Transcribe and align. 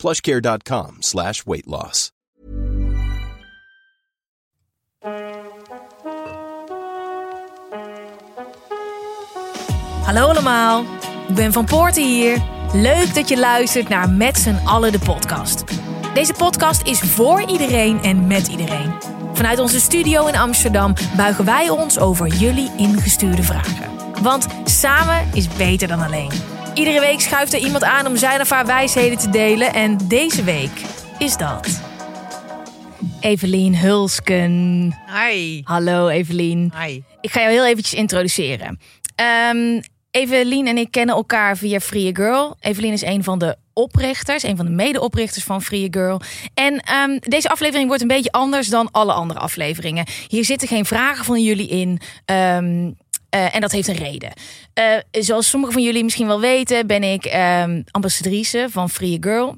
plushcare.com 0.00 0.96
slash 0.98 1.42
weight 1.44 1.66
loss. 1.66 2.10
Hallo 10.04 10.28
allemaal, 10.28 10.84
ik 11.28 11.34
ben 11.34 11.52
Van 11.52 11.64
Poorten 11.64 12.04
hier. 12.04 12.42
Leuk 12.72 13.14
dat 13.14 13.28
je 13.28 13.38
luistert 13.38 13.88
naar 13.88 14.10
Met 14.10 14.38
z'n 14.38 14.60
allen 14.64 14.92
de 14.92 14.98
podcast. 14.98 15.64
Deze 16.14 16.32
podcast 16.32 16.86
is 16.86 17.00
voor 17.00 17.42
iedereen 17.48 18.02
en 18.02 18.26
met 18.26 18.48
iedereen. 18.48 18.92
Vanuit 19.32 19.58
onze 19.58 19.80
studio 19.80 20.26
in 20.26 20.36
Amsterdam 20.36 20.94
buigen 21.16 21.44
wij 21.44 21.68
ons 21.68 21.98
over 21.98 22.26
jullie 22.26 22.70
ingestuurde 22.76 23.42
vragen. 23.42 23.90
Want 24.22 24.46
samen 24.64 25.28
is 25.34 25.48
beter 25.48 25.88
dan 25.88 26.00
alleen. 26.00 26.59
Iedere 26.80 27.00
week 27.00 27.20
schuift 27.20 27.52
er 27.52 27.60
iemand 27.60 27.84
aan 27.84 28.06
om 28.06 28.16
zijn 28.16 28.40
of 28.40 28.50
haar 28.50 28.66
wijsheden 28.66 29.18
te 29.18 29.30
delen. 29.30 29.74
En 29.74 29.96
deze 30.08 30.44
week 30.44 30.70
is 31.18 31.36
dat. 31.36 31.80
Evelien 33.20 33.76
Hulsken. 33.76 34.96
Hi. 35.06 35.60
Hallo 35.64 36.08
Evelien. 36.08 36.72
Hi. 36.84 37.02
Ik 37.20 37.30
ga 37.30 37.40
jou 37.40 37.52
heel 37.52 37.66
eventjes 37.66 37.94
introduceren. 37.94 38.80
Ehm 39.14 39.80
Evelien 40.10 40.66
en 40.66 40.78
ik 40.78 40.90
kennen 40.90 41.14
elkaar 41.14 41.56
via 41.56 41.80
Free 41.80 42.16
Girl. 42.16 42.56
Evelien 42.60 42.92
is 42.92 43.02
een 43.02 43.24
van 43.24 43.38
de 43.38 43.56
oprichters, 43.72 44.42
een 44.42 44.56
van 44.56 44.64
de 44.64 44.72
medeoprichters 44.72 45.44
van 45.44 45.62
Free 45.62 45.88
Girl. 45.90 46.20
En 46.54 46.80
ehm, 46.80 47.18
deze 47.20 47.48
aflevering 47.48 47.86
wordt 47.86 48.02
een 48.02 48.08
beetje 48.08 48.32
anders 48.32 48.68
dan 48.68 48.88
alle 48.90 49.12
andere 49.12 49.40
afleveringen. 49.40 50.06
Hier 50.28 50.44
zitten 50.44 50.68
geen 50.68 50.84
vragen 50.84 51.24
van 51.24 51.42
jullie 51.42 51.68
in. 51.68 52.00
Ehm, 52.24 52.90
eh, 53.30 53.54
en 53.54 53.60
dat 53.60 53.72
heeft 53.72 53.88
een 53.88 53.94
reden. 53.94 54.32
Eh, 54.74 54.96
zoals 55.10 55.48
sommigen 55.48 55.74
van 55.74 55.84
jullie 55.84 56.04
misschien 56.04 56.26
wel 56.26 56.40
weten, 56.40 56.86
ben 56.86 57.02
ik 57.02 57.24
ehm, 57.24 57.82
ambassadrice 57.90 58.66
van 58.70 58.90
Free 58.90 59.16
Girl. 59.20 59.56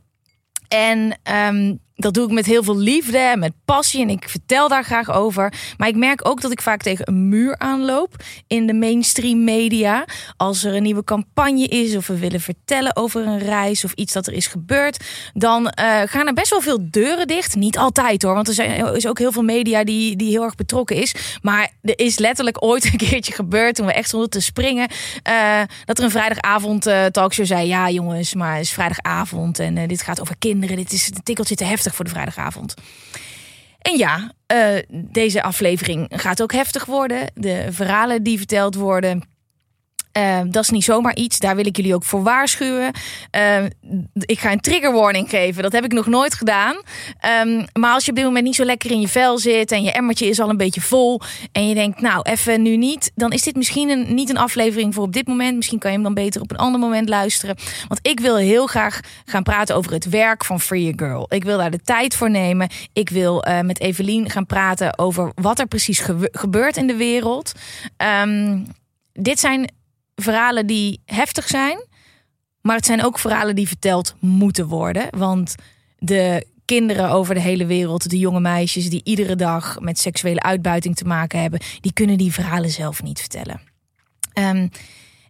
En 0.69 1.19
ehm, 1.23 1.75
dat 1.95 2.15
doe 2.15 2.25
ik 2.25 2.33
met 2.33 2.47
heel 2.47 2.63
veel 2.63 2.79
liefde 2.79 3.19
en 3.19 3.39
met 3.39 3.53
passie. 3.65 4.03
En 4.03 4.09
ik 4.09 4.29
vertel 4.29 4.69
daar 4.69 4.85
graag 4.85 5.13
over. 5.13 5.53
Maar 5.77 5.89
ik 5.89 5.97
merk 5.97 6.29
ook 6.29 6.41
dat 6.41 6.51
ik 6.53 6.61
vaak 6.63 6.83
tegen 6.83 7.09
een 7.09 7.29
muur 7.29 7.59
aanloop 7.59 8.17
in 8.47 8.67
de 8.67 8.75
mainstream 8.75 9.45
media. 9.45 10.05
Als 10.37 10.65
er 10.65 10.75
een 10.75 10.83
nieuwe 10.83 11.05
campagne 11.05 11.67
is 11.67 11.97
of 11.97 12.07
we 12.07 12.19
willen 12.19 12.41
vertellen 12.41 12.97
over 12.97 13.27
een 13.27 13.39
reis 13.39 13.85
of 13.85 13.93
iets 13.93 14.13
dat 14.13 14.27
er 14.27 14.33
is 14.33 14.47
gebeurd. 14.47 15.05
Dan 15.35 15.69
eh, 15.69 16.01
gaan 16.05 16.27
er 16.27 16.35
best 16.35 16.51
wel 16.51 16.61
veel 16.61 16.79
deuren 16.91 17.27
dicht. 17.27 17.55
Niet 17.57 17.79
altijd 17.79 18.23
hoor, 18.23 18.35
want 18.35 18.49
er 18.49 18.55
zijn, 18.55 18.71
er 18.71 18.97
is 18.97 19.07
ook 19.07 19.19
heel 19.19 19.33
veel 19.33 19.43
media 19.43 19.85
die, 19.85 20.17
die 20.17 20.31
heel 20.31 20.43
erg 20.43 20.55
betrokken 20.55 20.97
is. 20.97 21.15
Maar 21.43 21.71
er 21.83 21.99
is 21.99 22.19
letterlijk 22.19 22.65
ooit 22.65 22.85
een 22.93 22.97
keertje 22.97 23.33
gebeurd 23.33 23.75
toen 23.75 23.87
we 23.87 23.93
echt 23.93 24.09
stonden 24.09 24.31
te 24.31 24.41
springen. 24.41 24.89
eh, 25.23 25.61
dat 25.85 25.99
er 25.99 26.05
een 26.05 26.11
vrijdagavond 26.11 26.87
eh, 26.87 27.05
talkshow 27.05 27.47
zei: 27.47 27.67
Ja, 27.67 27.91
jongens, 27.91 28.35
maar 28.35 28.55
het 28.55 28.65
is 28.65 28.73
vrijdagavond 28.73 29.59
en 29.59 29.77
eh, 29.77 29.89
dit 29.89 30.03
gaat 30.03 30.21
over 30.21 30.37
kinderen. 30.39 30.77
Dit 30.77 30.93
is 30.93 31.07
een 31.07 31.23
tikkeltje 31.23 31.55
te 31.55 31.65
heftig 31.65 31.82
voor 31.91 32.05
de 32.05 32.11
vrijdagavond. 32.11 32.75
En 33.79 33.97
ja, 33.97 34.33
eh, 34.47 34.69
deze 34.91 35.43
aflevering 35.43 36.13
gaat 36.15 36.43
ook 36.43 36.53
heftig 36.53 36.85
worden. 36.85 37.31
De 37.35 37.67
verhalen 37.71 38.23
die 38.23 38.39
verteld 38.39 38.75
worden. 38.75 39.23
Eh, 40.13 40.41
dat 40.47 40.63
is 40.63 40.71
niet 40.71 40.85
zomaar 40.85 41.17
iets. 41.17 41.39
Daar 41.39 41.57
wil 41.57 41.67
ik 41.67 41.77
jullie 41.77 41.95
ook 41.95 42.05
voor 42.05 42.23
waarschuwen. 42.23 42.93
Eh, 43.31 43.65
ik 44.15 44.39
ga 44.39 44.53
een 44.53 44.61
trigger 44.61 44.93
warning 44.93 45.31
geven. 45.31 45.63
Dat 45.63 45.73
heb 45.73 45.85
ik 45.85 45.93
nog 45.93 46.07
nooit 46.07 46.35
gedaan. 46.35 46.77
Ehm, 47.19 47.65
maar 47.73 47.93
als 47.93 48.05
je 48.05 48.11
op 48.11 48.17
dit 48.17 48.25
moment 48.27 48.45
niet 48.45 48.55
zo 48.55 48.65
lekker 48.65 48.91
in 48.91 49.01
je 49.01 49.09
vel 49.09 49.39
zit. 49.39 49.71
en 49.73 49.83
je 49.83 49.93
emmertje 49.93 50.27
is 50.27 50.41
al 50.41 50.49
een 50.49 50.57
beetje 50.57 50.81
vol. 50.81 51.21
en 51.53 51.69
je 51.69 51.75
denkt, 51.75 52.01
nou, 52.01 52.23
even 52.23 52.63
nu 52.63 52.77
niet. 52.77 53.13
dan 53.15 53.31
is 53.33 53.43
dit 53.43 53.57
misschien 53.57 54.15
niet 54.15 54.31
een 54.31 54.37
aflevering 54.37 54.95
voor 54.95 55.05
op 55.05 55.13
dit 55.13 55.27
moment. 55.27 55.57
Misschien 55.57 55.79
kan 55.79 55.91
je 55.91 55.97
hem 55.97 56.05
dan 56.05 56.15
beter 56.15 56.41
op 56.41 56.51
een 56.51 56.57
ander 56.57 56.81
moment 56.81 57.09
luisteren. 57.09 57.57
Want 57.89 58.01
ik 58.03 58.21
wil 58.21 58.37
heel 58.37 58.67
graag 58.67 59.01
gaan 59.25 59.43
praten 59.43 59.77
over 59.77 59.93
het 59.93 60.09
werk 60.09 60.45
van 60.45 60.61
Free 60.61 60.83
Your 60.83 60.99
Girl. 60.99 61.27
Ik 61.29 61.45
wil 61.45 61.59
daar 61.59 61.71
de 61.71 61.81
tijd 61.83 62.17
voor 62.17 62.31
nemen. 62.31 62.69
Ik 62.93 63.09
wil 63.09 63.43
eh, 63.43 63.61
met 63.61 63.81
Evelien 63.81 64.31
gaan 64.31 64.47
praten 64.47 64.99
over 64.99 65.33
wat 65.35 65.59
er 65.59 65.67
precies 65.67 66.01
gebe- 66.01 66.29
gebeurt 66.33 66.77
in 66.77 66.87
de 66.87 66.97
wereld. 66.97 67.53
Ehm, 67.97 68.59
dit 69.13 69.41
zijn 69.41 69.71
verhalen 70.23 70.67
die 70.67 71.01
heftig 71.05 71.49
zijn. 71.49 71.87
Maar 72.61 72.77
het 72.77 72.87
zijn 72.87 73.05
ook 73.05 73.19
verhalen 73.19 73.55
die 73.55 73.69
verteld 73.69 74.15
moeten 74.19 74.67
worden. 74.67 75.07
Want 75.11 75.55
de 75.99 76.47
kinderen 76.65 77.11
over 77.11 77.35
de 77.35 77.41
hele 77.41 77.67
wereld, 77.67 78.11
de 78.11 78.19
jonge 78.19 78.41
meisjes 78.41 78.91
die 78.91 79.01
iedere 79.05 79.37
dag 79.37 79.81
met 79.81 79.99
seksuele 79.99 80.43
uitbuiting 80.43 80.97
te 80.97 81.05
maken 81.05 81.41
hebben, 81.41 81.61
die 81.81 81.93
kunnen 81.93 82.19
die 82.19 82.33
verhalen 82.33 82.71
zelf 82.71 83.03
niet 83.03 83.21
vertellen. 83.21 83.61
Ehm, 84.33 84.69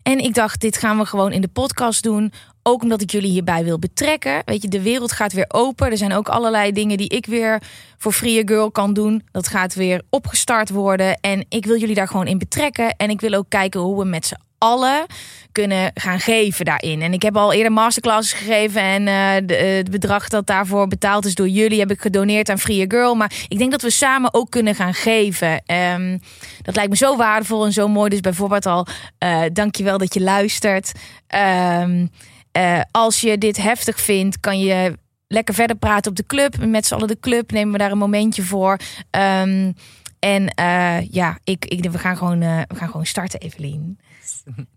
en 0.02 0.18
ik 0.18 0.34
dacht, 0.34 0.60
dit 0.60 0.76
gaan 0.76 0.98
we 0.98 1.04
gewoon 1.04 1.32
in 1.32 1.40
de 1.40 1.48
podcast 1.48 2.02
doen. 2.02 2.32
Ook 2.62 2.82
omdat 2.82 3.02
ik 3.02 3.10
jullie 3.10 3.30
hierbij 3.30 3.64
wil 3.64 3.78
betrekken. 3.78 4.42
Weet 4.44 4.62
je, 4.62 4.68
de 4.68 4.82
wereld 4.82 5.12
gaat 5.12 5.32
weer 5.32 5.46
open. 5.48 5.90
Er 5.90 5.96
zijn 5.96 6.12
ook 6.12 6.28
allerlei 6.28 6.72
dingen 6.72 6.96
die 6.96 7.08
ik 7.08 7.26
weer 7.26 7.62
voor 7.98 8.12
Free 8.12 8.42
Girl 8.44 8.70
kan 8.70 8.92
doen. 8.92 9.22
Dat 9.30 9.48
gaat 9.48 9.74
weer 9.74 10.02
opgestart 10.10 10.70
worden. 10.70 11.20
En 11.20 11.46
ik 11.48 11.66
wil 11.66 11.78
jullie 11.78 11.94
daar 11.94 12.08
gewoon 12.08 12.26
in 12.26 12.38
betrekken. 12.38 12.96
En 12.96 13.10
ik 13.10 13.20
wil 13.20 13.32
ook 13.32 13.48
kijken 13.48 13.80
hoe 13.80 13.98
we 13.98 14.04
met 14.04 14.26
z'n 14.26 14.40
allen 14.62 15.06
kunnen 15.52 15.90
gaan 15.94 16.20
geven 16.20 16.64
daarin. 16.64 17.02
En 17.02 17.12
ik 17.12 17.22
heb 17.22 17.36
al 17.36 17.52
eerder 17.52 17.72
masterclasses 17.72 18.32
gegeven. 18.38 18.80
En 18.82 19.08
eh, 19.08 19.46
de- 19.46 19.54
het 19.54 19.90
bedrag 19.90 20.28
dat 20.28 20.46
daarvoor 20.46 20.88
betaald 20.88 21.24
is 21.24 21.34
door 21.34 21.48
jullie 21.48 21.78
heb 21.78 21.90
ik 21.90 22.00
gedoneerd 22.00 22.48
aan 22.48 22.58
Free 22.58 22.84
Girl. 22.88 23.14
Maar 23.14 23.32
ik 23.48 23.58
denk 23.58 23.70
dat 23.70 23.82
we 23.82 23.90
samen 23.90 24.34
ook 24.34 24.50
kunnen 24.50 24.74
gaan 24.74 24.94
geven. 24.94 25.62
Ehm, 25.66 26.18
dat 26.62 26.74
lijkt 26.74 26.90
me 26.90 26.96
zo 26.96 27.16
waardevol 27.16 27.64
en 27.64 27.72
zo 27.72 27.88
mooi. 27.88 28.10
Dus 28.10 28.20
bijvoorbeeld 28.20 28.66
al, 28.66 28.86
eh 29.18 29.40
dankjewel 29.52 29.98
dat 29.98 30.14
je 30.14 30.20
luistert. 30.20 30.92
Ehm, 31.26 32.06
eh, 32.52 32.80
als 32.90 33.20
je 33.20 33.38
dit 33.38 33.56
heftig 33.56 34.00
vindt, 34.00 34.40
kan 34.40 34.60
je 34.60 34.98
lekker 35.28 35.54
verder 35.54 35.76
praten 35.76 36.10
op 36.10 36.16
de 36.16 36.26
club. 36.26 36.66
Met 36.66 36.86
z'n 36.86 36.94
allen 36.94 37.08
de 37.08 37.20
club 37.20 37.50
nemen 37.50 37.72
we 37.72 37.78
daar 37.78 37.90
een 37.90 37.98
momentje 37.98 38.42
voor. 38.42 38.76
Ehm, 39.10 39.72
en 40.18 40.48
eh, 40.48 41.10
ja, 41.10 41.38
ik, 41.44 41.64
ik, 41.64 41.90
we, 41.90 41.98
gaan 41.98 42.16
gewoon, 42.16 42.42
eh, 42.42 42.60
we 42.68 42.74
gaan 42.74 42.88
gewoon 42.90 43.06
starten, 43.06 43.40
Evelien. 43.40 43.98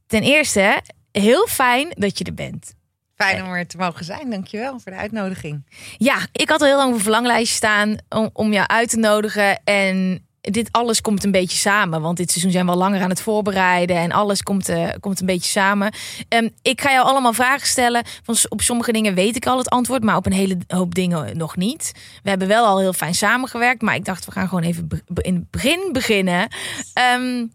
Ten 0.07 0.21
eerste, 0.21 0.81
heel 1.11 1.47
fijn 1.47 1.93
dat 1.97 2.17
je 2.17 2.23
er 2.23 2.33
bent. 2.33 2.73
Fijn 3.15 3.43
om 3.43 3.51
er 3.51 3.67
te 3.67 3.77
mogen 3.77 4.05
zijn. 4.05 4.29
Dankjewel 4.29 4.79
voor 4.79 4.91
de 4.91 4.97
uitnodiging. 4.97 5.65
Ja, 5.97 6.17
ik 6.31 6.49
had 6.49 6.61
al 6.61 6.67
heel 6.67 6.77
lang 6.77 6.89
op 6.89 6.95
een 6.95 7.01
verlanglijstje 7.01 7.55
staan 7.55 7.97
om, 8.09 8.29
om 8.33 8.53
jou 8.53 8.67
uit 8.67 8.89
te 8.89 8.97
nodigen. 8.97 9.61
En 9.63 10.25
dit 10.51 10.71
alles 10.71 11.01
komt 11.01 11.23
een 11.23 11.31
beetje 11.31 11.57
samen. 11.57 12.01
Want 12.01 12.17
dit 12.17 12.31
seizoen 12.31 12.51
zijn 12.51 12.65
we 12.65 12.71
al 12.71 12.77
langer 12.77 13.01
aan 13.01 13.09
het 13.09 13.21
voorbereiden. 13.21 13.95
En 13.95 14.11
alles 14.11 14.43
komt, 14.43 14.69
eh, 14.69 14.89
komt 14.99 15.19
een 15.19 15.25
beetje 15.25 15.49
samen. 15.49 15.93
Ehm, 16.27 16.49
ik 16.61 16.81
ga 16.81 16.91
jou 16.91 17.05
allemaal 17.05 17.33
vragen 17.33 17.67
stellen. 17.67 18.03
Van, 18.23 18.35
op 18.49 18.61
sommige 18.61 18.91
dingen 18.91 19.13
weet 19.13 19.35
ik 19.35 19.45
al 19.45 19.57
het 19.57 19.69
antwoord. 19.69 20.03
Maar 20.03 20.15
op 20.15 20.25
een 20.25 20.33
hele 20.33 20.57
hoop 20.67 20.95
dingen 20.95 21.37
nog 21.37 21.55
niet. 21.55 21.91
We 22.23 22.29
hebben 22.29 22.47
wel 22.47 22.65
al 22.65 22.79
heel 22.79 22.93
fijn 22.93 23.15
samengewerkt. 23.15 23.81
Maar 23.81 23.95
ik 23.95 24.05
dacht, 24.05 24.25
we 24.25 24.31
gaan 24.31 24.47
gewoon 24.47 24.63
even 24.63 24.87
in 25.15 25.35
het 25.35 25.51
begin 25.51 25.89
beginnen. 25.91 26.47
Ehm, 26.93 27.45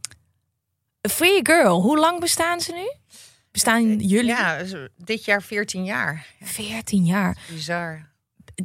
Free 1.09 1.41
Girl, 1.43 1.81
hoe 1.81 1.99
lang 1.99 2.21
bestaan 2.21 2.61
ze 2.61 2.73
nu? 2.73 2.93
Bestaan 3.51 3.99
jullie? 3.99 4.31
Ja, 4.31 4.63
dit 4.97 5.25
jaar 5.25 5.43
14 5.43 5.85
jaar. 5.85 6.27
14 6.41 7.05
jaar. 7.05 7.39
Bizar. 7.49 8.09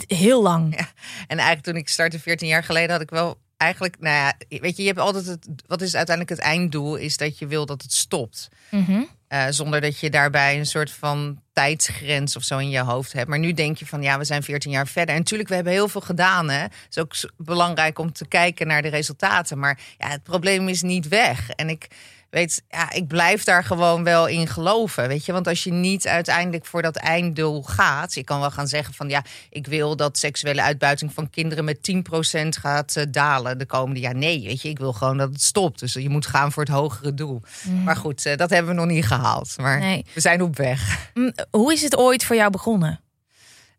Heel 0.07 0.41
lang. 0.41 0.77
Ja. 0.77 0.87
En 1.27 1.37
eigenlijk 1.37 1.61
toen 1.61 1.75
ik 1.75 1.89
startte 1.89 2.19
14 2.19 2.47
jaar 2.47 2.63
geleden 2.63 2.91
had 2.91 3.01
ik 3.01 3.09
wel 3.09 3.37
eigenlijk, 3.57 3.99
nou 3.99 4.15
ja, 4.15 4.59
weet 4.59 4.75
je, 4.75 4.81
je 4.81 4.87
hebt 4.87 4.99
altijd 4.99 5.25
het, 5.25 5.47
wat 5.67 5.81
is 5.81 5.95
uiteindelijk 5.95 6.39
het 6.39 6.47
einddoel, 6.47 6.95
is 6.95 7.17
dat 7.17 7.39
je 7.39 7.47
wil 7.47 7.65
dat 7.65 7.81
het 7.81 7.93
stopt. 7.93 8.49
Mhm. 8.71 9.01
Eh, 9.27 9.45
zonder 9.49 9.81
dat 9.81 9.99
je 9.99 10.09
daarbij 10.09 10.57
een 10.57 10.65
soort 10.65 10.91
van 10.91 11.41
tijdsgrens 11.53 12.35
of 12.35 12.43
zo 12.43 12.57
in 12.57 12.69
je 12.69 12.79
hoofd 12.79 13.13
hebt. 13.13 13.27
Maar 13.27 13.39
nu 13.39 13.53
denk 13.53 13.77
je 13.77 13.85
van 13.85 14.01
ja, 14.01 14.17
we 14.17 14.23
zijn 14.23 14.43
14 14.43 14.71
jaar 14.71 14.87
verder. 14.87 15.13
En 15.15 15.19
natuurlijk, 15.19 15.49
we 15.49 15.55
hebben 15.55 15.73
heel 15.73 15.87
veel 15.87 16.01
gedaan. 16.01 16.49
Hè? 16.49 16.59
Het 16.59 16.87
is 16.89 16.97
ook 16.97 17.13
belangrijk 17.37 17.99
om 17.99 18.11
te 18.11 18.27
kijken 18.27 18.67
naar 18.67 18.81
de 18.81 18.87
resultaten. 18.87 19.59
Maar 19.59 19.79
ja, 19.97 20.09
het 20.09 20.23
probleem 20.23 20.67
is 20.67 20.81
niet 20.81 21.07
weg. 21.07 21.49
En 21.49 21.69
ik 21.69 21.87
weet, 22.35 22.63
ja, 22.69 22.91
ik 22.91 23.07
blijf 23.07 23.43
daar 23.43 23.63
gewoon 23.63 24.03
wel 24.03 24.27
in 24.27 24.47
geloven. 24.47 25.07
Weet 25.07 25.25
je, 25.25 25.31
want 25.31 25.47
als 25.47 25.63
je 25.63 25.71
niet 25.71 26.07
uiteindelijk 26.07 26.65
voor 26.65 26.81
dat 26.81 26.95
einddoel 26.95 27.63
gaat. 27.63 28.13
Je 28.13 28.23
kan 28.23 28.39
wel 28.39 28.51
gaan 28.51 28.67
zeggen 28.67 28.93
van 28.93 29.09
ja, 29.09 29.23
ik 29.49 29.67
wil 29.67 29.95
dat 29.95 30.17
seksuele 30.17 30.61
uitbuiting 30.61 31.13
van 31.13 31.29
kinderen 31.29 31.65
met 31.65 31.91
10% 31.91 32.47
gaat 32.61 32.95
eh, 32.95 33.03
dalen 33.09 33.57
de 33.57 33.65
komende 33.65 33.99
jaar. 33.99 34.15
Nee, 34.15 34.43
weet 34.43 34.61
je, 34.61 34.69
ik 34.69 34.77
wil 34.79 34.93
gewoon 34.93 35.17
dat 35.17 35.29
het 35.29 35.41
stopt. 35.41 35.79
Dus 35.79 35.93
je 35.93 36.09
moet 36.09 36.27
gaan 36.27 36.51
voor 36.51 36.63
het 36.63 36.71
hogere 36.71 37.13
doel. 37.13 37.41
Maar 37.83 37.95
goed, 37.95 38.25
eh, 38.25 38.37
dat 38.37 38.49
hebben 38.49 38.75
we 38.75 38.81
nog 38.81 38.89
niet 38.89 39.05
gehaald. 39.05 39.53
Maar 39.57 39.79
Nee. 39.79 40.05
we 40.13 40.19
zijn 40.19 40.41
op 40.41 40.55
weg. 40.57 41.09
Mm, 41.13 41.33
Hoe 41.51 41.73
is 41.73 41.81
het 41.81 41.95
ooit 41.97 42.23
voor 42.25 42.35
jou 42.35 42.49
begonnen? 42.51 42.99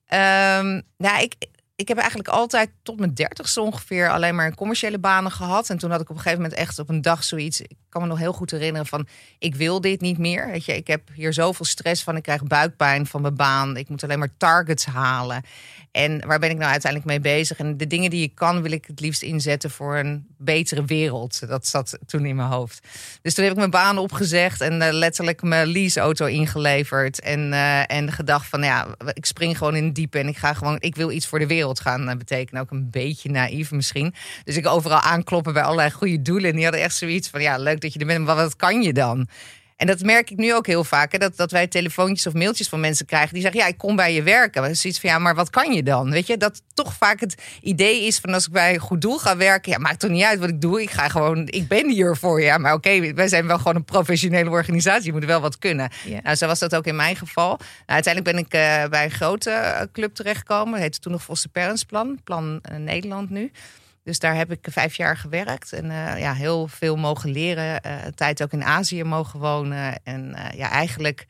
Ehm, 0.07 0.81
nou, 0.97 1.23
ik, 1.23 1.35
ik 1.77 1.89
heb 1.89 1.97
eigenlijk 1.99 2.29
altijd 2.29 2.71
tot 2.83 2.99
mijn 2.99 3.15
dertigste 3.15 3.61
ongeveer 3.61 4.11
alleen 4.11 4.35
maar 4.35 4.55
commerciële 4.55 4.99
banen 4.99 5.31
gehad. 5.31 5.71
En 5.71 5.79
toen 5.79 5.91
had 5.91 6.01
ik 6.01 6.11
op 6.11 6.17
een 6.17 6.23
gegeven 6.23 6.43
moment 6.43 6.59
echt 6.59 6.79
op 6.79 6.89
een 6.89 7.03
dag 7.03 7.25
zoiets. 7.25 7.61
Ik 7.61 7.77
kan 7.89 8.03
me 8.03 8.09
nog 8.09 8.19
heel 8.19 8.33
goed 8.33 8.51
herinneren 8.51 8.87
van 8.87 9.07
ik 9.39 9.55
wil 9.55 9.81
dit 9.81 10.01
niet 10.01 10.19
meer. 10.19 10.47
Weet 10.47 10.65
je, 10.65 10.77
ik 10.77 10.87
heb 10.87 11.09
hier 11.13 11.33
zoveel 11.33 11.65
stress 11.65 12.03
van. 12.03 12.17
Ik 12.17 12.23
krijg 12.23 12.43
buikpijn 12.43 13.07
van 13.07 13.23
mijn 13.23 13.37
baan. 13.37 13.77
Ik 13.77 13.89
moet 13.89 14.03
alleen 14.03 14.19
maar 14.19 14.37
targets 14.37 14.85
halen. 14.85 15.43
En 15.97 16.27
waar 16.27 16.39
ben 16.39 16.51
ik 16.51 16.57
nou 16.57 16.71
uiteindelijk 16.71 17.11
mee 17.11 17.21
bezig? 17.21 17.59
En 17.59 17.77
de 17.77 17.87
dingen 17.87 18.11
die 18.11 18.23
ik 18.23 18.35
kan, 18.35 18.63
wil 18.63 18.73
ik 18.73 18.85
het 18.87 19.01
liefst 19.01 19.23
inzetten 19.23 19.71
voor 19.71 19.97
een 19.97 20.27
betere 20.39 20.85
wereld. 20.85 21.49
Dat 21.49 21.67
zat 21.67 21.99
toen 22.07 22.27
in 22.27 22.37
mijn 22.37 22.49
hoofd. 22.49 22.87
Dus 23.23 23.35
toen 23.35 23.45
heb 23.45 23.53
ik 23.53 23.59
mijn 23.59 23.71
baan 23.71 23.99
opgezegd 23.99 24.61
en 24.61 24.83
uh, 24.83 24.89
letterlijk 24.91 25.43
mijn 25.43 25.67
leaseauto 25.67 26.27
ingeleverd. 26.27 27.21
En, 27.21 27.53
uh, 27.53 27.93
en 27.93 28.13
gedacht 28.13 28.47
van 28.47 28.63
ja, 28.63 28.87
ik 29.13 29.27
spring 29.27 29.59
gewoon 29.59 29.77
in 29.77 29.85
het 29.85 29.95
diepe 29.95 30.19
en 30.19 30.29
ik 30.29 30.37
ga 30.37 30.55
gewoon, 30.55 30.77
ik 30.79 30.97
wil 30.97 31.11
iets 31.11 31.27
voor 31.27 31.39
de 31.39 31.47
wereld 31.47 31.81
gaan 31.81 32.19
betekenen. 32.19 32.63
Ook 32.63 32.71
een 32.71 32.91
beetje 32.91 33.31
naïef 33.31 33.71
misschien. 33.71 34.15
Dus 34.45 34.57
ik 34.57 34.67
overal 34.67 35.01
aankloppen 35.01 35.53
bij 35.53 35.63
allerlei 35.63 35.91
goede 35.91 36.23
doelen. 36.23 36.51
En 36.51 36.55
die 36.57 36.65
hadden 36.65 36.83
echt 36.83 36.97
zoiets 36.97 37.29
van 37.29 37.43
ja, 37.43 37.59
leuk 37.59 37.81
dat 37.81 37.93
je 37.93 37.99
er 37.99 38.07
bent, 38.07 38.25
maar 38.25 38.37
wat 38.37 38.57
kan 38.57 38.83
je 38.83 38.93
dan? 38.93 39.29
En 39.77 39.87
dat 39.87 40.01
merk 40.01 40.31
ik 40.31 40.37
nu 40.37 40.55
ook 40.55 40.67
heel 40.67 40.85
vaak. 40.85 41.13
Hè, 41.13 41.19
dat, 41.19 41.37
dat 41.37 41.51
wij 41.51 41.67
telefoontjes 41.67 42.27
of 42.27 42.33
mailtjes 42.33 42.69
van 42.69 42.81
mensen 42.81 43.07
krijgen 43.07 43.33
die 43.33 43.43
zeggen: 43.43 43.61
Ja, 43.61 43.67
ik 43.67 43.79
kom 43.79 43.97
bij 43.97 44.15
je 44.15 44.23
werken. 44.23 44.63
Maar 44.63 44.75
zoiets 44.75 45.01
van 45.01 45.11
ja, 45.11 45.19
maar 45.19 45.35
wat 45.35 45.51
kan 45.51 45.73
je 45.73 45.83
dan? 45.83 46.11
Weet 46.11 46.27
je, 46.27 46.37
dat 46.37 46.63
toch 46.75 46.93
vaak 46.93 47.21
het 47.21 47.43
idee 47.61 48.07
is 48.07 48.19
van 48.19 48.35
als 48.35 48.47
ik 48.47 48.53
bij 48.53 48.75
een 48.75 48.81
goed 48.81 49.01
doel 49.01 49.19
ga 49.19 49.37
werken, 49.37 49.73
ja, 49.73 49.79
maakt 49.79 50.01
toch 50.01 50.11
niet 50.11 50.25
uit 50.25 50.39
wat 50.39 50.49
ik 50.49 50.61
doe. 50.61 50.83
Ik 50.83 50.91
ga 50.91 51.09
gewoon, 51.09 51.47
ik 51.47 51.69
ben 51.69 51.91
hier 51.91 52.17
voor 52.17 52.41
je. 52.41 52.47
Ja, 52.47 52.59
maar 52.59 52.73
oké, 52.73 53.15
wij 53.15 53.29
zijn 53.29 53.47
wel 53.47 53.59
gewoon 53.59 53.77
een 53.77 53.85
professionele 53.85 54.51
organisatie. 54.51 55.07
Je 55.07 55.13
moet 55.13 55.25
wel 55.25 55.41
wat 55.41 55.59
kunnen. 55.59 55.91
Nou, 56.23 56.37
zo 56.37 56.47
was 56.47 56.59
dat 56.59 56.75
ook 56.75 56.87
in 56.87 56.97
mijn 56.97 57.17
geval. 57.17 57.57
Nou, 57.57 57.61
uiteindelijk 57.87 58.37
ben 58.37 58.45
ik 58.45 58.55
uh, 58.55 58.91
bij 58.91 59.05
een 59.05 59.11
grote 59.11 59.89
club 59.93 60.15
terechtgekomen. 60.15 60.73
Het 60.73 60.83
heette 60.83 60.99
toen 60.99 61.13
nog 61.13 61.23
Vosse 61.23 61.49
Plan, 61.87 62.19
Plan 62.25 62.61
uh, 62.71 62.77
Nederland 62.79 63.31
nu. 63.31 63.51
Dus 64.07 64.19
daar 64.19 64.37
heb 64.37 64.51
ik 64.51 64.67
vijf 64.71 64.97
jaar 64.97 65.17
gewerkt 65.17 65.73
en 65.73 65.85
uh, 65.85 66.19
ja, 66.19 66.33
heel 66.33 66.69
veel 66.69 66.97
mogen 66.97 67.31
leren. 67.31 67.81
Uh, 67.87 67.93
tijd 68.15 68.43
ook 68.43 68.53
in 68.53 68.65
Azië 68.65 69.05
mogen 69.05 69.41
wonen. 69.41 70.01
En 70.03 70.35
uh, 70.37 70.59
ja, 70.59 70.71
eigenlijk 70.71 71.27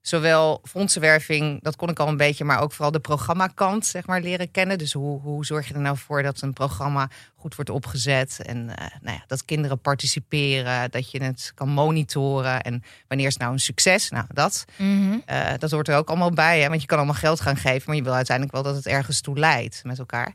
zowel 0.00 0.60
fondsenwerving, 0.64 1.62
dat 1.62 1.76
kon 1.76 1.88
ik 1.88 1.98
al 1.98 2.08
een 2.08 2.16
beetje, 2.16 2.44
maar 2.44 2.60
ook 2.60 2.72
vooral 2.72 2.90
de 2.90 3.00
programmakant 3.00 3.86
zeg 3.86 4.06
maar, 4.06 4.20
leren 4.20 4.50
kennen. 4.50 4.78
Dus 4.78 4.92
hoe, 4.92 5.20
hoe 5.20 5.44
zorg 5.44 5.68
je 5.68 5.74
er 5.74 5.80
nou 5.80 5.96
voor 5.96 6.22
dat 6.22 6.40
een 6.40 6.52
programma 6.52 7.10
goed 7.36 7.54
wordt 7.54 7.70
opgezet 7.70 8.40
en 8.42 8.64
nou 9.00 9.16
ja, 9.16 9.24
dat 9.26 9.44
kinderen 9.44 9.80
participeren, 9.80 10.90
dat 10.90 11.10
je 11.10 11.22
het 11.22 11.52
kan 11.54 11.68
monitoren 11.68 12.60
en 12.60 12.82
wanneer 13.08 13.26
is 13.26 13.36
nou 13.36 13.52
een 13.52 13.60
succes? 13.60 14.10
Nou, 14.10 14.24
dat, 14.28 14.64
mm 14.76 15.22
-hmm. 15.26 15.58
dat 15.58 15.70
hoort 15.70 15.88
er 15.88 15.96
ook 15.96 16.08
allemaal 16.08 16.32
bij, 16.32 16.60
hè? 16.60 16.68
want 16.68 16.80
je 16.80 16.86
kan 16.86 16.98
allemaal 16.98 17.14
geld 17.14 17.40
gaan 17.40 17.56
geven, 17.56 17.82
maar 17.86 17.96
je 17.96 18.02
wil 18.02 18.14
uiteindelijk 18.14 18.56
wel 18.56 18.64
dat 18.64 18.76
het 18.76 18.86
ergens 18.86 19.20
toe 19.20 19.38
leidt 19.38 19.80
met 19.84 19.98
elkaar. 19.98 20.32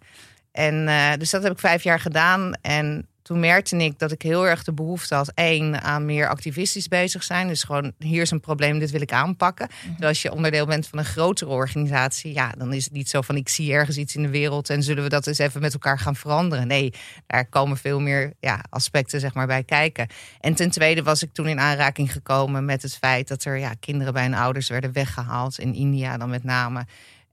En 0.56 0.88
uh, 0.88 1.14
dus 1.18 1.30
dat 1.30 1.44
heb 1.44 1.52
ik 1.52 1.60
vijf 1.60 1.84
jaar 1.84 2.00
gedaan. 2.00 2.54
En 2.62 3.08
toen 3.22 3.40
merkte 3.40 3.78
ik 3.78 4.00
dat 4.00 4.12
ik 4.12 4.22
heel 4.22 4.48
erg 4.48 4.64
de 4.64 4.74
behoefte 4.74 5.16
had, 5.16 5.32
één, 5.34 5.82
aan 5.82 6.06
meer 6.06 6.28
activistisch 6.28 6.88
bezig 6.88 7.24
zijn. 7.24 7.48
Dus 7.48 7.64
gewoon, 7.64 7.94
hier 8.00 8.22
is 8.22 8.32
een 8.32 8.40
probleem, 8.40 8.80
dit 8.80 8.92
wil 8.92 9.02
ik 9.02 9.12
aanpakken. 9.12 9.70
Mm 9.70 9.96
-hmm. 9.96 10.06
Als 10.06 10.22
je 10.22 10.32
onderdeel 10.32 10.66
bent 10.66 10.88
van 10.88 11.00
een 11.00 11.06
grotere 11.06 11.52
organisatie, 11.52 12.34
ja, 12.34 12.54
dan 12.58 12.74
is 12.74 12.84
het 12.84 12.94
niet 12.94 13.10
zo 13.10 13.22
van, 13.22 13.36
ik 13.36 13.50
zie 13.50 13.74
ergens 13.74 13.98
iets 13.98 14.16
in 14.16 14.22
de 14.22 14.30
wereld 14.30 14.70
en 14.70 14.84
zullen 14.84 15.04
we 15.04 15.10
dat 15.10 15.28
eens 15.28 15.38
even 15.38 15.62
met 15.62 15.74
elkaar 15.74 16.00
gaan 16.00 16.16
veranderen. 16.16 16.68
Nee, 16.68 16.94
daar 17.28 17.46
komen 17.46 17.78
veel 17.78 18.00
meer 18.00 18.34
ja, 18.40 18.64
aspecten 18.70 19.20
zeg 19.20 19.34
maar, 19.34 19.48
bij 19.48 19.64
kijken. 19.64 20.08
En 20.40 20.56
ten 20.56 20.70
tweede 20.70 21.04
was 21.04 21.24
ik 21.24 21.34
toen 21.34 21.48
in 21.48 21.60
aanraking 21.60 22.12
gekomen 22.12 22.66
met 22.66 22.82
het 22.82 22.96
feit 22.96 23.28
dat 23.28 23.44
er 23.44 23.58
ja, 23.58 23.74
kinderen 23.80 24.14
bij 24.14 24.24
hun 24.24 24.34
ouders 24.34 24.70
werden 24.70 24.94
weggehaald, 24.94 25.60
in 25.60 25.74
India 25.74 26.18
dan 26.18 26.30
met 26.30 26.44
name. 26.44 26.86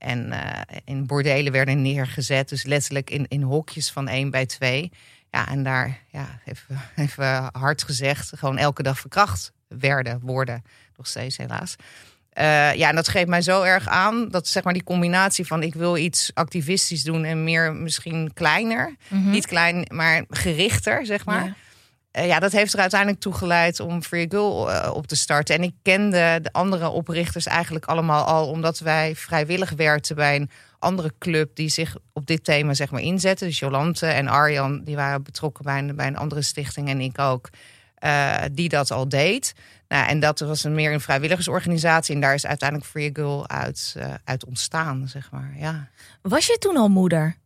En 0.02 0.26
uh, 0.26 0.60
in 0.84 1.06
bordelen 1.06 1.52
werden 1.52 1.82
neergezet. 1.82 2.48
Dus 2.48 2.64
letterlijk 2.64 3.10
in, 3.10 3.26
in 3.28 3.42
hokjes 3.42 3.90
van 3.90 4.08
één 4.08 4.30
bij 4.30 4.46
twee. 4.46 4.92
Ja, 5.30 5.48
en 5.48 5.62
daar, 5.62 5.98
ja, 6.10 6.40
even, 6.44 6.80
even 6.96 7.48
hard 7.52 7.82
gezegd, 7.82 8.32
gewoon 8.36 8.58
elke 8.58 8.82
dag 8.82 8.98
verkracht 8.98 9.52
werden, 9.68 10.20
worden. 10.22 10.64
Nog 10.96 11.06
steeds 11.06 11.36
helaas. 11.36 11.76
Uh, 12.38 12.74
ja, 12.74 12.88
en 12.88 12.94
dat 12.94 13.08
geeft 13.08 13.28
mij 13.28 13.42
zo 13.42 13.62
erg 13.62 13.88
aan. 13.88 14.28
Dat 14.28 14.48
zeg 14.48 14.62
maar 14.62 14.72
die 14.72 14.84
combinatie 14.84 15.46
van 15.46 15.62
ik 15.62 15.74
wil 15.74 15.96
iets 15.96 16.30
activistisch 16.34 17.02
doen 17.02 17.24
en 17.24 17.44
meer 17.44 17.74
misschien 17.74 18.30
kleiner. 18.34 18.94
Mm 19.08 19.22
-hmm. 19.22 19.30
Niet 19.30 19.46
klein, 19.46 19.86
maar 19.88 20.24
gerichter, 20.28 21.06
zeg 21.06 21.24
maar. 21.24 21.44
Ja. 21.44 21.54
Uh, 22.18 22.26
ja, 22.26 22.38
dat 22.38 22.52
heeft 22.52 22.72
er 22.72 22.80
uiteindelijk 22.80 23.20
toe 23.20 23.34
geleid 23.34 23.80
om 23.80 24.02
Free 24.02 24.26
Girl 24.28 24.70
uh, 24.70 24.90
op 24.94 25.06
te 25.06 25.16
starten. 25.16 25.54
En 25.54 25.62
ik 25.62 25.74
kende 25.82 26.38
de 26.42 26.52
andere 26.52 26.88
oprichters 26.88 27.46
eigenlijk 27.46 27.84
allemaal 27.84 28.24
al, 28.24 28.48
omdat 28.48 28.78
wij 28.78 29.16
vrijwillig 29.16 29.70
werkten 29.70 30.16
bij 30.16 30.36
een 30.36 30.50
andere 30.78 31.12
club 31.18 31.56
die 31.56 31.68
zich 31.68 31.96
op 32.12 32.26
dit 32.26 32.44
thema 32.44 32.74
zeg 32.74 32.90
maar 32.90 33.00
inzette. 33.00 33.44
Dus 33.44 33.58
Jolante 33.58 34.06
en 34.06 34.28
Arjan, 34.28 34.84
die 34.84 34.96
waren 34.96 35.22
betrokken 35.22 35.64
bij 35.64 35.78
een, 35.78 35.96
bij 35.96 36.06
een 36.06 36.16
andere 36.16 36.42
stichting 36.42 36.88
en 36.88 37.00
ik 37.00 37.18
ook, 37.18 37.48
uh, 38.04 38.42
die 38.52 38.68
dat 38.68 38.90
al 38.90 39.08
deed. 39.08 39.54
Nou, 39.88 40.08
en 40.08 40.20
dat 40.20 40.40
was 40.40 40.64
een 40.64 40.74
meer 40.74 40.92
een 40.92 41.00
vrijwilligersorganisatie. 41.00 42.14
En 42.14 42.20
daar 42.20 42.34
is 42.34 42.46
uiteindelijk 42.46 42.90
Free 42.90 43.10
Girl 43.12 43.48
uit, 43.48 43.96
uit 44.24 44.44
ontstaan, 44.44 45.08
zeg 45.08 45.30
maar. 45.30 45.54
Ja. 45.58 45.88
Was 46.22 46.46
je 46.46 46.56
toen 46.58 46.76
al 46.76 46.88
moeder? 46.88 47.36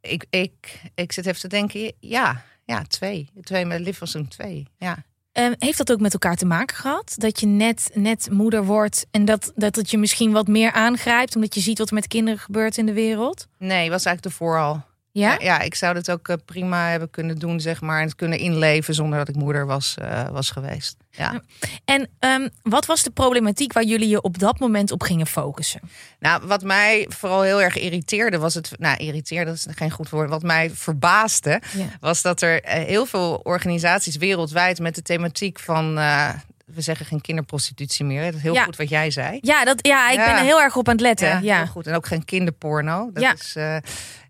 Ik, 0.00 0.26
ik, 0.30 0.82
ik 0.94 1.12
zit 1.12 1.26
even 1.26 1.40
te 1.40 1.48
denken, 1.48 1.92
ja. 2.00 2.44
Ja, 2.68 2.82
twee. 2.82 3.28
Twee 3.42 3.64
met 3.64 3.80
Liv 3.80 3.98
was 3.98 4.14
een 4.14 4.28
twee. 4.28 4.66
Ja. 4.78 5.04
Um, 5.32 5.54
heeft 5.58 5.78
dat 5.78 5.92
ook 5.92 6.00
met 6.00 6.12
elkaar 6.12 6.36
te 6.36 6.46
maken 6.46 6.76
gehad? 6.76 7.14
Dat 7.16 7.40
je 7.40 7.46
net, 7.46 7.90
net 7.94 8.28
moeder 8.30 8.64
wordt 8.64 9.06
en 9.10 9.24
dat, 9.24 9.52
dat 9.54 9.76
het 9.76 9.90
je 9.90 9.98
misschien 9.98 10.32
wat 10.32 10.46
meer 10.46 10.72
aangrijpt, 10.72 11.34
omdat 11.34 11.54
je 11.54 11.60
ziet 11.60 11.78
wat 11.78 11.88
er 11.88 11.94
met 11.94 12.06
kinderen 12.06 12.38
gebeurt 12.40 12.78
in 12.78 12.86
de 12.86 12.92
wereld? 12.92 13.46
Nee, 13.58 13.90
was 13.90 14.04
eigenlijk 14.04 14.24
ervoor 14.24 14.58
al. 14.58 14.84
Ja? 15.18 15.30
ja, 15.30 15.36
ja 15.40 15.60
ik 15.60 15.74
zou 15.74 15.94
dat 15.94 16.10
ook 16.10 16.36
prima 16.44 16.88
hebben 16.88 17.10
kunnen 17.10 17.38
doen, 17.38 17.60
zeg 17.60 17.80
maar. 17.80 18.00
En 18.00 18.06
het 18.06 18.14
kunnen 18.14 18.38
inleven 18.38 18.94
zonder 18.94 19.18
dat 19.18 19.28
ik 19.28 19.34
moeder 19.34 19.66
was, 19.66 19.96
uh, 20.02 20.28
was 20.28 20.50
geweest. 20.50 20.96
Ja. 21.10 21.42
En 21.84 22.08
um, 22.20 22.48
wat 22.62 22.86
was 22.86 23.02
de 23.02 23.10
problematiek 23.10 23.72
waar 23.72 23.84
jullie 23.84 24.08
je 24.08 24.22
op 24.22 24.38
dat 24.38 24.58
moment 24.58 24.92
op 24.92 25.02
gingen 25.02 25.26
focussen? 25.26 25.80
Nou, 26.18 26.46
wat 26.46 26.62
mij 26.62 27.06
vooral 27.08 27.42
heel 27.42 27.62
erg 27.62 27.76
irriteerde, 27.76 28.38
was 28.38 28.54
het. 28.54 28.70
Nou, 28.78 28.96
irriteerde, 28.96 29.50
dat 29.50 29.54
is 29.54 29.66
geen 29.74 29.90
goed 29.90 30.10
woord. 30.10 30.28
Wat 30.28 30.42
mij 30.42 30.70
verbaasde, 30.70 31.62
ja. 31.76 31.86
was 32.00 32.22
dat 32.22 32.42
er 32.42 32.64
uh, 32.64 32.72
heel 32.72 33.06
veel 33.06 33.40
organisaties 33.42 34.16
wereldwijd 34.16 34.78
met 34.78 34.94
de 34.94 35.02
thematiek 35.02 35.58
van. 35.58 35.98
Uh, 35.98 36.28
we 36.74 36.80
zeggen 36.80 37.06
geen 37.06 37.20
kinderprostitutie 37.20 38.04
meer. 38.04 38.24
Dat 38.24 38.34
is 38.34 38.42
heel 38.42 38.54
ja. 38.54 38.64
goed 38.64 38.76
wat 38.76 38.88
jij 38.88 39.10
zei. 39.10 39.38
Ja, 39.40 39.64
dat, 39.64 39.86
ja 39.86 40.10
ik 40.10 40.16
ja. 40.16 40.24
ben 40.24 40.34
er 40.34 40.44
heel 40.44 40.60
erg 40.60 40.76
op 40.76 40.88
aan 40.88 40.94
het 40.94 41.02
letten. 41.02 41.42
Ja. 41.42 41.56
Heel 41.56 41.66
goed. 41.66 41.86
En 41.86 41.94
ook 41.94 42.06
geen 42.06 42.24
kinderporno. 42.24 43.10
Dat 43.12 43.22
ja. 43.22 43.32
is, 43.32 43.56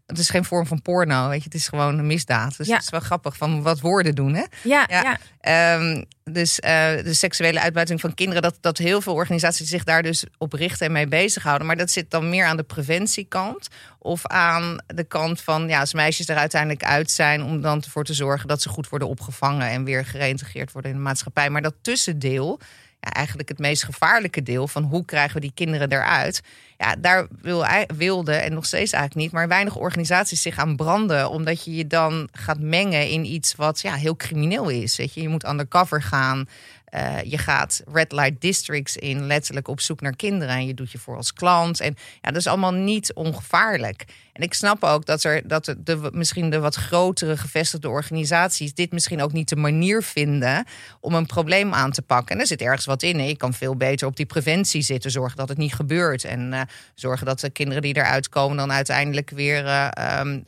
het 0.09 0.19
is 0.19 0.31
geen 0.31 0.45
vorm 0.45 0.67
van 0.67 0.83
porno, 0.83 1.29
weet 1.29 1.39
je. 1.39 1.45
Het 1.45 1.55
is 1.55 1.69
gewoon 1.69 1.99
een 1.99 2.07
misdaad. 2.07 2.57
Dus 2.57 2.67
Ja. 2.67 2.75
het 2.75 2.83
is 2.85 2.91
wel 2.91 3.01
grappig 3.01 3.37
van 3.37 3.63
wat 3.63 3.81
woorden 3.81 4.15
doen, 4.15 4.35
hè? 4.35 4.45
Ja, 4.63 4.87
ja. 4.91 5.03
Ja. 5.03 5.19
Ehm, 5.41 6.05
dus 6.25 6.61
eh, 6.61 6.71
de 7.05 7.15
seksuele 7.15 7.61
uitbuiting 7.61 8.01
van 8.01 8.15
kinderen, 8.15 8.43
dat, 8.43 8.57
dat 8.61 8.79
heel 8.79 9.01
veel 9.01 9.15
organisaties 9.15 9.69
zich 9.69 9.85
daar 9.85 10.03
dus 10.03 10.25
op 10.39 10.53
richten 10.53 10.87
en 10.87 10.93
mee 10.93 11.07
bezighouden. 11.09 11.67
Maar 11.67 11.77
dat 11.77 11.91
zit 11.91 12.11
dan 12.11 12.29
meer 12.29 12.45
aan 12.47 12.57
de 12.57 12.63
preventiekant 12.63 13.69
of 13.99 14.27
aan 14.27 14.79
de 14.87 15.05
kant 15.05 15.41
van, 15.41 15.69
ja, 15.69 15.81
als 15.81 15.95
meisjes 15.95 16.29
er 16.29 16.37
uiteindelijk 16.37 16.85
uit 16.85 17.11
zijn, 17.11 17.43
om 17.43 17.61
dan 17.61 17.83
ervoor 17.83 18.05
te 18.05 18.15
zorgen 18.15 18.49
dat 18.49 18.63
ze 18.63 18.69
goed 18.69 18.89
worden 18.89 19.09
opgevangen 19.09 19.69
en 19.71 19.85
weer 19.85 20.05
gereïntegreerd 20.05 20.73
worden 20.73 20.91
in 20.91 20.97
de 20.97 21.03
maatschappij. 21.03 21.51
Maar 21.51 21.63
dat 21.63 21.75
tussendeel, 21.83 22.61
eigenlijk 23.01 23.49
het 23.49 23.59
meest 23.59 23.85
gevaarlijke 23.85 24.43
deel 24.43 24.69
van 24.69 24.83
hoe 24.83 25.05
krijgen 25.05 25.35
we 25.35 25.41
die 25.41 25.53
kinderen 25.55 25.93
eruit. 25.93 26.43
Ja, 26.77 26.97
daar 26.97 27.27
wil, 27.41 27.65
wilde 27.97 28.33
en 28.33 28.55
nog 28.55 28.67
steeds 28.67 28.93
eigenlijk 28.93 29.25
niet, 29.25 29.33
maar 29.33 29.49
weinig 29.49 29.77
organisaties 29.77 30.43
zich 30.43 30.59
aan 30.59 30.77
branden, 30.77 31.31
omdat 31.31 31.65
je 31.65 31.75
je 31.75 31.87
dan 31.87 32.29
gaat 32.33 32.61
mengen 32.61 33.09
in 33.09 33.25
iets 33.25 33.55
wat 33.55 33.81
ja, 33.81 33.95
heel 33.95 34.17
crimineel 34.17 34.69
is. 34.69 34.97
Weet 34.97 35.15
je, 35.15 35.23
je 35.23 35.29
moet 35.29 35.49
undercover 35.49 36.03
gaan. 36.03 36.49
Uh, 36.95 37.23
je 37.23 37.39
gaat 37.39 37.83
red 37.93 38.13
light 38.13 38.41
districts 38.41 38.97
in, 38.97 39.27
letterlijk 39.27 39.69
op 39.69 39.81
zoek 39.81 40.01
naar 40.01 40.17
kinderen. 40.17 40.55
En 40.55 40.67
je 40.67 40.75
doet 40.75 40.93
je 40.93 40.99
voor 40.99 41.17
als 41.17 41.33
klant. 41.33 41.81
En 41.81 41.97
ja, 42.23 42.31
dat 42.31 42.37
is 42.37 42.47
allemaal 42.47 42.73
niet 42.73 43.13
ongevaarlijk. 43.13 44.05
En 44.39 44.45
ik 44.45 44.55
snap 44.55 44.85
ook 44.85 45.07
dat 45.07 45.25
er 45.25 45.49
dat 45.49 45.75
de, 45.79 46.09
misschien 46.13 46.51
de 46.51 46.61
wat 46.61 46.75
grotere 46.75 47.37
gevestigde 47.37 47.89
organisaties 47.89 48.75
dit 48.75 48.93
misschien 48.93 49.23
ook 49.23 49.33
niet 49.33 49.49
de 49.49 49.57
manier 49.57 50.03
vinden 50.03 50.65
om 51.01 51.15
een 51.15 51.27
probleem 51.27 51.75
aan 51.75 51.91
te 51.91 52.03
pakken. 52.03 52.35
En 52.35 52.41
er 52.41 52.47
zit 52.47 52.61
ergens 52.61 52.85
wat 52.85 53.03
in. 53.03 53.25
Je 53.25 53.37
kan 53.37 53.55
veel 53.55 53.77
beter 53.77 54.07
op 54.07 54.17
die 54.17 54.27
preventie 54.27 54.83
zitten, 54.83 55.11
zorgen 55.11 55.37
dat 55.37 55.49
het 55.49 55.59
niet 55.59 55.75
gebeurt. 55.75 56.25
En 56.25 56.53
uh, 56.53 56.61
zorgen 56.95 57.27
dat 57.27 57.41
de 57.41 57.51
kinderen 57.51 57.83
die 57.83 57.97
eruit 57.97 58.29
komen 58.29 58.57
dan 58.57 58.73
uiteindelijk 58.73 59.31
weer 59.31 59.65
uh, 59.65 59.89
um, 60.21 60.43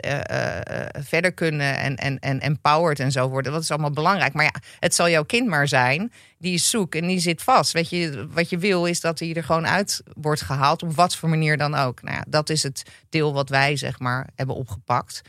verder 0.92 1.32
kunnen 1.32 1.78
en, 1.78 1.96
en, 1.96 2.18
en 2.18 2.40
empowered 2.40 3.00
en 3.00 3.12
zo 3.12 3.28
worden. 3.28 3.52
Dat 3.52 3.62
is 3.62 3.70
allemaal 3.70 3.90
belangrijk. 3.90 4.32
Maar 4.32 4.44
ja, 4.44 4.60
het 4.78 4.94
zal 4.94 5.08
jouw 5.08 5.24
kind 5.24 5.48
maar 5.48 5.68
zijn 5.68 6.12
die 6.40 6.54
is 6.54 6.70
zoek 6.70 6.94
en 6.94 7.06
die 7.06 7.18
zit 7.18 7.42
vast. 7.42 7.72
Weet 7.72 7.90
je, 7.90 8.26
wat 8.30 8.50
je 8.50 8.58
wil 8.58 8.86
is 8.86 9.00
dat 9.00 9.18
hij 9.18 9.34
er 9.34 9.44
gewoon 9.44 9.66
uit 9.66 10.02
wordt 10.14 10.40
gehaald, 10.40 10.82
op 10.82 10.94
wat 10.94 11.16
voor 11.16 11.28
manier 11.28 11.56
dan 11.56 11.74
ook. 11.74 12.02
Nou 12.02 12.16
ja, 12.16 12.24
dat 12.28 12.50
is 12.50 12.62
het 12.62 12.82
deel 13.08 13.32
wat 13.32 13.48
wij 13.48 13.76
zeg 13.80 13.98
maar 13.98 14.28
hebben 14.34 14.56
opgepakt. 14.56 15.20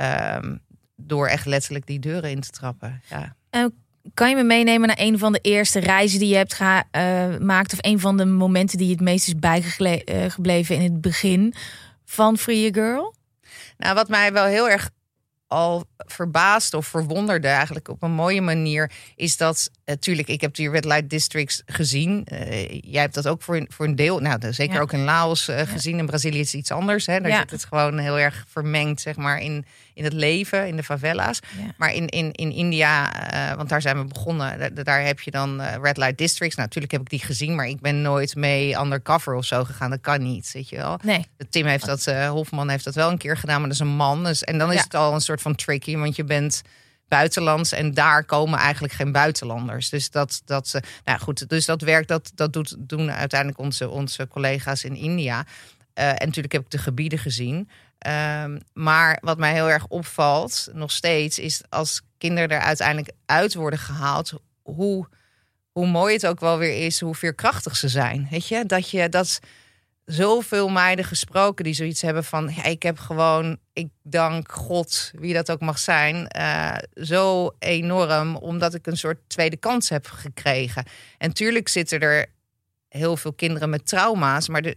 Um, 0.00 0.60
door 0.96 1.26
echt 1.26 1.46
letterlijk 1.46 1.86
die 1.86 1.98
deuren 1.98 2.30
in 2.30 2.40
te 2.40 2.50
trappen. 2.50 3.02
Ja. 3.08 3.36
Uh, 3.50 3.64
kan 4.14 4.28
je 4.28 4.36
me 4.36 4.42
meenemen 4.42 4.88
naar 4.88 5.00
een 5.00 5.18
van 5.18 5.32
de 5.32 5.38
eerste 5.38 5.78
reizen 5.78 6.18
die 6.18 6.28
je 6.28 6.36
hebt 6.36 6.54
gemaakt? 6.54 7.72
Uh, 7.72 7.78
of 7.78 7.90
een 7.90 8.00
van 8.00 8.16
de 8.16 8.24
momenten 8.24 8.78
die 8.78 8.86
je 8.86 8.92
het 8.92 9.02
meest 9.02 9.26
is 9.26 9.34
bijgebleven 9.34 10.76
in 10.76 10.82
het 10.82 11.00
begin? 11.00 11.54
van 12.04 12.38
Free 12.38 12.60
Your 12.60 12.74
Girl? 12.74 13.14
Nou, 13.76 13.94
wat 13.94 14.08
mij 14.08 14.32
wel 14.32 14.44
heel 14.44 14.70
erg 14.70 14.90
al 15.54 15.84
verbaasd 15.98 16.74
of 16.74 16.86
verwonderde 16.86 17.48
eigenlijk 17.48 17.88
op 17.88 18.02
een 18.02 18.10
mooie 18.12 18.40
manier 18.40 18.90
is 19.16 19.36
dat 19.36 19.70
natuurlijk 19.84 20.28
ik 20.28 20.40
heb 20.40 20.54
die 20.54 20.70
red 20.70 20.84
light 20.84 21.10
districts 21.10 21.62
gezien. 21.66 22.26
Uh, 22.32 22.68
jij 22.68 23.00
hebt 23.00 23.14
dat 23.14 23.28
ook 23.28 23.42
voor 23.42 23.56
een, 23.56 23.66
voor 23.70 23.86
een 23.86 23.96
deel, 23.96 24.18
nou 24.20 24.52
zeker 24.52 24.74
Ja. 24.74 24.80
ook 24.80 24.92
in 24.92 25.04
Laos 25.04 25.48
uh, 25.48 25.60
gezien. 25.60 25.98
In 25.98 26.06
Brazilië 26.06 26.38
is 26.38 26.52
het 26.52 26.60
iets 26.60 26.70
anders. 26.70 27.06
Hè? 27.06 27.20
Daar 27.20 27.30
Ja. 27.30 27.38
zit 27.38 27.50
het 27.50 27.64
gewoon 27.64 27.98
heel 27.98 28.18
erg 28.18 28.44
vermengd 28.48 29.00
zeg 29.00 29.16
maar 29.16 29.40
in, 29.40 29.66
in 29.94 30.04
het 30.04 30.12
leven 30.12 30.66
in 30.66 30.76
de 30.76 30.82
favela's. 30.82 31.40
Ja. 31.58 31.74
Maar 31.76 31.92
in, 31.94 32.06
in, 32.08 32.32
in 32.32 32.52
India, 32.52 33.12
eh, 33.30 33.56
want 33.56 33.68
daar 33.68 33.82
zijn 33.82 33.98
we 33.98 34.04
begonnen, 34.04 34.58
daar, 34.58 34.84
daar 34.84 35.04
heb 35.04 35.20
je 35.20 35.30
dan 35.30 35.60
eh, 35.60 35.74
red 35.82 35.96
light 35.96 36.18
districts. 36.18 36.56
Nou, 36.56 36.66
natuurlijk 36.68 36.92
heb 36.92 37.00
ik 37.02 37.10
die 37.10 37.20
gezien, 37.24 37.54
maar 37.54 37.66
ik 37.68 37.80
ben 37.80 38.02
nooit 38.02 38.34
mee 38.36 38.76
undercover 38.78 39.34
of 39.34 39.44
zo 39.44 39.64
gegaan. 39.64 39.90
Dat 39.90 40.00
kan 40.00 40.22
niet, 40.22 40.50
weet 40.52 40.68
je 40.68 40.76
wel. 40.76 40.98
Nee. 41.02 41.26
Tim 41.50 41.66
heeft 41.66 41.86
dat, 41.86 42.06
eh, 42.06 42.28
Hofman 42.30 42.68
heeft 42.68 42.84
dat 42.84 42.94
wel 42.94 43.10
een 43.10 43.18
keer 43.18 43.36
gedaan, 43.36 43.58
maar 43.60 43.68
dat 43.68 43.80
is 43.80 43.86
een 43.86 43.96
man. 43.96 44.24
Dus, 44.24 44.42
en 44.44 44.58
dan 44.58 44.72
is 44.72 44.82
het 44.82 44.94
al 44.94 45.14
een 45.14 45.20
soort 45.20 45.40
van 45.44 45.54
tricky, 45.54 45.96
want 45.96 46.16
je 46.16 46.24
bent 46.24 46.62
buitenlands 47.08 47.72
en 47.72 47.94
daar 47.94 48.24
komen 48.24 48.58
eigenlijk 48.58 48.92
geen 48.92 49.12
buitenlanders. 49.12 49.88
Dus 49.88 50.10
dat, 50.10 50.42
dat, 50.44 50.74
eh, 50.74 50.80
nou 51.04 51.18
goed, 51.18 51.48
dus 51.48 51.64
dat 51.64 51.82
werk 51.82 52.08
dat, 52.08 52.32
dat 52.34 52.52
doet, 52.52 52.74
doen 52.78 53.10
uiteindelijk 53.10 53.60
onze, 53.60 53.88
onze 53.88 54.28
collega's 54.28 54.84
in 54.84 54.96
India. 54.96 55.46
Eh, 55.92 56.08
en 56.08 56.26
natuurlijk 56.26 56.52
heb 56.52 56.62
ik 56.62 56.70
de 56.70 56.78
gebieden 56.78 57.18
gezien. 57.18 57.68
Ehm, 57.98 58.58
maar 58.72 59.18
wat 59.20 59.38
mij 59.38 59.52
heel 59.52 59.70
erg 59.70 59.86
opvalt, 59.86 60.68
nog 60.72 60.90
steeds, 60.90 61.38
is 61.38 61.62
als 61.68 62.02
kinderen 62.18 62.50
er 62.50 62.60
uiteindelijk 62.60 63.10
uit 63.26 63.54
worden 63.54 63.78
gehaald, 63.78 64.32
hoe, 64.62 65.08
hoe 65.72 65.86
mooi 65.86 66.14
het 66.14 66.26
ook 66.26 66.40
wel 66.40 66.58
weer 66.58 66.86
is, 66.86 67.00
hoe 67.00 67.14
veerkrachtig 67.14 67.76
ze 67.76 67.88
zijn. 67.88 68.26
Weet 68.30 68.48
je, 68.48 68.66
dat 68.66 68.90
je 68.90 69.08
dat 69.08 69.40
zoveel 70.04 70.68
meiden 70.68 71.04
gesproken 71.04 71.64
die 71.64 71.74
zoiets 71.74 72.02
hebben 72.02 72.24
van, 72.24 72.52
ja, 72.56 72.64
ik 72.64 72.82
heb 72.82 72.98
gewoon, 72.98 73.58
ik 73.72 73.88
dank 74.02 74.52
God, 74.52 75.10
wie 75.14 75.34
dat 75.34 75.50
ook 75.50 75.60
mag 75.60 75.78
zijn, 75.78 76.28
eh, 76.28 76.76
zo 76.94 77.50
enorm, 77.58 78.36
omdat 78.36 78.74
ik 78.74 78.86
een 78.86 78.96
soort 78.96 79.18
tweede 79.26 79.56
kans 79.56 79.88
heb 79.88 80.06
gekregen. 80.06 80.84
En 81.18 81.32
tuurlijk 81.32 81.68
zitten 81.68 82.00
er 82.00 82.26
heel 82.88 83.16
veel 83.16 83.32
kinderen 83.32 83.70
met 83.70 83.86
trauma's, 83.86 84.48
maar 84.48 84.62
de, 84.62 84.76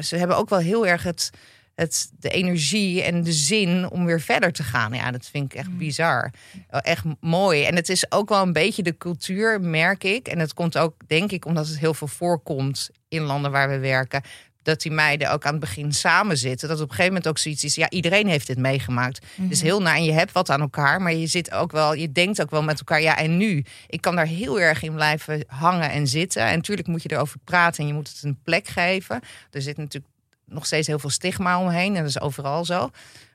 ze 0.00 0.16
hebben 0.16 0.36
ook 0.36 0.48
wel 0.48 0.58
heel 0.58 0.86
erg 0.86 1.02
het, 1.02 1.30
het, 1.74 2.10
de 2.18 2.30
energie 2.30 3.02
en 3.02 3.22
de 3.22 3.32
zin 3.32 3.90
om 3.90 4.04
weer 4.04 4.20
verder 4.20 4.52
te 4.52 4.62
gaan. 4.62 4.92
Ja, 4.92 5.10
dat 5.10 5.26
vind 5.26 5.52
ik 5.52 5.58
echt 5.58 5.76
bizar. 5.76 6.30
Echt 6.68 7.04
mooi. 7.20 7.64
En 7.64 7.76
het 7.76 7.88
is 7.88 8.12
ook 8.12 8.28
wel 8.28 8.42
een 8.42 8.52
beetje 8.52 8.82
de 8.82 8.96
cultuur, 8.96 9.60
merk 9.60 10.04
ik. 10.04 10.28
En 10.28 10.38
het 10.38 10.54
komt 10.54 10.78
ook, 10.78 10.94
denk 11.06 11.32
ik, 11.32 11.44
omdat 11.44 11.66
het 11.66 11.78
heel 11.78 11.94
veel 11.94 12.06
voorkomt 12.06 12.90
in 13.08 13.22
landen 13.22 13.50
waar 13.50 13.68
we 13.68 13.78
werken. 13.78 14.22
Dat 14.62 14.80
die 14.82 14.92
meiden 14.92 15.32
ook 15.32 15.44
aan 15.44 15.50
het 15.50 15.60
begin 15.60 15.92
samen 15.92 16.38
zitten. 16.38 16.68
Dat 16.68 16.76
op 16.76 16.82
een 16.82 16.90
gegeven 16.90 17.12
moment 17.12 17.28
ook 17.28 17.38
zoiets 17.38 17.64
is. 17.64 17.74
Ja, 17.74 17.90
iedereen 17.90 18.28
heeft 18.28 18.46
dit 18.46 18.58
meegemaakt. 18.58 19.26
Is 19.48 19.62
heel 19.62 19.82
na 19.82 19.96
en 19.96 20.04
je 20.04 20.12
hebt 20.12 20.32
wat 20.32 20.50
aan 20.50 20.60
elkaar. 20.60 21.02
Maar 21.02 21.14
je 21.14 21.26
zit 21.26 21.52
ook 21.52 21.72
wel, 21.72 21.94
je 21.94 22.12
denkt 22.12 22.42
ook 22.42 22.50
wel 22.50 22.62
met 22.62 22.78
elkaar. 22.78 23.00
Ja, 23.00 23.16
en 23.16 23.36
nu? 23.36 23.64
Ik 23.86 24.00
kan 24.00 24.16
daar 24.16 24.26
heel 24.26 24.60
erg 24.60 24.82
in 24.82 24.94
blijven 24.94 25.44
hangen 25.46 25.90
en 25.90 26.06
zitten. 26.06 26.42
En 26.42 26.56
natuurlijk 26.56 26.88
moet 26.88 27.02
je 27.02 27.12
erover 27.12 27.38
praten 27.44 27.80
en 27.82 27.86
je 27.86 27.94
moet 27.94 28.08
het 28.08 28.22
een 28.22 28.38
plek 28.44 28.68
geven. 28.68 29.20
Er 29.50 29.62
zit 29.62 29.76
natuurlijk 29.76 30.12
nog 30.46 30.66
steeds 30.66 30.86
heel 30.86 30.98
veel 30.98 31.10
stigma 31.10 31.60
omheen. 31.60 31.96
En 31.96 32.00
dat 32.00 32.10
is 32.10 32.20
overal 32.20 32.64
zo. 32.64 32.90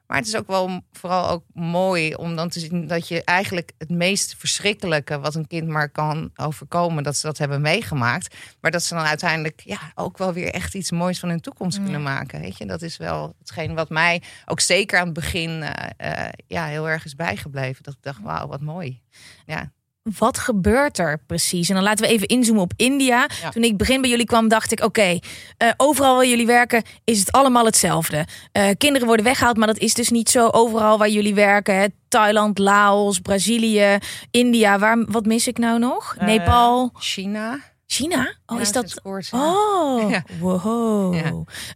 Maar 0.08 0.18
het 0.18 0.28
is 0.28 0.36
ook 0.36 0.48
wel 0.48 0.82
vooral 0.92 1.30
ook 1.30 1.44
mooi 1.54 2.14
om 2.14 2.36
dan 2.36 2.50
te 2.50 2.60
zien 2.60 2.88
dat 2.88 3.08
je 3.08 3.24
eigenlijk 3.24 3.72
het 3.78 3.90
meest 3.90 4.36
verschrikkelijke 4.38 5.20
wat 5.20 5.36
een 5.36 5.48
kind 5.48 5.68
maar 5.68 5.90
kan 5.90 6.32
overkomen, 6.36 7.04
dat 7.04 7.18
ze 7.18 7.26
dat 7.26 7.38
hebben 7.38 7.62
meegemaakt. 7.62 8.36
Maar 8.62 8.72
dat 8.72 8.84
ze 8.84 8.94
dan 8.94 9.04
uiteindelijk 9.04 9.62
ja, 9.64 9.80
ook 9.96 10.18
wel 10.18 10.34
weer 10.34 10.54
echt 10.54 10.76
iets 10.76 10.92
moois 10.92 11.20
van 11.20 11.30
hun 11.30 11.42
toekomst 11.42 11.84
kunnen 11.84 12.04
maken. 12.04 12.42
Weet 12.42 12.58
je, 12.58 12.66
dat 12.66 12.82
is 12.82 12.98
wel 12.98 13.36
hetgeen 13.40 13.76
wat 13.76 13.90
mij 13.90 14.22
ook 14.46 14.60
zeker 14.60 15.00
aan 15.00 15.06
het 15.06 15.14
begin 15.14 15.64
eh, 15.64 16.26
eh, 16.26 16.34
ja, 16.48 16.66
heel 16.66 16.90
erg 16.90 17.06
is 17.06 17.16
bijgebleven. 17.16 17.84
Dat 17.84 17.94
ik 17.94 18.04
dacht, 18.04 18.22
wauw, 18.22 18.48
wat 18.48 18.62
mooi. 18.62 19.02
Ja. 19.46 19.72
Wat 20.18 20.38
gebeurt 20.38 20.98
er 20.98 21.20
precies? 21.26 21.70
En 21.70 21.76
dan 21.76 21.84
laten 21.84 22.06
we 22.06 22.12
even 22.12 22.28
inzoomen 22.28 22.64
op 22.64 22.74
India. 22.76 23.28
Ja. 23.42 23.50
Toen 23.50 23.64
ik 23.64 23.78
begin 23.78 24.02
bij 24.02 24.10
jullie 24.10 24.26
kwam, 24.26 24.48
dacht 24.48 24.72
ik: 24.72 24.84
oké, 24.84 25.20
eh, 25.58 25.70
overal 25.78 26.16
waar 26.16 26.28
jullie 26.28 26.46
werken 26.46 26.84
is 27.04 27.20
het 27.20 27.32
allemaal 27.32 27.66
hetzelfde. 27.66 28.26
Eh, 28.52 28.70
kinderen 28.78 29.08
worden 29.08 29.26
weggehaald, 29.26 29.58
maar 29.58 29.68
dat 29.68 29.78
is 29.78 29.94
dus 29.94 30.10
niet 30.10 30.30
zo 30.30 30.48
overal 30.48 30.98
waar 30.98 31.10
jullie 31.10 31.36
werken. 31.36 31.76
Hè? 31.76 31.86
Thailand, 32.08 32.58
Laos, 32.58 33.20
Brazilië, 33.20 33.98
India. 34.32 34.80
Waar, 34.80 35.06
wat 35.08 35.26
mis 35.26 35.48
ik 35.48 35.58
nou 35.58 35.80
nog? 35.80 36.16
Nepal, 36.20 36.92
China. 36.94 37.60
China? 37.98 38.34
Oh, 38.46 38.56
Ja, 38.56 38.62
is 38.62 38.72
dat? 38.72 39.00
ja. 39.30 39.54
Oh, 39.56 40.10
Ja. 40.12 40.24
wow. 40.39 41.16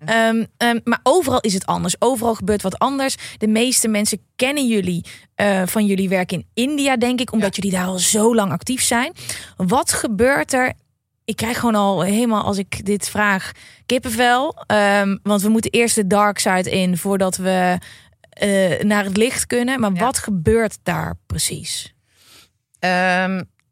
Ehm, 0.06 0.46
ehm, 0.58 0.80
maar 0.84 1.00
overal 1.04 1.40
is 1.40 1.54
het 1.54 1.66
anders. 1.66 1.96
Overal 2.00 2.36
gebeurt 2.36 2.62
wat 2.62 2.80
anders. 2.80 3.16
De 3.38 3.48
meeste 3.48 3.88
mensen 3.88 4.22
kennen 4.36 4.68
jullie 4.68 5.06
eh, 5.36 5.62
van 5.66 5.86
jullie 5.86 6.10
werk 6.10 6.32
in 6.32 6.48
India, 6.54 6.98
denk 6.98 7.20
ik, 7.20 7.32
omdat 7.32 7.56
jullie 7.56 7.72
daar 7.72 7.86
al 7.86 8.00
zo 8.00 8.36
lang 8.36 8.52
actief 8.52 8.82
zijn. 8.82 9.14
Wat 9.58 9.94
gebeurt 9.94 10.54
er? 10.54 10.74
Ik 11.26 11.36
krijg 11.36 11.60
gewoon 11.60 11.76
al 11.76 12.02
helemaal 12.02 12.44
als 12.44 12.58
ik 12.58 12.86
dit 12.86 13.10
vraag 13.10 13.52
kippenvel. 13.86 14.64
Ehm, 14.68 15.18
want 15.24 15.42
we 15.42 15.50
moeten 15.50 15.72
eerst 15.72 15.96
de 15.96 16.08
dark 16.08 16.40
side 16.40 16.70
in 16.70 16.98
voordat 16.98 17.38
we 17.38 17.78
eh, 18.30 18.80
naar 18.84 19.04
het 19.04 19.18
licht 19.18 19.46
kunnen. 19.48 19.80
Maar 19.80 19.94
wat 19.94 20.18
gebeurt 20.18 20.78
daar 20.84 21.16
precies? 21.26 21.94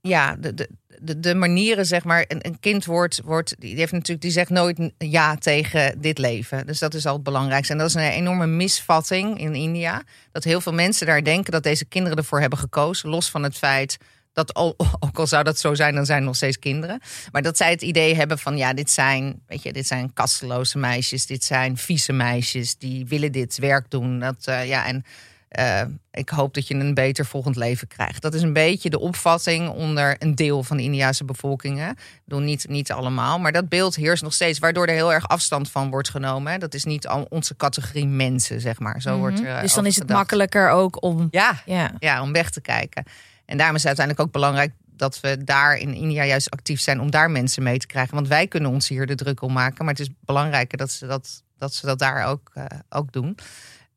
Ja, 0.01 0.35
de, 0.35 0.53
de, 0.53 0.69
de, 1.01 1.19
de 1.19 1.35
manieren, 1.35 1.85
zeg 1.85 2.03
maar. 2.03 2.25
Een, 2.27 2.45
een 2.45 2.59
kind 2.59 2.85
wordt, 2.85 3.21
wordt, 3.23 3.55
die, 3.59 3.75
heeft 3.75 3.91
natuurlijk, 3.91 4.21
die 4.21 4.31
zegt 4.31 4.49
nooit 4.49 4.91
ja 4.97 5.35
tegen 5.35 6.01
dit 6.01 6.17
leven. 6.17 6.65
Dus 6.65 6.79
dat 6.79 6.93
is 6.93 7.05
al 7.05 7.13
het 7.13 7.23
belangrijkste. 7.23 7.73
En 7.73 7.79
dat 7.79 7.87
is 7.87 7.93
een 7.93 8.01
enorme 8.01 8.45
misvatting 8.45 9.39
in 9.39 9.55
India. 9.55 10.03
Dat 10.31 10.43
heel 10.43 10.61
veel 10.61 10.73
mensen 10.73 11.07
daar 11.07 11.23
denken 11.23 11.51
dat 11.51 11.63
deze 11.63 11.85
kinderen 11.85 12.17
ervoor 12.17 12.39
hebben 12.39 12.59
gekozen. 12.59 13.09
Los 13.09 13.29
van 13.29 13.43
het 13.43 13.57
feit 13.57 13.97
dat, 14.33 14.53
al, 14.53 14.75
ook 15.05 15.19
al 15.19 15.27
zou 15.27 15.43
dat 15.43 15.59
zo 15.59 15.73
zijn, 15.75 15.95
dan 15.95 16.05
zijn 16.05 16.17
het 16.17 16.27
nog 16.27 16.35
steeds 16.35 16.59
kinderen. 16.59 17.01
Maar 17.31 17.41
dat 17.41 17.57
zij 17.57 17.69
het 17.69 17.81
idee 17.81 18.15
hebben 18.15 18.39
van, 18.39 18.57
ja, 18.57 18.73
dit 18.73 18.89
zijn, 18.89 19.41
weet 19.47 19.63
je, 19.63 19.73
dit 19.73 19.87
zijn 19.87 20.13
kasteloze 20.13 20.77
meisjes. 20.77 21.25
Dit 21.25 21.43
zijn 21.43 21.77
vieze 21.77 22.13
meisjes. 22.13 22.77
Die 22.77 23.05
willen 23.05 23.31
dit 23.31 23.57
werk 23.57 23.89
doen. 23.89 24.19
Dat, 24.19 24.45
eh, 24.45 24.67
ja, 24.67 24.85
en 24.85 25.03
eh, 25.49 25.81
ik 26.11 26.29
hoop 26.29 26.53
dat 26.53 26.67
je 26.67 26.73
een 26.75 26.93
beter 26.93 27.25
volgend 27.25 27.55
leven 27.55 27.87
krijgt. 27.87 28.21
Dat 28.21 28.33
is 28.33 28.41
een 28.41 28.53
beetje 28.53 28.89
de 28.89 28.99
opvatting 28.99 29.69
onder 29.69 30.15
een 30.19 30.35
deel 30.35 30.63
van 30.63 30.77
de 30.77 30.83
Indiase 30.83 31.23
bevolkingen. 31.25 31.89
Ik 31.89 32.21
bedoel, 32.25 32.43
niet, 32.43 32.67
niet 32.67 32.91
allemaal, 32.91 33.39
maar 33.39 33.51
dat 33.51 33.69
beeld 33.69 33.95
heerst 33.95 34.23
nog 34.23 34.33
steeds, 34.33 34.59
waardoor 34.59 34.85
er 34.87 34.93
heel 34.93 35.13
erg 35.13 35.27
afstand 35.27 35.71
van 35.71 35.89
wordt 35.89 36.09
genomen. 36.09 36.51
Hè. 36.51 36.57
Dat 36.57 36.73
is 36.73 36.83
niet 36.83 37.07
al 37.07 37.27
onze 37.29 37.55
categorie 37.55 38.07
mensen, 38.07 38.61
zeg 38.61 38.79
maar. 38.79 39.01
Zo 39.01 39.17
wordt 39.17 39.39
er, 39.39 39.55
eh, 39.55 39.61
dus 39.61 39.73
dan 39.73 39.85
is 39.85 39.93
het 39.95 40.01
gedacht. 40.01 40.19
makkelijker 40.19 40.69
ook 40.69 41.03
om. 41.03 41.27
Ja, 41.31 41.61
Ja. 41.65 41.91
ja, 41.99 42.21
om 42.21 42.31
weg 42.31 42.49
te 42.49 42.61
kijken. 42.61 43.03
En 43.45 43.57
daarom 43.57 43.75
is 43.75 43.83
het 43.83 43.97
uiteindelijk 43.97 44.27
ook 44.27 44.33
belangrijk 44.33 44.71
dat 44.95 45.19
we 45.19 45.43
daar 45.43 45.77
in 45.77 45.93
India 45.93 46.25
juist 46.25 46.49
actief 46.49 46.81
zijn 46.81 46.99
om 46.99 47.11
daar 47.11 47.31
mensen 47.31 47.63
mee 47.63 47.77
te 47.77 47.87
krijgen. 47.87 48.15
Want 48.15 48.27
wij 48.27 48.47
kunnen 48.47 48.71
ons 48.71 48.87
hier 48.87 49.05
de 49.05 49.15
druk 49.15 49.41
om 49.41 49.53
maken, 49.53 49.85
maar 49.85 49.93
het 49.93 50.03
is 50.07 50.13
belangrijker 50.25 50.77
dat 50.77 50.91
ze 50.91 51.07
dat, 51.07 51.43
dat, 51.57 51.73
ze 51.73 51.85
dat 51.85 51.99
daar 51.99 52.25
ook, 52.25 52.51
eh, 52.53 52.65
ook 52.89 53.11
doen. 53.11 53.37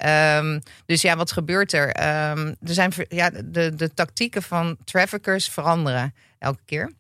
Ehm, 0.03 0.61
dus 0.87 1.03
ja, 1.03 1.17
wat 1.17 1.33
gebeurt 1.33 1.73
er? 1.73 1.93
Ehm, 1.93 2.47
er 2.47 2.75
zijn 2.75 2.93
ja, 3.09 3.31
de, 3.31 3.75
de 3.75 3.95
tactieken 3.95 4.43
van 4.43 4.77
traffickers 4.85 5.49
veranderen 5.49 6.15
elke 6.39 6.63
keer. 6.65 6.93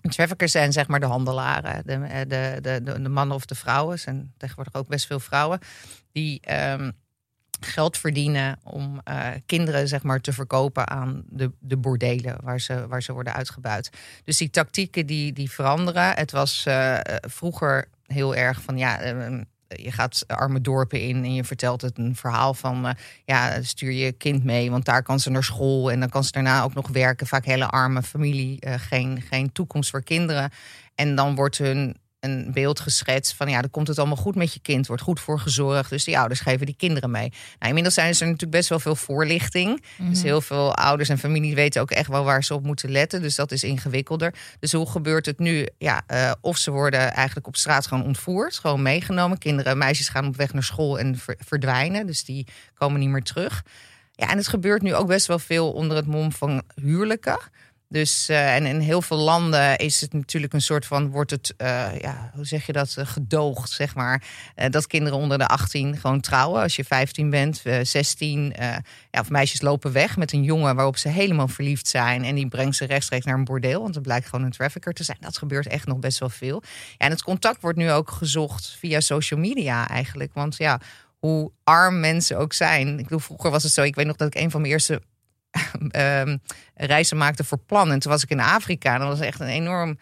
Traffickers 0.00 0.52
zijn 0.52 0.72
zeg 0.72 0.86
maar 0.86 1.00
de 1.00 1.06
handelaren, 1.06 1.82
de, 1.86 1.92
eh, 1.92 2.20
de, 2.28 2.58
de, 2.82 3.02
de, 3.02 3.08
mannen 3.08 3.36
of 3.36 3.46
de 3.46 3.54
vrouwen. 3.54 3.98
Zijn 3.98 4.32
tegenwoordig 4.36 4.74
ook 4.74 4.88
best 4.88 5.06
veel 5.06 5.20
vrouwen 5.20 5.58
die 6.12 6.40
ehm, 6.40 6.90
geld 7.60 7.98
verdienen 7.98 8.58
om 8.62 9.00
eh, 9.04 9.28
kinderen 9.46 9.88
zeg 9.88 10.02
maar, 10.02 10.20
te 10.20 10.32
verkopen 10.32 10.88
aan 10.88 11.22
de, 11.26 11.52
de 11.58 11.76
bordelen 11.76 12.36
waar 12.42 12.60
ze, 12.60 12.86
waar 12.88 13.02
ze 13.02 13.12
worden 13.12 13.34
uitgebuit. 13.34 13.90
Dus 14.24 14.36
die 14.36 14.50
tactieken 14.50 15.06
die, 15.06 15.32
die 15.32 15.50
veranderen. 15.50 16.16
Het 16.16 16.30
was 16.30 16.66
eh, 16.66 16.98
vroeger 17.20 17.88
heel 18.06 18.34
erg 18.34 18.62
van 18.62 18.78
ja. 18.78 19.00
Je 19.74 19.92
gaat 19.92 20.24
arme 20.26 20.60
dorpen 20.60 21.00
in 21.00 21.16
en 21.24 21.34
je 21.34 21.44
vertelt 21.44 21.80
het 21.80 21.98
een 21.98 22.16
verhaal 22.16 22.54
van 22.54 22.86
eh, 22.86 22.94
ja, 23.24 23.62
stuur 23.62 23.92
je 23.92 24.12
kind 24.12 24.44
mee, 24.44 24.70
want 24.70 24.84
daar 24.84 25.02
kan 25.02 25.20
ze 25.20 25.30
naar 25.30 25.44
school 25.44 25.90
en 25.90 26.00
dan 26.00 26.08
kan 26.08 26.24
ze 26.24 26.32
daarna 26.32 26.62
ook 26.62 26.74
nog 26.74 26.88
werken. 26.88 27.26
Vaak 27.26 27.44
hele 27.44 27.66
arme 27.66 28.02
familie, 28.02 28.60
eh, 28.60 28.74
geen, 28.76 29.22
geen 29.28 29.52
toekomst 29.52 29.90
voor 29.90 30.02
kinderen. 30.02 30.50
En 30.94 31.14
dan 31.14 31.34
wordt 31.34 31.58
hun 31.58 31.96
een 32.22 32.52
beeld 32.52 32.80
geschetst 32.80 33.34
van 33.34 33.48
ja, 33.48 33.60
dan 33.60 33.70
komt 33.70 33.88
het 33.88 33.98
allemaal 33.98 34.16
goed 34.16 34.34
met 34.34 34.54
je 34.54 34.60
kind, 34.60 34.86
wordt 34.86 35.02
goed 35.02 35.20
voor 35.20 35.38
gezorgd. 35.38 35.90
Dus 35.90 36.04
die 36.04 36.18
ouders 36.18 36.40
geven 36.40 36.66
die 36.66 36.74
kinderen 36.78 37.10
mee. 37.10 37.28
Nou, 37.30 37.66
inmiddels 37.68 37.94
zijn 37.94 38.06
er 38.06 38.18
natuurlijk 38.20 38.50
best 38.50 38.68
wel 38.68 38.78
veel 38.78 38.96
voorlichting. 38.96 39.82
Dus 39.98 40.22
heel 40.22 40.40
veel 40.40 40.74
ouders 40.74 41.08
en 41.08 41.18
familie 41.18 41.54
weten 41.54 41.80
ook 41.80 41.90
echt 41.90 42.08
wel 42.08 42.24
waar 42.24 42.44
ze 42.44 42.54
op 42.54 42.64
moeten 42.64 42.90
letten. 42.90 43.22
Dus 43.22 43.34
dat 43.34 43.52
is 43.52 43.64
ingewikkelder. 43.64 44.34
Dus 44.60 44.72
hoe 44.72 44.90
gebeurt 44.90 45.26
het 45.26 45.38
nu? 45.38 45.66
Ja, 45.78 46.02
eh, 46.06 46.32
of 46.40 46.56
ze 46.56 46.70
worden 46.70 47.12
eigenlijk 47.12 47.46
op 47.46 47.56
straat 47.56 47.86
gewoon 47.86 48.04
ontvoerd, 48.04 48.58
gewoon 48.58 48.82
meegenomen. 48.82 49.38
Kinderen, 49.38 49.78
meisjes 49.78 50.08
gaan 50.08 50.26
op 50.26 50.36
weg 50.36 50.52
naar 50.52 50.62
school 50.62 50.98
en 50.98 51.16
ver- 51.18 51.38
verdwijnen. 51.46 52.06
Dus 52.06 52.24
die 52.24 52.46
komen 52.74 53.00
niet 53.00 53.08
meer 53.08 53.22
terug. 53.22 53.62
Ja, 54.12 54.30
en 54.30 54.36
het 54.36 54.48
gebeurt 54.48 54.82
nu 54.82 54.94
ook 54.94 55.06
best 55.06 55.26
wel 55.26 55.38
veel 55.38 55.72
onder 55.72 55.96
het 55.96 56.06
mom 56.06 56.32
van 56.32 56.62
huwelijken. 56.74 57.38
Dus 57.92 58.30
uh, 58.30 58.54
en 58.54 58.66
in 58.66 58.80
heel 58.80 59.02
veel 59.02 59.16
landen 59.16 59.78
is 59.78 60.00
het 60.00 60.12
natuurlijk 60.12 60.52
een 60.52 60.60
soort 60.60 60.86
van 60.86 61.10
wordt 61.10 61.30
het, 61.30 61.54
uh, 61.58 62.00
ja, 62.00 62.30
hoe 62.34 62.44
zeg 62.44 62.66
je 62.66 62.72
dat, 62.72 62.96
uh, 62.98 63.06
gedoogd, 63.06 63.70
zeg 63.70 63.94
maar. 63.94 64.22
dat 64.70 64.86
kinderen 64.86 65.18
onder 65.18 65.38
de 65.38 65.46
18 65.46 65.96
gewoon 65.96 66.20
trouwen. 66.20 66.62
Als 66.62 66.76
je 66.76 66.84
15 66.84 67.30
bent, 67.30 67.62
16, 67.82 68.54
ja, 69.10 69.20
of 69.20 69.30
meisjes 69.30 69.60
lopen 69.60 69.92
weg 69.92 70.16
met 70.16 70.32
een 70.32 70.42
jongen 70.42 70.74
waarop 70.74 70.96
ze 70.96 71.08
helemaal 71.08 71.48
verliefd 71.48 71.88
zijn. 71.88 72.24
En 72.24 72.34
die 72.34 72.48
brengt 72.48 72.76
ze 72.76 72.84
rechtstreeks 72.84 73.24
naar 73.24 73.34
een 73.34 73.44
bordeel. 73.44 73.82
Want 73.82 73.94
het 73.94 74.04
blijkt 74.04 74.26
gewoon 74.28 74.44
een 74.44 74.50
trafficker 74.50 74.92
te 74.92 75.04
zijn. 75.04 75.18
Dat 75.20 75.38
gebeurt 75.38 75.66
echt 75.66 75.86
nog 75.86 75.98
best 75.98 76.18
wel 76.18 76.28
veel. 76.28 76.62
Ja, 76.98 77.04
en 77.04 77.10
het 77.10 77.22
contact 77.22 77.60
wordt 77.60 77.78
nu 77.78 77.90
ook 77.90 78.10
gezocht 78.10 78.76
via 78.78 79.00
social 79.00 79.40
media 79.40 79.88
eigenlijk. 79.88 80.30
Want 80.34 80.56
ja, 80.56 80.80
hoe 81.18 81.50
arm 81.64 82.00
mensen 82.00 82.38
ook 82.38 82.52
zijn. 82.52 82.98
Ik 82.98 83.02
bedoel, 83.02 83.18
vroeger 83.18 83.50
was 83.50 83.62
het 83.62 83.72
zo. 83.72 83.82
Ik 83.82 83.94
weet 83.94 84.06
nog 84.06 84.16
dat 84.16 84.34
ik 84.34 84.42
een 84.42 84.50
van 84.50 84.60
mijn 84.60 84.72
eerste 84.72 85.02
um, 85.96 86.40
reizen 86.74 87.16
maakte 87.16 87.44
voor 87.44 87.58
plannen. 87.58 87.94
En 87.94 88.00
toen 88.00 88.12
was 88.12 88.22
ik 88.22 88.30
in 88.30 88.40
Afrika. 88.40 88.94
En 88.94 89.00
dat 89.00 89.08
was 89.08 89.20
echt 89.20 89.40
een 89.40 89.46
enorm 89.46 89.98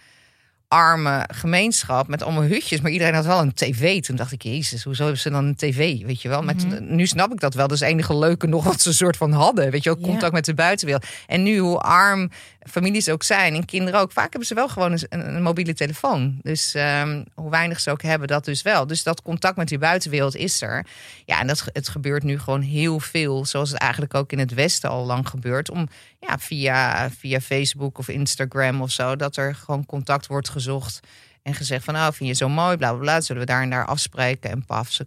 arme 0.69 1.29
gemeenschap 1.33 2.09
met 2.09 2.23
allemaal 2.23 2.43
hutjes. 2.43 2.81
Maar 2.81 2.91
iedereen 2.91 3.15
had 3.15 3.27
wel 3.27 3.41
een 3.41 3.55
tv. 3.55 4.01
Toen 4.01 4.17
dacht 4.17 4.33
ik, 4.33 4.43
jezus, 4.43 4.85
hoezo 4.85 5.03
hebben 5.03 5.21
ze 5.21 5.31
dan 5.31 5.45
een 5.45 5.55
tv? 5.55 6.05
Weet 6.05 6.23
je 6.23 6.29
wel? 6.29 6.43
Met, 6.43 6.67
mhm. 6.67 6.95
Nu 6.95 7.07
snap 7.07 7.33
ik 7.33 7.41
dat 7.41 7.55
wel. 7.55 7.69
Dat 7.69 7.81
is 7.81 7.89
enige 7.89 8.19
leuke 8.19 8.47
nog 8.47 8.65
wat 8.65 8.81
ze 8.81 8.95
soort 8.95 9.17
van 9.17 9.33
hadden. 9.33 9.71
Weet 9.71 9.83
je 9.83 9.95
wel, 9.95 10.09
contact 10.09 10.33
met 10.33 10.45
de 10.45 10.55
buitenwereld. 10.55 11.07
En 11.27 11.43
nu, 11.43 11.59
hoe 11.59 11.79
arm 11.79 12.31
families 12.71 13.09
ook 13.09 13.23
zijn 13.23 13.55
en 13.55 13.65
kinderen 13.65 14.01
ook. 14.01 14.13
Vaak 14.13 14.31
hebben 14.31 14.47
ze 14.47 14.55
wel 14.55 14.69
gewoon 14.69 14.99
een, 15.09 15.43
mobiele 15.43 15.75
telefoon. 15.75 16.39
Dus 16.43 16.75
um, 16.75 17.25
hoe 17.35 17.51
weinig 17.51 17.81
ze 17.81 17.91
ook 17.91 18.03
hebben, 18.03 18.29
dat 18.29 18.45
dus 18.45 18.63
wel. 18.63 18.87
Dus 18.87 19.03
dat 19.03 19.23
contact 19.23 19.57
met 19.57 19.69
die 19.69 19.79
buitenwereld 19.79 20.37
is 20.37 20.63
er. 20.63 20.87
Ja, 21.25 21.41
en 21.41 21.47
dat, 21.47 21.65
het 21.73 21.89
gebeurt 21.89 22.23
nu 22.23 22.39
gewoon 22.39 22.61
heel 22.61 23.01
veel. 23.01 23.45
Zoals 23.45 23.71
het 23.71 23.79
eigenlijk 23.79 24.15
ook 24.15 24.33
in 24.33 24.39
het 24.39 24.55
Westen 24.55 24.91
al 24.91 25.07
lang 25.07 25.29
gebeurt. 25.29 25.71
Om 25.71 25.89
ja, 26.21 26.39
via, 26.39 27.11
via 27.11 27.41
Facebook 27.41 27.99
of 27.99 28.09
Instagram 28.09 28.83
of 28.83 28.91
zo, 28.91 29.17
dat 29.17 29.37
er 29.37 29.55
gewoon 29.55 29.87
contact 29.87 30.27
wordt 30.27 30.49
gezocht. 30.49 31.01
En 31.43 31.55
gezegd 31.55 31.85
van, 31.85 31.95
nou, 31.95 32.15
vind 32.15 32.29
je 32.29 32.35
zo 32.35 32.49
mooi, 32.49 32.77
bla 32.77 32.91
bla 32.91 33.01
bla. 33.01 33.21
Zullen 33.21 33.43
we 33.43 33.49
daar 33.49 33.63
en 33.63 33.71
daar 33.71 33.87
afspreken? 33.87 34.51
En 34.51 34.65
paf, 34.65 34.91
ze, 34.91 35.07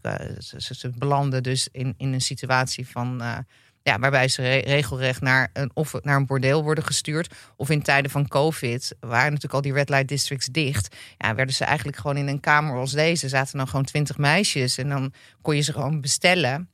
ze, 0.58 0.76
ze 0.76 0.90
belanden 0.90 1.44
dus 1.44 1.68
in, 1.72 1.94
in 1.98 2.14
een 2.14 2.22
situatie 2.22 2.88
van... 2.88 3.22
Uh, 3.22 3.38
ja, 3.84 4.00
waarbij 4.00 4.28
ze 4.28 4.58
regelrecht 4.58 5.22
naar 5.22 5.50
een, 5.54 5.72
of 5.74 5.94
naar 6.02 6.16
een 6.16 6.26
bordeel 6.26 6.64
worden 6.64 6.84
gestuurd. 6.84 7.34
Of 7.56 7.70
in 7.70 7.82
tijden 7.82 8.12
van 8.12 8.28
COVID 8.28 8.96
waren 9.00 9.26
natuurlijk 9.26 9.54
al 9.54 9.62
die 9.62 9.74
red 9.74 9.90
light 9.90 10.08
districts 10.08 10.48
dicht. 10.48 10.96
Ja, 11.18 11.36
werden 11.36 11.56
ze 11.56 11.66
eigenlijk 11.66 11.98
gewoon 11.98 12.18
in 12.18 12.28
een 12.28 12.40
kamer 12.40 12.78
als 12.78 12.92
deze. 12.92 13.30
Zaten 13.30 13.58
dan 13.58 13.68
gewoon 13.68 13.86
twintig 13.86 14.18
meisjes. 14.18 14.78
En 14.78 14.90
dan 14.90 15.14
kon 15.42 15.56
je 15.56 15.62
ze 15.62 15.72
gewoon 15.72 16.02
bestellen. 16.02 16.70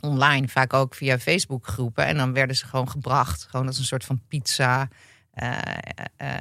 Online, 0.00 0.48
vaak 0.48 0.72
ook 0.72 0.94
via 0.94 1.18
Facebook 1.18 1.66
groepen. 1.66 2.06
En 2.06 2.16
dan 2.16 2.32
werden 2.32 2.56
ze 2.56 2.66
gewoon 2.66 2.90
gebracht. 2.90 3.46
Gewoon 3.50 3.66
als 3.66 3.78
een 3.78 3.84
soort 3.84 4.04
van 4.04 4.22
pizza 4.28 4.88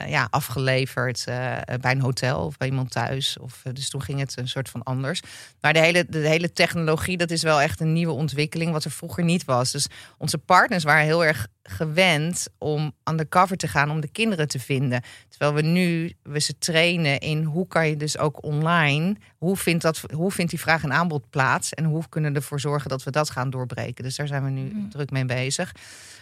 ja, 0.08 0.28
afgeleverd 0.30 1.26
uh, 1.30 1.58
bij 1.82 1.92
een 1.92 2.02
hotel 2.02 2.46
of 2.46 2.58
bij 2.58 2.68
iemand 2.68 2.92
thuis. 2.92 3.38
Of, 3.40 3.62
dus 3.74 3.90
toen 3.90 4.02
ging 4.02 4.20
het 4.20 4.38
een 4.38 4.48
soort 4.48 4.70
van 4.70 4.84
anders. 4.84 5.22
Maar 5.62 5.74
de 5.74 5.80
hele, 5.80 6.06
de 6.10 6.28
hele 6.28 6.54
technologie, 6.54 7.18
dat 7.18 7.32
is 7.32 7.44
wel 7.44 7.62
echt 7.62 7.80
een 7.80 7.94
nieuwe 7.94 8.14
ontwikkeling, 8.14 8.72
wat 8.72 8.84
er 8.84 8.92
vroeger 8.92 9.24
niet 9.24 9.46
was. 9.46 9.72
Dus 9.72 9.88
onze 10.18 10.38
partners 10.38 10.84
waren 10.84 11.06
heel 11.06 11.26
erg 11.26 11.48
gewend 11.64 12.48
om 12.58 12.92
undercover 13.10 13.58
te 13.58 13.68
gaan 13.68 13.92
om 13.92 14.02
de 14.02 14.08
kinderen 14.08 14.48
te 14.48 14.60
vinden. 14.60 15.02
Terwijl 15.30 15.54
we 15.54 15.62
nu 15.62 16.14
we 16.24 16.40
ze 16.40 16.58
trainen 16.58 17.20
in 17.20 17.44
hoe 17.44 17.68
kan 17.68 17.88
je 17.88 17.98
dus 17.98 18.18
ook 18.18 18.44
online, 18.44 19.16
hoe 19.38 19.58
vindt, 19.58 19.84
dat, 19.84 20.02
hoe 20.14 20.32
vindt 20.32 20.52
die 20.52 20.60
vraag 20.60 20.84
en 20.84 20.94
aanbod 20.94 21.30
plaats 21.30 21.74
en 21.74 21.84
hoe 21.84 22.04
kunnen 22.10 22.32
we 22.32 22.38
ervoor 22.38 22.60
zorgen 22.60 22.90
dat 22.90 23.04
we 23.04 23.12
dat 23.12 23.30
gaan 23.30 23.50
doorbreken. 23.50 24.04
Dus 24.04 24.16
daar 24.16 24.28
zijn 24.28 24.44
we 24.44 24.50
nu 24.50 24.72
mm. 24.74 24.90
druk 24.90 25.12
mee 25.12 25.26
bezig. 25.26 25.76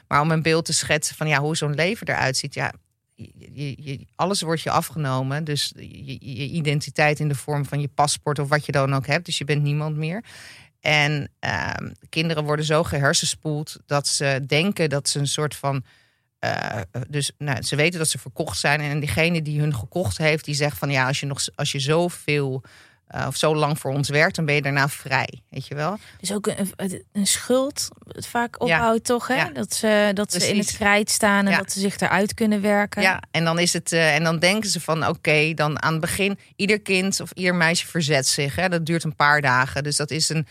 Maar 0.07 0.21
om 0.21 0.31
een 0.31 0.41
beeld 0.41 0.65
te 0.65 0.73
schetsen 0.73 1.15
van 1.15 1.27
ja, 1.27 1.39
hoe 1.39 1.57
zo'n 1.57 1.75
leven 1.75 2.07
eruit 2.07 2.37
ziet, 2.37 2.53
ja, 2.53 2.73
je, 3.53 4.05
alles 4.15 4.41
wordt 4.41 4.61
je 4.61 4.71
afgenomen. 4.71 5.43
Dus 5.43 5.71
je, 5.75 6.17
je, 6.19 6.49
identiteit 6.49 7.19
in 7.19 7.27
de 7.27 7.35
vorm 7.35 7.65
van 7.65 7.81
je 7.81 7.87
paspoort 7.87 8.39
of 8.39 8.49
wat 8.49 8.65
je 8.65 8.71
dan 8.71 8.93
ook 8.93 9.07
hebt. 9.07 9.25
Dus 9.25 9.37
je 9.37 9.45
bent 9.45 9.61
niemand 9.61 9.95
meer. 9.95 10.23
En 10.79 11.31
ehm, 11.39 11.91
kinderen 12.09 12.43
worden 12.43 12.65
zo 12.65 12.83
gehersenspoeld 12.83 13.77
dat 13.85 14.07
ze 14.07 14.43
denken 14.47 14.89
dat 14.89 15.09
ze 15.09 15.19
een 15.19 15.27
soort 15.27 15.55
van. 15.55 15.83
Uh, 16.45 16.81
dus 17.09 17.31
nou, 17.37 17.61
ze 17.61 17.75
weten 17.75 17.99
dat 17.99 18.07
ze 18.07 18.17
verkocht 18.17 18.57
zijn. 18.57 18.81
En 18.81 18.99
diegene 18.99 19.41
die 19.41 19.59
hun 19.59 19.75
gekocht 19.75 20.17
heeft, 20.17 20.45
die 20.45 20.55
zegt 20.55 20.77
van 20.77 20.89
ja, 20.89 21.07
als 21.07 21.19
je 21.19 21.25
nog 21.25 21.47
als 21.55 21.71
je 21.71 21.79
zoveel 21.79 22.63
uh, 23.15 23.25
of 23.27 23.35
zo 23.35 23.55
lang 23.55 23.79
voor 23.79 23.91
ons 23.91 24.09
werkt, 24.09 24.35
dan 24.35 24.45
ben 24.45 24.55
je 24.55 24.61
daarna 24.61 24.89
vrij. 24.89 25.41
Weet 25.49 25.67
je 25.67 25.75
wel? 25.75 25.97
Dus 26.19 26.33
ook 26.33 26.47
een, 26.47 27.03
een 27.11 27.27
schuld 27.27 27.87
het 28.07 28.27
vaak 28.27 28.61
ophoudt, 28.61 29.05
toch? 29.05 29.27
Hè? 29.27 29.51
Dat, 29.51 29.73
ze, 29.73 30.11
dat 30.13 30.33
ze 30.33 30.47
in 30.47 30.57
het 30.57 30.71
krijt 30.71 31.09
staan 31.09 31.47
en 31.47 31.57
dat 31.57 31.71
ze 31.71 31.79
zich 31.79 31.99
eruit 31.99 32.33
kunnen 32.33 32.61
werken. 32.61 33.01
Ja, 33.01 33.21
en 33.31 33.43
dan 33.43 33.59
is 33.59 33.73
het. 33.73 33.91
Uh, 33.91 34.15
en 34.15 34.23
dan 34.23 34.39
denken 34.39 34.69
ze 34.69 34.79
van 34.79 35.07
oké, 35.07 35.53
dan 35.53 35.81
aan 35.81 35.91
het 35.91 36.01
begin, 36.01 36.39
ieder 36.55 36.81
kind 36.81 37.19
of 37.19 37.31
ieder 37.31 37.55
meisje 37.55 37.87
verzet 37.87 38.27
zich. 38.27 38.55
Hè? 38.55 38.69
Dat 38.69 38.85
duurt 38.85 39.03
een 39.03 39.15
paar 39.15 39.41
dagen. 39.41 39.83
Dus 39.83 39.95
dat 39.95 40.11
is 40.11 40.29
een 40.29 40.47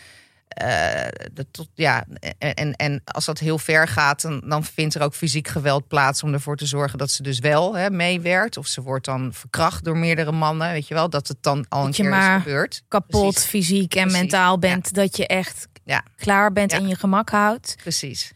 uh, 0.62 1.06
tot, 1.50 1.68
ja, 1.74 2.04
en, 2.38 2.72
en 2.72 3.02
als 3.04 3.24
dat 3.24 3.38
heel 3.38 3.58
ver 3.58 3.88
gaat, 3.88 4.22
dan, 4.22 4.42
dan 4.44 4.64
vindt 4.64 4.94
er 4.94 5.02
ook 5.02 5.14
fysiek 5.14 5.48
geweld 5.48 5.88
plaats 5.88 6.22
om 6.22 6.32
ervoor 6.32 6.56
te 6.56 6.66
zorgen 6.66 6.98
dat 6.98 7.10
ze 7.10 7.22
dus 7.22 7.38
wel 7.38 7.76
hè, 7.76 7.90
meewerkt. 7.90 8.56
Of 8.56 8.66
ze 8.66 8.82
wordt 8.82 9.04
dan 9.04 9.32
verkracht 9.32 9.84
door 9.84 9.96
meerdere 9.96 10.32
mannen. 10.32 10.72
Weet 10.72 10.88
je 10.88 10.94
wel, 10.94 11.10
dat 11.10 11.28
het 11.28 11.42
dan 11.42 11.66
al 11.68 11.86
een 11.86 11.92
keer 11.92 12.18
is 12.18 12.42
gebeurd. 12.42 12.82
Kapot 12.88 13.44
fysiek 13.44 13.94
en 13.94 14.12
mentaal 14.12 14.58
bent, 14.58 14.94
dat 14.94 15.16
je 15.16 15.26
echt 15.26 15.68
ja. 15.84 16.02
klaar 16.16 16.52
bent 16.52 16.72
en 16.72 16.88
je 16.88 16.96
gemak 16.96 17.30
houdt. 17.30 17.76
Precies. 17.82 18.32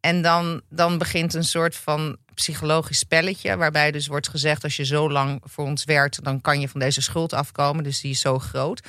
En 0.00 0.22
dan, 0.22 0.60
dan 0.68 0.98
begint 0.98 1.34
een 1.34 1.44
soort 1.44 1.76
van 1.76 2.16
psychologisch 2.34 2.98
spelletje. 2.98 3.56
Waarbij 3.56 3.90
dus 3.90 4.06
wordt 4.06 4.28
gezegd: 4.28 4.64
als 4.64 4.76
je 4.76 4.84
zo 4.84 5.10
lang 5.10 5.40
voor 5.44 5.64
ons 5.64 5.84
werkt, 5.84 6.24
dan 6.24 6.40
kan 6.40 6.60
je 6.60 6.68
van 6.68 6.80
deze 6.80 7.00
schuld 7.00 7.32
afkomen. 7.32 7.84
Dus 7.84 8.00
die 8.00 8.10
is 8.10 8.20
zo 8.20 8.38
groot. 8.38 8.80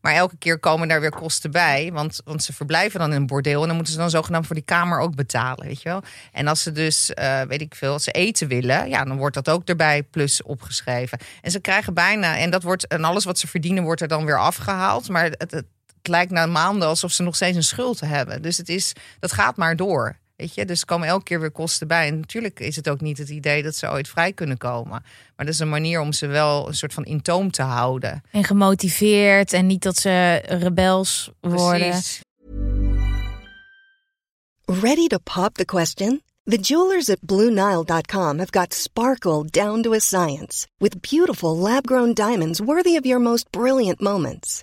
Maar 0.00 0.14
elke 0.14 0.36
keer 0.36 0.58
komen 0.58 0.88
daar 0.88 1.00
weer 1.00 1.10
kosten 1.10 1.50
bij. 1.50 1.90
Want, 1.92 2.20
want 2.24 2.42
ze 2.42 2.52
verblijven 2.52 3.00
dan 3.00 3.10
in 3.10 3.16
een 3.16 3.26
bordeel. 3.26 3.60
En 3.60 3.66
dan 3.66 3.76
moeten 3.76 3.92
ze 3.92 3.98
dan 3.98 4.10
zogenaamd 4.10 4.46
voor 4.46 4.54
die 4.54 4.64
kamer 4.64 5.00
ook 5.00 5.14
betalen. 5.14 5.66
Weet 5.66 5.82
je 5.82 5.88
wel? 5.88 6.02
En 6.32 6.46
als 6.46 6.62
ze 6.62 6.72
dus, 6.72 7.12
uh, 7.18 7.42
weet 7.42 7.60
ik 7.60 7.74
veel, 7.74 7.92
als 7.92 8.04
ze 8.04 8.10
eten 8.10 8.48
willen. 8.48 8.88
Ja, 8.88 9.04
dan 9.04 9.16
wordt 9.16 9.34
dat 9.34 9.48
ook 9.48 9.68
erbij 9.68 10.02
plus 10.02 10.42
opgeschreven. 10.42 11.18
En 11.40 11.50
ze 11.50 11.60
krijgen 11.60 11.94
bijna. 11.94 12.38
En 12.38 12.50
dat 12.50 12.62
wordt. 12.62 12.86
En 12.86 13.04
alles 13.04 13.24
wat 13.24 13.38
ze 13.38 13.46
verdienen 13.48 13.82
wordt 13.82 14.00
er 14.00 14.08
dan 14.08 14.24
weer 14.24 14.38
afgehaald. 14.38 15.08
Maar 15.08 15.24
het, 15.24 15.50
het, 15.50 15.64
lijkt 16.02 16.32
na 16.32 16.46
maanden 16.46 16.88
alsof 16.88 17.12
ze 17.12 17.22
nog 17.22 17.34
steeds 17.34 17.56
een 17.56 17.62
schuld 17.62 18.00
hebben. 18.00 18.42
Dus 18.42 18.56
het 18.56 18.68
is, 18.68 18.92
dat 19.18 19.32
gaat 19.32 19.56
maar 19.56 19.76
door. 19.76 20.16
Weet 20.40 20.54
je, 20.54 20.64
dus 20.64 20.84
komen 20.84 21.08
elke 21.08 21.24
keer 21.24 21.40
weer 21.40 21.50
kosten 21.50 21.88
bij. 21.88 22.06
En 22.06 22.20
natuurlijk 22.20 22.60
is 22.60 22.76
het 22.76 22.88
ook 22.88 23.00
niet 23.00 23.18
het 23.18 23.28
idee 23.28 23.62
dat 23.62 23.74
ze 23.74 23.90
ooit 23.90 24.08
vrij 24.08 24.32
kunnen 24.32 24.58
komen. 24.58 25.02
Maar 25.36 25.46
dat 25.46 25.48
is 25.48 25.58
een 25.58 25.68
manier 25.68 26.00
om 26.00 26.12
ze 26.12 26.26
wel 26.26 26.68
een 26.68 26.74
soort 26.74 26.94
van 26.94 27.04
in 27.04 27.22
toom 27.22 27.50
te 27.50 27.62
houden. 27.62 28.22
En 28.30 28.44
gemotiveerd 28.44 29.52
en 29.52 29.66
niet 29.66 29.82
dat 29.82 29.96
ze 29.96 30.42
rebels 30.46 31.30
worden. 31.40 31.90
Precies. 31.90 32.20
Ready 34.64 35.06
to 35.06 35.18
pop 35.34 35.54
the 35.54 35.64
question? 35.64 36.22
The 36.44 36.58
jewelers 36.60 37.10
at 37.10 37.18
BlueNile.com 37.20 38.38
have 38.38 38.50
got 38.50 38.74
sparkle 38.74 39.44
down 39.50 39.82
to 39.82 39.92
a 39.92 39.98
science. 39.98 40.66
With 40.78 41.00
beautiful 41.10 41.56
lab-grown 41.56 42.14
diamonds 42.14 42.60
worthy 42.60 42.96
of 42.96 43.04
your 43.04 43.22
most 43.22 43.50
brilliant 43.50 44.00
moments. 44.00 44.62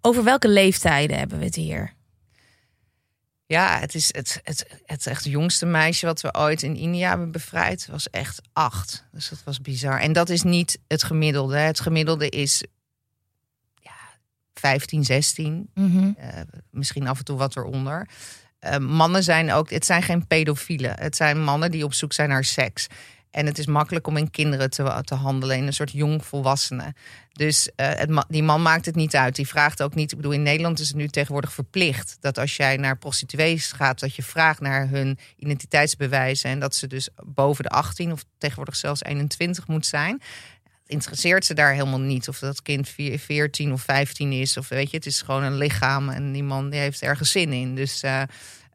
Over 0.00 0.24
welke 0.24 0.48
leeftijden 0.48 1.18
hebben 1.18 1.38
we 1.38 1.44
het 1.44 1.54
hier? 1.54 1.96
Ja, 3.46 3.78
het 3.78 3.94
is 3.94 4.14
het, 4.14 4.40
het, 4.42 4.82
het 4.84 5.06
echt 5.06 5.24
jongste 5.24 5.66
meisje 5.66 6.06
wat 6.06 6.20
we 6.20 6.34
ooit 6.34 6.62
in 6.62 6.76
India 6.76 7.08
hebben 7.08 7.30
bevrijd. 7.30 7.86
was 7.86 8.10
echt 8.10 8.40
acht. 8.52 9.04
Dus 9.12 9.28
dat 9.28 9.42
was 9.44 9.60
bizar. 9.60 10.00
En 10.00 10.12
dat 10.12 10.28
is 10.28 10.42
niet 10.42 10.78
het 10.86 11.02
gemiddelde. 11.02 11.56
Het 11.56 11.80
gemiddelde 11.80 12.28
is 12.28 12.64
15, 14.58 15.04
16. 15.04 15.70
Mhm. 15.74 16.12
Eh, 16.16 16.40
misschien 16.70 17.06
af 17.06 17.18
en 17.18 17.24
toe 17.24 17.38
wat 17.38 17.56
eronder. 17.56 18.08
Eh, 18.58 18.76
mannen 18.76 19.22
zijn 19.22 19.52
ook, 19.52 19.70
het 19.70 19.86
zijn 19.86 20.02
geen 20.02 20.26
pedofielen. 20.26 20.98
Het 20.98 21.16
zijn 21.16 21.42
mannen 21.42 21.70
die 21.70 21.84
op 21.84 21.94
zoek 21.94 22.12
zijn 22.12 22.28
naar 22.28 22.44
seks. 22.44 22.86
En 23.30 23.46
het 23.46 23.58
is 23.58 23.66
makkelijk 23.66 24.06
om 24.06 24.16
in 24.16 24.30
kinderen 24.30 24.70
te, 24.70 25.00
te 25.04 25.14
handelen, 25.14 25.56
in 25.56 25.66
een 25.66 25.72
soort 25.72 25.92
jong 25.92 26.24
volwassenen. 26.24 26.94
Dus 27.32 27.70
eh, 27.76 28.20
die 28.28 28.42
man 28.42 28.62
maakt 28.62 28.86
het 28.86 28.94
niet 28.94 29.16
uit. 29.16 29.36
Die 29.36 29.46
vraagt 29.48 29.82
ook 29.82 29.94
niet. 29.94 30.10
Ik 30.10 30.16
bedoel, 30.16 30.32
in 30.32 30.42
Nederland 30.42 30.78
is 30.78 30.88
het 30.88 30.96
nu 30.96 31.08
tegenwoordig 31.08 31.52
verplicht 31.52 32.16
dat 32.20 32.38
als 32.38 32.56
jij 32.56 32.76
naar 32.76 32.98
prostituees 32.98 33.72
gaat, 33.72 34.00
dat 34.00 34.14
je 34.14 34.22
vraagt 34.22 34.60
naar 34.60 34.88
hun 34.88 35.18
identiteitsbewijzen. 35.36 36.50
En 36.50 36.58
dat 36.60 36.74
ze 36.74 36.86
dus 36.86 37.08
boven 37.24 37.64
de 37.64 37.70
18 37.70 38.12
of 38.12 38.24
tegenwoordig 38.38 38.76
zelfs 38.76 39.02
21 39.04 39.66
moet 39.66 39.86
zijn. 39.86 40.22
Interesseert 40.86 41.44
ze 41.44 41.54
daar 41.54 41.72
helemaal 41.72 42.00
niet 42.00 42.28
of 42.28 42.38
dat 42.38 42.62
kind 42.62 42.88
vier- 42.88 43.18
14 43.18 43.72
of 43.72 43.82
15 43.82 44.32
is. 44.32 44.56
Of 44.56 44.68
weet 44.68 44.90
je, 44.90 44.96
het 44.96 45.06
is 45.06 45.22
gewoon 45.22 45.42
een 45.42 45.56
lichaam 45.56 46.08
en 46.08 46.32
die 46.32 46.42
man 46.42 46.70
die 46.70 46.80
heeft 46.80 47.02
ergens 47.02 47.30
zin 47.30 47.52
in. 47.52 47.74
Dus. 47.74 48.02
eh, 48.02 48.22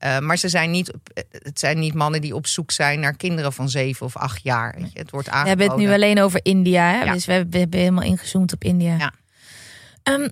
eh, 0.03 0.19
maar 0.19 0.37
ze 0.37 0.49
zijn 0.49 0.71
niet, 0.71 0.93
het 1.31 1.59
zijn 1.59 1.79
niet 1.79 1.93
mannen 1.93 2.21
die 2.21 2.35
op 2.35 2.47
zoek 2.47 2.71
zijn 2.71 2.99
naar 2.99 3.15
kinderen 3.15 3.53
van 3.53 3.69
zeven 3.69 4.05
of 4.05 4.15
acht 4.17 4.43
jaar. 4.43 4.75
Weet 4.77 4.91
je. 4.93 4.99
Het 4.99 5.11
wordt 5.11 5.27
We 5.27 5.33
aangeboden. 5.33 5.59
hebben 5.59 5.77
het 5.81 5.87
nu 5.89 5.93
alleen 5.95 6.19
over 6.21 6.39
India. 6.43 6.89
Hè? 6.91 7.03
Ja. 7.03 7.13
Dus 7.13 7.25
we 7.25 7.31
hebben, 7.31 7.51
we 7.51 7.57
hebben 7.59 7.79
helemaal 7.79 8.03
ingezoomd 8.03 8.53
op 8.53 8.63
India. 8.63 8.97
Ja. 8.97 9.11
Ehm, 10.03 10.29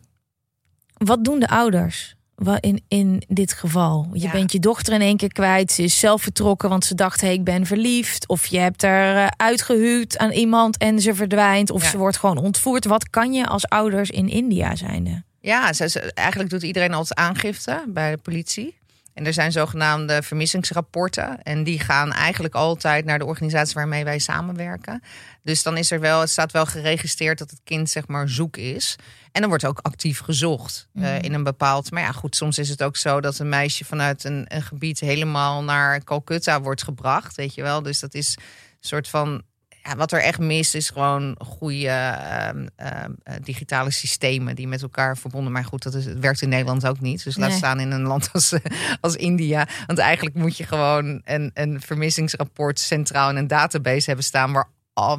wat 0.98 1.24
doen 1.24 1.40
de 1.40 1.48
ouders 1.48 2.16
in, 2.60 2.84
in 2.88 3.24
dit 3.28 3.54
geval? 3.54 4.10
Je 4.14 4.22
Ja. 4.22 4.32
bent 4.32 4.52
je 4.52 4.60
dochter 4.60 4.94
in 4.94 5.02
één 5.02 5.18
keer 5.18 5.32
kwijt. 5.34 5.72
Ze 5.72 5.84
is 5.84 6.00
zelf 6.00 6.22
vertrokken, 6.22 6.70
want 6.70 6.86
ze 6.86 6.96
dacht: 6.96 7.22
hey, 7.22 7.34
ik 7.34 7.44
ben 7.44 7.66
verliefd. 7.66 8.28
Of 8.28 8.46
je 8.46 8.58
hebt 8.60 8.84
er 8.84 9.16
eh, 9.18 9.28
uitgehuwd 9.38 10.18
aan 10.18 10.32
iemand 10.32 10.78
en 10.78 11.00
ze 11.02 11.16
verdwijnt. 11.16 11.70
Of 11.70 11.84
Ja. 11.84 11.90
ze 11.90 11.98
wordt 11.98 12.18
gewoon 12.18 12.38
ontvoerd. 12.38 12.86
Wat 12.86 13.10
kan 13.10 13.34
je 13.34 13.46
als 13.48 13.68
ouders 13.68 14.10
in 14.10 14.30
India 14.30 14.76
zijn? 14.76 15.26
Ja, 15.42 15.74
ze, 15.74 15.90
ze- 15.90 16.14
eigenlijk 16.14 16.50
doet 16.50 16.64
iedereen 16.64 16.94
altijd 16.94 17.20
aangifte 17.20 17.84
bij 17.88 18.12
de 18.12 18.18
politie. 18.18 18.80
En 19.14 19.26
er 19.26 19.34
zijn 19.34 19.52
zogenaamde 19.52 20.22
vermissingsrapporten. 20.22 21.42
En 21.42 21.64
die 21.64 21.80
gaan 21.80 22.12
eigenlijk 22.12 22.56
altijd 22.56 23.06
naar 23.06 23.20
de 23.20 23.26
organisatie 23.26 23.74
waarmee 23.74 24.04
wij 24.04 24.20
samenwerken. 24.20 25.02
Dus 25.44 25.64
dan 25.64 25.78
is 25.78 25.92
er 25.92 26.00
wel, 26.00 26.20
het 26.20 26.30
staat 26.30 26.52
wel 26.52 26.66
geregistreerd 26.66 27.38
dat 27.38 27.50
het 27.50 27.62
kind 27.64 27.90
zeg 27.90 28.08
maar 28.08 28.30
zoek 28.30 28.58
is. 28.58 28.96
En 29.32 29.42
dan 29.42 29.50
wordt 29.50 29.66
ook 29.66 29.80
actief 29.82 30.20
gezocht 30.20 30.88
eh, 30.94 31.22
in 31.22 31.34
een 31.34 31.44
bepaald. 31.44 31.92
Maar 31.92 32.02
ja, 32.02 32.12
goed, 32.12 32.36
soms 32.36 32.58
is 32.58 32.70
het 32.70 32.84
ook 32.84 32.98
zo 32.98 33.22
dat 33.22 33.40
een 33.40 33.50
meisje 33.50 33.86
vanuit 33.86 34.24
een, 34.24 34.46
een 34.48 34.62
gebied 34.62 35.00
helemaal 35.00 35.64
naar 35.64 36.04
Calcutta 36.04 36.62
wordt 36.62 36.84
gebracht. 36.84 37.36
Weet 37.36 37.54
je 37.54 37.62
wel. 37.62 37.82
Dus 37.82 38.00
dat 38.00 38.14
is 38.14 38.38
een 38.38 38.44
soort 38.80 39.08
van. 39.08 39.44
Ja, 39.84 39.96
wat 39.96 40.12
er 40.12 40.22
echt 40.22 40.40
mist 40.40 40.76
is 40.76 40.90
gewoon 40.90 41.36
goede 41.46 41.88
ehm, 41.88 42.68
ehm, 42.76 43.12
eh, 43.24 43.36
digitale 43.44 43.92
systemen 43.92 44.56
die 44.56 44.68
met 44.68 44.82
elkaar 44.82 45.18
verbonden. 45.18 45.52
Maar 45.52 45.66
goed, 45.66 45.84
dat 45.84 45.94
is, 45.94 46.06
het 46.06 46.20
werkt 46.20 46.42
in 46.42 46.50
Nederland 46.50 46.88
ook 46.88 47.00
niet. 47.00 47.24
Dus 47.24 47.38
laat 47.38 47.50
Nee. 47.50 47.58
staan 47.58 47.80
in 47.80 47.92
een 47.92 48.02
land 48.02 48.30
als, 48.34 48.54
als 49.02 49.16
India. 49.16 49.68
Want 49.88 50.00
eigenlijk 50.00 50.36
moet 50.36 50.58
je 50.58 50.64
gewoon 50.66 51.22
een, 51.24 51.52
een 51.54 51.82
vermissingsrapport 51.82 52.80
centraal 52.80 53.30
in 53.30 53.36
een 53.36 53.48
database 53.48 54.06
hebben 54.06 54.26
staan 54.26 54.52
waar, 54.52 54.68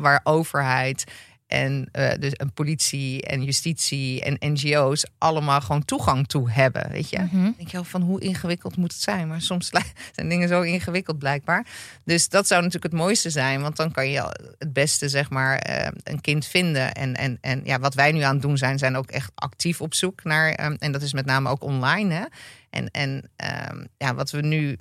waar 0.01 0.21
overheid 0.25 1.05
en 1.53 1.89
eh, 1.93 2.11
dus 2.19 2.33
een 2.37 2.53
politie 2.53 3.23
en 3.23 3.45
justitie 3.45 4.23
en 4.23 4.53
NGO's 4.53 5.07
allemaal 5.19 5.61
gewoon 5.61 5.85
toegang 5.85 6.27
toe 6.27 6.51
hebben. 6.51 6.91
Weet 6.91 7.11
je? 7.11 7.19
Mhm. 7.19 7.43
Dan 7.43 7.55
denk 7.57 7.69
je 7.69 7.85
van 7.85 8.03
hoe 8.03 8.21
ingewikkeld 8.21 8.77
moet 8.77 8.93
het 8.93 9.03
zijn? 9.03 9.29
Maar 9.29 9.41
soms 9.41 9.71
zijn 10.15 10.29
dingen 10.29 10.49
zo 10.49 10.61
ingewikkeld 10.61 11.19
blijkbaar. 11.19 11.67
Dus 12.05 12.29
dat 12.29 12.47
zou 12.47 12.63
natuurlijk 12.63 12.93
het 12.93 13.03
mooiste 13.03 13.31
zijn, 13.31 13.61
want 13.61 13.77
dan 13.77 13.93
kan 13.93 14.09
je 14.09 14.55
het 14.59 14.73
beste 14.73 15.09
zeg 15.09 15.31
maar 15.31 15.59
eh, 15.59 15.89
een 16.03 16.21
kind 16.21 16.47
vinden. 16.47 16.93
En, 16.93 17.15
en, 17.15 17.39
en 17.41 17.61
ja, 17.65 17.79
wat 17.79 17.95
wij 17.95 18.13
nu 18.13 18.21
aan 18.21 18.35
het 18.35 18.43
doen 18.43 18.59
zijn, 18.59 18.79
zijn 18.79 18.97
ook 18.97 19.11
echt 19.11 19.33
actief 19.35 19.81
op 19.81 19.95
zoek 19.95 20.25
naar. 20.25 20.53
eh, 20.53 20.71
en 20.79 20.93
dat 20.93 21.03
is 21.03 21.13
met 21.13 21.27
name 21.27 21.49
ook 21.49 21.63
online. 21.63 22.15
Hè? 22.15 22.25
En, 22.71 22.91
en 22.91 23.31
ehm, 23.37 23.85
ja, 23.97 24.15
wat 24.15 24.31
we 24.31 24.41
nu 24.41 24.79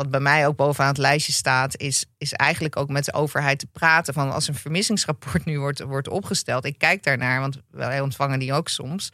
wat 0.00 0.10
bij 0.10 0.20
mij 0.20 0.46
ook 0.46 0.56
bovenaan 0.56 0.88
het 0.88 0.98
lijstje 0.98 1.32
staat, 1.32 1.76
is, 1.76 2.04
is 2.18 2.32
eigenlijk 2.32 2.76
ook 2.76 2.88
met 2.88 3.04
de 3.04 3.12
overheid 3.12 3.58
te 3.58 3.66
praten. 3.66 4.14
Van 4.14 4.32
als 4.32 4.48
een 4.48 4.54
vermissingsrapport 4.54 5.44
nu 5.50 5.58
wordt, 5.58 5.80
wordt 5.80 6.08
opgesteld. 6.08 6.64
Ik 6.64 6.78
kijk 6.78 7.02
daarnaar, 7.02 7.40
want 7.40 7.60
wij 7.70 8.00
ontvangen 8.00 8.38
die 8.38 8.52
ook 8.52 8.68
soms. 8.68 9.12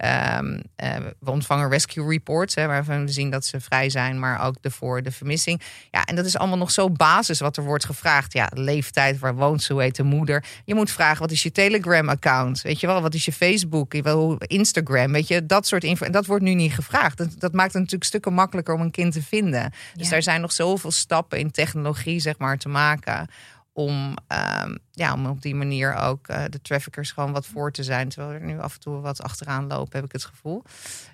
Ehm, 0.00 0.60
eh, 0.76 0.96
we 1.18 1.30
ontvangen 1.30 1.68
rescue 1.68 2.08
reports, 2.08 2.54
hè, 2.54 2.66
waarvan 2.66 3.04
we 3.04 3.12
zien 3.12 3.30
dat 3.30 3.44
ze 3.44 3.60
vrij 3.60 3.90
zijn, 3.90 4.18
maar 4.18 4.46
ook 4.46 4.56
de 4.60 4.70
voor 4.70 5.02
de 5.02 5.10
vermissing. 5.12 5.60
Ja, 5.90 6.04
en 6.04 6.16
dat 6.16 6.24
is 6.24 6.36
allemaal 6.38 6.58
nog 6.58 6.70
zo 6.70 6.90
basis 6.90 7.40
wat 7.40 7.56
er 7.56 7.62
wordt 7.62 7.84
gevraagd. 7.84 8.32
Ja, 8.32 8.48
leeftijd, 8.54 9.18
waar 9.18 9.34
woont 9.34 9.62
ze, 9.62 9.72
hoe 9.72 9.82
heet 9.82 9.96
de 9.96 10.02
moeder. 10.02 10.44
Je 10.64 10.74
moet 10.74 10.90
vragen, 10.90 11.18
wat 11.20 11.30
is 11.30 11.42
je 11.42 11.52
Telegram-account? 11.52 12.62
Weet 12.62 12.80
je 12.80 12.86
wel, 12.86 13.02
wat 13.02 13.14
is 13.14 13.24
je 13.24 13.32
Facebook, 13.32 13.94
Instagram? 14.38 15.12
Weet 15.12 15.28
je, 15.28 15.46
dat 15.46 15.66
soort 15.66 15.84
info. 15.84 16.04
En 16.04 16.12
dat 16.12 16.26
wordt 16.26 16.44
nu 16.44 16.54
niet 16.54 16.72
gevraagd. 16.74 17.18
Dat, 17.18 17.28
dat 17.38 17.52
maakt 17.52 17.72
het 17.72 17.76
natuurlijk 17.82 18.04
stukken 18.04 18.32
makkelijker 18.32 18.74
om 18.74 18.80
een 18.80 18.90
kind 18.90 19.12
te 19.12 19.22
vinden. 19.22 19.70
Dus 19.94 20.04
Ja. 20.04 20.10
daar 20.10 20.22
zijn 20.22 20.40
nog 20.40 20.52
zoveel 20.52 20.90
stappen 20.90 21.38
in 21.38 21.50
technologie, 21.50 22.20
zeg 22.20 22.38
maar, 22.38 22.56
te 22.58 22.68
maken 22.68 23.28
om, 23.72 24.16
ehm, 24.26 24.76
ja, 24.90 25.12
om 25.12 25.26
op 25.26 25.42
die 25.42 25.54
manier 25.54 25.94
ook 25.94 26.28
eh, 26.28 26.44
de 26.50 26.62
traffickers 26.62 27.12
gewoon 27.12 27.32
wat 27.32 27.46
voor 27.46 27.72
te 27.72 27.82
zijn. 27.82 28.08
Terwijl 28.08 28.32
er 28.32 28.46
nu 28.46 28.60
af 28.60 28.74
en 28.74 28.80
toe 28.80 29.00
wat 29.00 29.22
achteraan 29.22 29.66
lopen, 29.66 29.96
heb 29.96 30.04
ik 30.04 30.12
het 30.12 30.24
gevoel. 30.24 30.62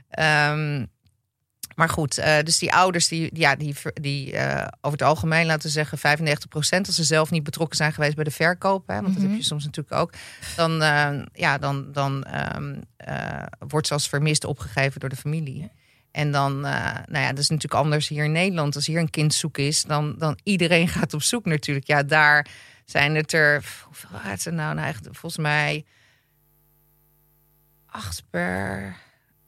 Ehm, 0.09 0.85
maar 1.77 1.89
goed, 1.89 2.19
eh, 2.19 2.43
dus 2.43 2.59
die 2.59 2.73
ouders, 2.73 3.09
die, 3.09 3.31
ja, 3.33 3.57
die, 3.57 3.75
die 3.95 4.33
eh, 4.33 4.67
over 4.81 4.99
het 4.99 5.09
algemeen 5.09 5.47
laten 5.47 5.63
we 5.63 5.69
zeggen 5.69 5.99
95% 5.99 6.87
als 6.87 6.97
ze 6.97 7.05
zelf 7.05 7.31
niet 7.31 7.43
betrokken 7.43 7.77
zijn 7.77 7.93
geweest 7.93 8.15
bij 8.15 8.25
de 8.25 8.31
verkoop, 8.31 8.87
hè, 8.87 9.03
want 9.03 9.15
dat 9.15 9.23
heb 9.23 9.37
je 9.37 9.43
soms 9.43 9.65
natuurlijk 9.65 9.97
ook, 9.97 10.13
dan, 10.57 10.73
ja, 11.33 11.59
dan, 11.59 11.93
dan 11.93 12.25
ehm, 12.25 12.75
eh, 12.97 13.43
wordt 13.69 13.87
ze 13.87 13.93
als 13.93 14.09
vermist 14.09 14.45
opgegeven 14.45 15.01
door 15.01 15.09
de 15.09 15.17
familie. 15.17 15.71
En 16.17 16.31
dan, 16.31 16.67
eh, 16.67 16.95
nou 17.07 17.25
ja, 17.25 17.29
dat 17.29 17.39
is 17.39 17.49
natuurlijk 17.49 17.83
anders 17.83 18.09
hier 18.09 18.25
in 18.25 18.33
Nederland. 18.33 18.75
Als 18.75 18.87
hier 18.87 18.99
een 18.99 19.11
kind 19.11 19.35
zoek 19.35 19.59
is, 19.59 19.83
dan, 19.83 20.15
dan 20.19 20.39
iedereen 20.43 20.89
gaat 20.97 21.15
op 21.15 21.23
zoek 21.23 21.45
natuurlijk. 21.45 21.87
Ja, 21.87 22.03
daar 22.03 22.47
zijn 22.85 23.15
het 23.15 23.33
er, 23.33 23.65
hoeveel 23.85 24.11
waren 24.13 24.31
het 24.31 24.45
er 24.45 24.53
nou? 24.53 24.75
nou 24.75 24.85
eigenlijk, 24.85 25.17
volgens 25.17 25.43
mij 25.43 25.85
acht 27.87 28.23
per, 28.31 28.97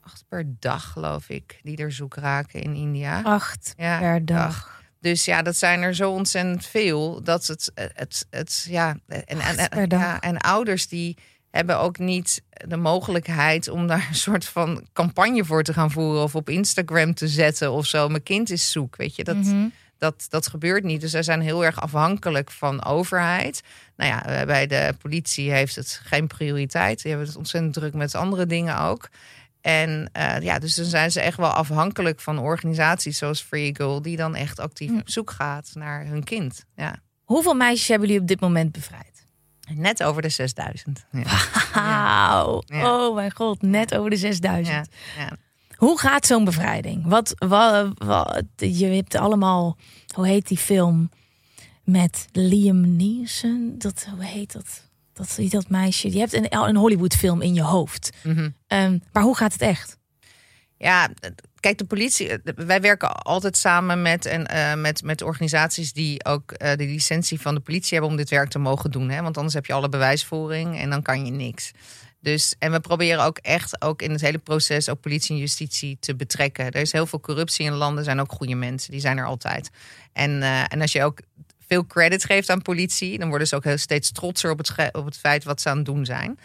acht 0.01 0.23
per 0.27 0.45
dag, 0.59 0.91
geloof 0.91 1.29
ik, 1.29 1.59
die 1.63 1.77
er 1.77 1.91
zoek 1.91 2.15
raken 2.15 2.61
in 2.61 2.75
India. 2.75 3.21
Acht 3.21 3.73
Ja, 3.77 3.99
per 3.99 4.25
dag. 4.25 4.83
Dus 5.01 5.25
ja, 5.25 5.41
dat 5.41 5.55
zijn 5.55 5.81
er 5.81 5.95
zo 5.95 6.11
ontzettend 6.11 6.65
veel. 6.65 7.23
Dat 7.23 7.47
het, 7.47 7.71
het, 7.73 8.25
het 8.29 8.65
ja. 8.69 8.97
En, 9.07 9.25
en, 9.25 9.69
en, 9.69 9.89
ja, 9.89 10.19
en 10.19 10.37
ouders 10.37 10.87
die 10.87 11.17
hebben 11.51 11.79
ook 11.79 11.97
niet 11.97 12.41
de 12.67 12.77
mogelijkheid 12.77 13.67
om 13.67 13.87
daar 13.87 14.05
een 14.09 14.15
soort 14.15 14.45
van 14.45 14.87
campagne 14.93 15.45
voor 15.45 15.63
te 15.63 15.73
gaan 15.73 15.91
voeren. 15.91 16.23
Of 16.23 16.35
op 16.35 16.49
Instagram 16.49 17.13
te 17.13 17.27
zetten 17.27 17.71
of 17.71 17.85
zo. 17.85 18.07
Mijn 18.09 18.23
kind 18.23 18.49
is 18.49 18.71
zoek. 18.71 18.95
Weet 18.95 19.15
je, 19.15 19.23
dat, 19.23 19.35
Mhm. 19.35 19.67
dat, 19.97 20.25
dat 20.29 20.47
gebeurt 20.47 20.83
niet. 20.83 21.01
Dus 21.01 21.11
zij 21.11 21.23
zijn 21.23 21.41
heel 21.41 21.65
erg 21.65 21.81
afhankelijk 21.81 22.51
van 22.51 22.85
overheid. 22.85 23.61
Nou 23.95 24.09
ja, 24.11 24.25
eh, 24.25 24.45
bij 24.45 24.67
de 24.67 24.93
politie 25.01 25.51
heeft 25.51 25.75
het 25.75 26.01
geen 26.03 26.27
prioriteit. 26.27 27.01
Die 27.01 27.11
hebben 27.11 27.27
het 27.29 27.37
ontzettend 27.37 27.73
druk 27.73 27.93
met 27.93 28.15
andere 28.15 28.45
dingen 28.45 28.79
ook. 28.79 29.09
En 29.61 30.09
eh, 30.13 30.39
ja, 30.41 30.59
dus 30.59 30.75
dan 30.75 30.85
zijn 30.85 31.11
ze 31.11 31.21
echt 31.21 31.37
wel 31.37 31.49
afhankelijk 31.49 32.19
van 32.19 32.39
organisaties 32.39 33.17
zoals 33.17 33.41
Free 33.41 33.75
Girl, 33.75 34.01
die 34.01 34.17
dan 34.17 34.35
echt 34.35 34.59
actief 34.59 34.91
op 34.91 35.09
zoek 35.09 35.31
gaat 35.31 35.71
naar 35.73 36.05
hun 36.05 36.23
kind. 36.23 36.65
Ja. 36.75 36.95
Hoeveel 37.23 37.53
meisjes 37.53 37.87
hebben 37.87 38.07
jullie 38.07 38.21
op 38.21 38.27
dit 38.27 38.39
moment 38.39 38.71
bevrijd? 38.71 39.18
Net 39.75 40.03
over 40.03 40.21
de 40.21 40.29
6000. 40.29 41.05
Ja. 41.11 41.23
Wauw. 41.73 42.61
Ja. 42.65 43.07
Oh 43.07 43.15
mijn 43.15 43.31
god, 43.31 43.61
net 43.61 43.95
over 43.95 44.09
de 44.09 44.15
6000. 44.15 44.67
Ja. 44.67 45.23
Ja. 45.23 45.31
Hoe 45.75 45.99
gaat 45.99 46.25
zo'n 46.25 46.45
bevrijding? 46.45 47.07
Wat, 47.07 47.33
wat, 47.37 47.91
wat, 47.97 48.43
je 48.57 48.85
hebt 48.85 49.15
allemaal, 49.15 49.77
hoe 50.15 50.27
heet 50.27 50.47
die 50.47 50.57
film 50.57 51.09
met 51.83 52.27
Liam 52.31 52.95
Neeson? 52.95 53.75
Dat, 53.77 54.07
hoe 54.15 54.23
heet 54.25 54.53
dat? 54.53 54.87
Dat, 55.13 55.39
dat 55.49 55.69
meisje. 55.69 56.11
Je 56.11 56.19
hebt 56.19 56.33
een, 56.33 56.67
een 56.67 56.75
Hollywood 56.75 57.15
film 57.15 57.41
in 57.41 57.53
je 57.53 57.63
hoofd. 57.63 58.09
Mhm. 58.23 58.49
Ehm, 58.67 58.97
maar 59.11 59.23
hoe 59.23 59.35
gaat 59.37 59.53
het 59.53 59.61
echt? 59.61 59.97
Ja, 60.81 61.09
kijk, 61.59 61.77
de 61.77 61.85
politie. 61.85 62.39
Wij 62.55 62.81
werken 62.81 63.11
altijd 63.11 63.57
samen 63.57 64.01
met, 64.01 64.25
en, 64.25 64.47
eh, 64.47 64.75
met, 64.75 65.03
met 65.03 65.21
organisaties 65.21 65.93
die 65.93 66.25
ook 66.25 66.51
eh, 66.51 66.77
de 66.77 66.83
licentie 66.83 67.41
van 67.41 67.55
de 67.55 67.61
politie 67.61 67.91
hebben 67.91 68.09
om 68.11 68.17
dit 68.17 68.29
werk 68.29 68.49
te 68.49 68.59
mogen 68.59 68.91
doen. 68.91 69.09
Hè? 69.09 69.21
Want 69.21 69.37
anders 69.37 69.55
heb 69.55 69.65
je 69.65 69.73
alle 69.73 69.89
bewijsvoering 69.89 70.79
en 70.79 70.89
dan 70.89 71.01
kan 71.01 71.25
je 71.25 71.31
niks. 71.31 71.71
Dus, 72.21 72.55
en 72.59 72.71
we 72.71 72.79
proberen 72.79 73.23
ook 73.23 73.37
echt 73.37 73.81
ook 73.81 74.01
in 74.01 74.11
het 74.11 74.21
hele 74.21 74.37
proces 74.37 74.89
ook 74.89 75.01
politie 75.01 75.35
en 75.35 75.41
justitie 75.41 75.97
te 75.99 76.15
betrekken. 76.15 76.65
Er 76.65 76.81
is 76.81 76.91
heel 76.91 77.05
veel 77.05 77.19
corruptie 77.19 77.65
in 77.65 77.73
landen, 77.73 78.03
zijn 78.03 78.19
ook 78.19 78.31
goede 78.31 78.55
mensen, 78.55 78.91
die 78.91 78.99
zijn 78.99 79.17
er 79.17 79.25
altijd. 79.25 79.69
En, 80.13 80.41
eh, 80.41 80.63
en 80.67 80.81
als 80.81 80.91
je 80.91 81.03
ook 81.03 81.19
veel 81.69 81.85
credit 81.85 82.25
geeft 82.25 82.49
aan 82.49 82.61
politie, 82.61 83.19
dan 83.19 83.29
worden 83.29 83.47
ze 83.47 83.55
ook 83.55 83.63
heel 83.63 83.77
steeds 83.77 84.11
trotser 84.11 84.51
op 84.51 84.57
het, 84.57 84.89
op 84.91 85.05
het 85.05 85.17
feit 85.17 85.43
wat 85.43 85.61
ze 85.61 85.69
aan 85.69 85.77
het 85.77 85.85
doen 85.85 86.05
zijn. 86.05 86.39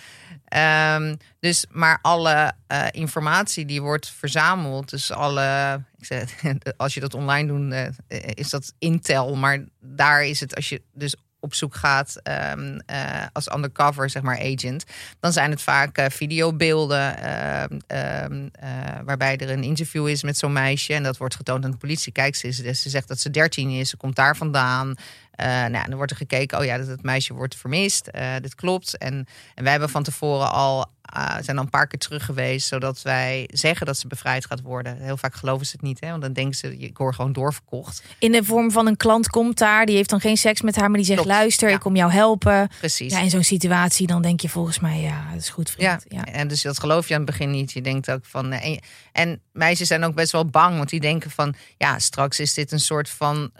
Ehm, 0.44 1.16
dus, 1.40 1.66
maar 1.70 1.98
alle 2.02 2.52
eh, 2.66 2.86
informatie 2.90 3.64
die 3.64 3.82
wordt 3.82 4.08
verzameld, 4.08 4.90
dus 4.90 5.10
alle, 5.10 5.80
ik 5.98 6.04
zeg, 6.04 6.42
als 6.76 6.94
je 6.94 7.00
dat 7.00 7.14
online 7.14 7.48
doet, 7.48 7.72
eh, 7.72 8.18
is 8.34 8.50
dat 8.50 8.74
Intel, 8.78 9.34
maar 9.34 9.64
daar 9.80 10.24
is 10.24 10.40
het, 10.40 10.54
als 10.54 10.68
je 10.68 10.82
dus 10.92 11.16
op 11.44 11.54
zoek 11.54 11.74
gaat 11.74 12.20
ehm, 12.22 12.78
eh, 12.86 13.26
als 13.32 13.52
undercover, 13.54 14.10
zeg 14.10 14.22
maar, 14.22 14.38
agent, 14.38 14.84
dan 15.20 15.32
zijn 15.32 15.50
het 15.50 15.62
vaak 15.62 15.98
uh, 15.98 16.04
videobeelden 16.08 17.18
ehm, 17.18 17.78
ehm, 17.86 18.48
eh, 18.52 18.68
waarbij 19.04 19.36
er 19.36 19.50
een 19.50 19.62
interview 19.62 20.08
is 20.08 20.22
met 20.22 20.36
zo'n 20.36 20.52
meisje 20.52 20.94
en 20.94 21.02
dat 21.02 21.16
wordt 21.16 21.34
getoond 21.34 21.64
aan 21.64 21.70
de 21.70 21.76
politie. 21.76 22.12
Kijk, 22.12 22.34
ze, 22.34 22.52
ze 22.52 22.90
zegt 22.90 23.08
dat 23.08 23.18
ze 23.18 23.30
13 23.30 23.70
is, 23.70 23.88
ze 23.90 23.96
komt 23.96 24.16
daar 24.16 24.36
vandaan. 24.36 24.94
Uh, 25.40 25.46
nou, 25.46 25.88
dan 25.88 25.94
wordt 25.94 26.10
er 26.10 26.16
gekeken, 26.16 26.58
oh 26.58 26.64
ja, 26.64 26.78
dat 26.78 26.86
het 26.86 27.02
meisje 27.02 27.34
wordt 27.34 27.56
vermist. 27.56 28.08
Uh, 28.12 28.34
dit 28.40 28.54
klopt. 28.54 28.98
En, 28.98 29.26
en 29.54 29.62
wij 29.62 29.70
hebben 29.70 29.90
van 29.90 30.02
tevoren 30.02 30.50
al 30.50 30.92
uh, 31.16 31.36
zijn 31.40 31.56
al 31.56 31.62
een 31.64 31.70
paar 31.70 31.86
keer 31.86 31.98
terug 31.98 32.24
geweest, 32.24 32.66
zodat 32.66 33.02
wij 33.02 33.48
zeggen 33.52 33.86
dat 33.86 33.98
ze 33.98 34.06
bevrijd 34.06 34.46
gaat 34.46 34.60
worden. 34.60 34.96
Heel 34.96 35.16
vaak 35.16 35.34
geloven 35.34 35.66
ze 35.66 35.72
het 35.72 35.82
niet, 35.82 36.00
hè? 36.00 36.10
want 36.10 36.22
dan 36.22 36.32
denken 36.32 36.54
ze, 36.54 36.78
ik 36.78 36.98
word 36.98 37.14
gewoon 37.14 37.32
doorverkocht. 37.32 38.02
In 38.18 38.32
de 38.32 38.44
vorm 38.44 38.70
van 38.70 38.86
een 38.86 38.96
klant 38.96 39.28
komt 39.28 39.58
daar, 39.58 39.86
die 39.86 39.96
heeft 39.96 40.10
dan 40.10 40.20
geen 40.20 40.36
seks 40.36 40.60
met 40.60 40.76
haar, 40.76 40.88
maar 40.88 40.96
die 40.96 41.06
zegt: 41.06 41.20
Klopt, 41.20 41.36
luister, 41.36 41.68
ja. 41.68 41.74
ik 41.74 41.80
kom 41.80 41.96
jou 41.96 42.12
helpen. 42.12 42.68
Precies. 42.78 43.12
Ja, 43.12 43.20
in 43.20 43.30
zo'n 43.30 43.44
situatie, 43.44 44.06
dan 44.06 44.22
denk 44.22 44.40
je 44.40 44.48
volgens 44.48 44.80
mij, 44.80 45.00
ja, 45.00 45.30
dat 45.32 45.40
is 45.40 45.48
goed, 45.48 45.70
vriend. 45.70 46.04
Ja, 46.08 46.18
ja. 46.18 46.24
en 46.24 46.48
dus 46.48 46.62
dat 46.62 46.78
geloof 46.78 47.08
je 47.08 47.14
aan 47.14 47.20
het 47.20 47.30
begin 47.30 47.50
niet. 47.50 47.72
Je 47.72 47.82
denkt 47.82 48.10
ook 48.10 48.24
van. 48.24 48.52
En, 48.52 48.78
en 49.12 49.40
meisjes 49.52 49.88
zijn 49.88 50.04
ook 50.04 50.14
best 50.14 50.32
wel 50.32 50.46
bang, 50.46 50.76
want 50.76 50.88
die 50.88 51.00
denken 51.00 51.30
van, 51.30 51.54
ja, 51.76 51.98
straks 51.98 52.40
is 52.40 52.54
dit 52.54 52.72
een 52.72 52.80
soort 52.80 53.08
van. 53.08 53.50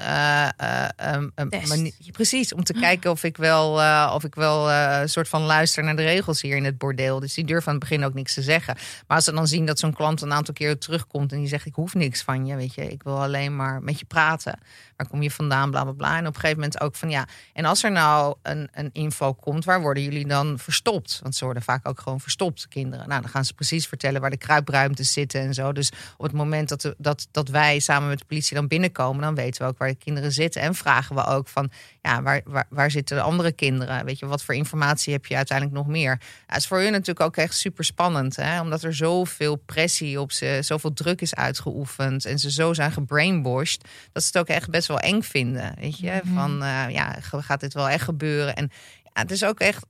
Um, 1.14 1.32
manier, 1.68 1.92
precies, 2.12 2.54
om 2.54 2.64
te 2.64 2.72
kijken 2.72 3.10
of 3.10 3.24
ik 3.24 3.36
wel, 3.36 3.80
uh, 3.80 4.12
of 4.14 4.24
ik 4.24 4.34
wel 4.34 4.70
een 4.70 5.08
soort 5.08 5.28
van 5.28 5.42
luister 5.42 5.84
naar 5.84 5.96
de 5.96 6.02
regels 6.02 6.42
hier 6.42 6.56
in 6.56 6.64
het 6.64 6.78
bordeel. 6.78 7.20
Dus 7.20 7.34
die 7.34 7.44
durven 7.44 7.68
aan 7.68 7.78
het 7.78 7.88
begin 7.88 8.04
ook 8.04 8.14
niks 8.14 8.34
te 8.34 8.42
zeggen. 8.42 8.74
Maar 9.06 9.16
als 9.16 9.24
ze 9.24 9.32
dan 9.32 9.46
zien 9.46 9.66
dat 9.66 9.78
zo'n 9.78 9.94
klant 9.94 10.20
een 10.20 10.32
aantal 10.32 10.54
keer 10.54 10.78
terugkomt 10.78 11.32
en 11.32 11.38
die 11.38 11.48
zegt: 11.48 11.66
Ik 11.66 11.74
hoef 11.74 11.94
niks 11.94 12.22
van 12.22 12.46
je, 12.46 12.56
weet 12.56 12.74
je, 12.74 12.90
ik 12.90 13.02
wil 13.02 13.22
alleen 13.22 13.56
maar 13.56 13.82
met 13.82 13.98
je 13.98 14.04
praten. 14.04 14.58
Waar 14.96 15.08
kom 15.08 15.22
je 15.22 15.30
vandaan, 15.30 15.70
bla 15.70 15.82
bla 15.82 15.92
bla. 15.92 16.16
En 16.16 16.26
op 16.26 16.34
een 16.34 16.40
gegeven 16.40 16.56
moment 16.56 16.80
ook 16.80 16.94
van 16.94 17.10
ja. 17.10 17.26
En 17.52 17.64
als 17.64 17.82
er 17.82 17.92
nou 17.92 18.34
een, 18.42 18.68
een 18.72 18.90
info 18.92 19.32
komt, 19.32 19.64
waar 19.64 19.80
worden 19.80 20.02
jullie 20.02 20.26
dan 20.26 20.58
verstopt? 20.58 21.20
Want 21.22 21.34
ze 21.34 21.44
worden 21.44 21.62
vaak 21.62 21.88
ook 21.88 22.00
gewoon 22.00 22.20
verstopt, 22.20 22.68
kinderen. 22.68 23.08
Nou, 23.08 23.20
dan 23.20 23.30
gaan 23.30 23.44
ze 23.44 23.54
precies 23.54 23.86
vertellen 23.86 24.20
waar 24.20 24.30
de 24.30 24.36
kruipruimtes 24.36 25.12
zitten 25.12 25.40
en 25.40 25.54
zo. 25.54 25.72
Dus 25.72 25.90
op 26.16 26.24
het 26.24 26.32
moment 26.32 26.68
dat, 26.68 26.94
dat, 26.98 27.28
dat 27.30 27.48
wij 27.48 27.78
samen 27.78 28.08
met 28.08 28.18
de 28.18 28.24
politie 28.24 28.56
dan 28.56 28.68
binnenkomen, 28.68 29.22
dan 29.22 29.34
weten 29.34 29.62
we 29.62 29.68
ook 29.68 29.78
waar 29.78 29.88
de 29.88 29.94
kinderen 29.94 30.32
zitten. 30.32 30.62
En 30.62 30.74
vragen 30.74 31.16
we 31.16 31.24
ook 31.24 31.48
van 31.48 31.70
ja, 32.02 32.22
waar, 32.22 32.40
waar, 32.44 32.66
waar 32.68 32.90
zitten 32.90 33.16
de 33.16 33.22
andere 33.22 33.52
kinderen? 33.52 34.04
Weet 34.04 34.18
je, 34.18 34.26
wat 34.26 34.42
voor 34.42 34.54
informatie 34.54 35.12
heb 35.12 35.26
je 35.26 35.36
uiteindelijk 35.36 35.76
nog 35.76 35.86
meer? 35.86 36.20
Ja, 36.48 36.56
is 36.56 36.66
voor 36.66 36.78
hun 36.78 36.92
natuurlijk 36.92 37.20
ook 37.20 37.36
echt 37.36 37.54
super 37.54 37.84
spannend, 37.84 38.36
hè? 38.36 38.60
omdat 38.60 38.82
er 38.82 38.94
zoveel 38.94 39.56
pressie 39.56 40.20
op 40.20 40.32
ze, 40.32 40.58
zoveel 40.60 40.92
druk 40.92 41.20
is 41.20 41.34
uitgeoefend 41.34 42.24
en 42.24 42.38
ze 42.38 42.50
zo 42.50 42.72
zijn 42.72 42.92
gebrainwashed, 42.92 43.88
dat 44.12 44.22
ze 44.22 44.28
het 44.28 44.38
ook 44.38 44.56
echt 44.56 44.70
best 44.70 44.88
wel 44.88 44.93
eng 45.00 45.22
vinden. 45.22 45.72
Weet 45.80 45.98
je, 45.98 46.10
mm 46.10 46.20
-hmm. 46.30 46.34
van 46.34 46.62
uh, 46.62 46.90
ja, 46.90 47.16
gaat 47.20 47.60
dit 47.60 47.74
wel 47.74 47.88
echt 47.88 48.04
gebeuren? 48.04 48.56
En 48.56 48.70
ja, 49.14 49.20
het 49.20 49.30
is 49.30 49.44
ook 49.44 49.60
echt. 49.60 49.86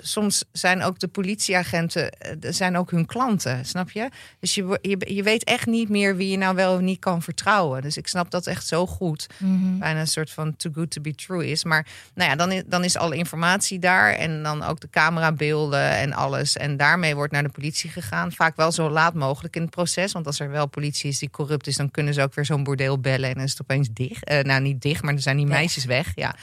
Soms 0.00 0.44
zijn 0.52 0.82
ook 0.82 0.98
de 0.98 1.08
politieagenten 1.08 2.10
zijn 2.40 2.76
ook 2.76 2.90
hun 2.90 3.06
klanten, 3.06 3.64
snap 3.64 3.90
je? 3.90 4.08
Dus 4.40 4.54
je, 4.54 4.78
je, 4.82 5.14
je 5.14 5.22
weet 5.22 5.44
echt 5.44 5.66
niet 5.66 5.88
meer 5.88 6.16
wie 6.16 6.30
je 6.30 6.36
nou 6.36 6.54
wel 6.54 6.74
of 6.74 6.80
niet 6.80 6.98
kan 6.98 7.22
vertrouwen. 7.22 7.82
Dus 7.82 7.96
ik 7.96 8.08
snap 8.08 8.30
dat 8.30 8.46
echt 8.46 8.66
zo 8.66 8.86
goed. 8.86 9.26
Mm 9.38 9.62
-hmm. 9.62 9.78
Bijna 9.78 10.00
een 10.00 10.06
soort 10.06 10.30
van 10.30 10.56
too 10.56 10.72
good 10.72 10.90
to 10.90 11.00
be 11.00 11.14
true 11.14 11.50
is. 11.50 11.64
Maar 11.64 11.86
nou 12.14 12.30
ja, 12.30 12.36
dan 12.36 12.52
is, 12.52 12.62
dan 12.66 12.84
is 12.84 12.96
alle 12.96 13.16
informatie 13.16 13.78
daar. 13.78 14.12
En 14.12 14.42
dan 14.42 14.62
ook 14.62 14.80
de 14.80 14.90
camerabeelden 14.90 15.90
en 15.90 16.12
alles. 16.12 16.56
En 16.56 16.76
daarmee 16.76 17.14
wordt 17.14 17.32
naar 17.32 17.42
de 17.42 17.48
politie 17.48 17.90
gegaan. 17.90 18.32
Vaak 18.32 18.56
wel 18.56 18.72
zo 18.72 18.90
laat 18.90 19.14
mogelijk 19.14 19.56
in 19.56 19.62
het 19.62 19.70
proces. 19.70 20.12
Want 20.12 20.26
als 20.26 20.40
er 20.40 20.50
wel 20.50 20.66
politie 20.66 21.10
is 21.10 21.18
die 21.18 21.30
corrupt 21.30 21.66
is, 21.66 21.76
dan 21.76 21.90
kunnen 21.90 22.14
ze 22.14 22.22
ook 22.22 22.34
weer 22.34 22.44
zo'n 22.44 22.64
bordeel 22.64 22.98
bellen. 22.98 23.28
En 23.28 23.34
dan 23.34 23.44
is 23.44 23.50
het 23.50 23.62
opeens 23.62 23.88
dicht. 23.92 24.30
Uh, 24.30 24.40
nou, 24.40 24.60
niet 24.60 24.82
dicht, 24.82 25.02
maar 25.02 25.12
dan 25.12 25.22
zijn 25.22 25.36
die 25.36 25.46
meisjes 25.46 25.84
weg. 25.84 26.12
Ja. 26.14 26.34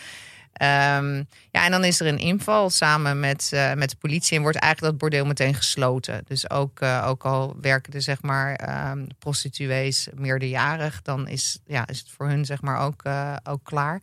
Um, 0.62 1.28
ja, 1.52 1.66
en 1.66 1.72
dan 1.72 1.84
is 1.84 2.00
er 2.00 2.08
een 2.08 2.18
inval 2.18 2.70
samen 2.70 3.20
met, 3.20 3.52
uh, 3.54 3.74
met 3.74 3.90
de 3.90 3.96
politie 3.96 4.38
en 4.38 4.44
wordt 4.44 4.58
eigenlijk 4.58 4.92
dat 4.92 5.02
bordeel 5.02 5.26
meteen 5.26 5.54
gesloten. 5.54 6.22
Dus 6.28 6.50
ook, 6.50 6.82
uh, 6.82 7.06
ook 7.08 7.26
al 7.26 7.56
werken 7.62 7.94
er 7.94 8.02
zeg 8.02 8.22
maar 8.22 8.70
um, 8.92 9.08
prostituees 9.20 10.08
meerderjarig, 10.14 11.02
dan 11.02 11.28
is, 11.28 11.60
ja, 11.66 11.88
is 11.88 12.00
het 12.00 12.10
voor 12.10 12.28
hun 12.28 12.46
zeg 12.46 12.62
maar 12.62 12.80
ook, 12.80 13.04
uh, 13.06 13.36
ook 13.44 13.64
klaar. 13.64 14.02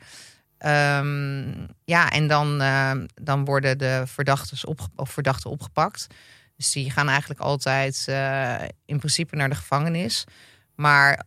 Um, 1.00 1.66
ja, 1.84 2.10
en 2.10 2.26
dan, 2.26 2.58
dan 3.14 3.44
worden 3.44 3.78
de 3.78 4.02
verdachten, 4.06 4.68
op, 4.68 4.80
of 4.94 5.10
verdachten 5.10 5.50
opgepakt. 5.50 6.06
Dus 6.56 6.72
die 6.72 6.90
gaan 6.90 7.08
eigenlijk 7.08 7.40
altijd 7.40 8.04
in 8.84 8.98
principe 8.98 9.36
naar 9.36 9.48
de 9.48 9.54
gevangenis. 9.54 10.24
Maar 10.74 11.24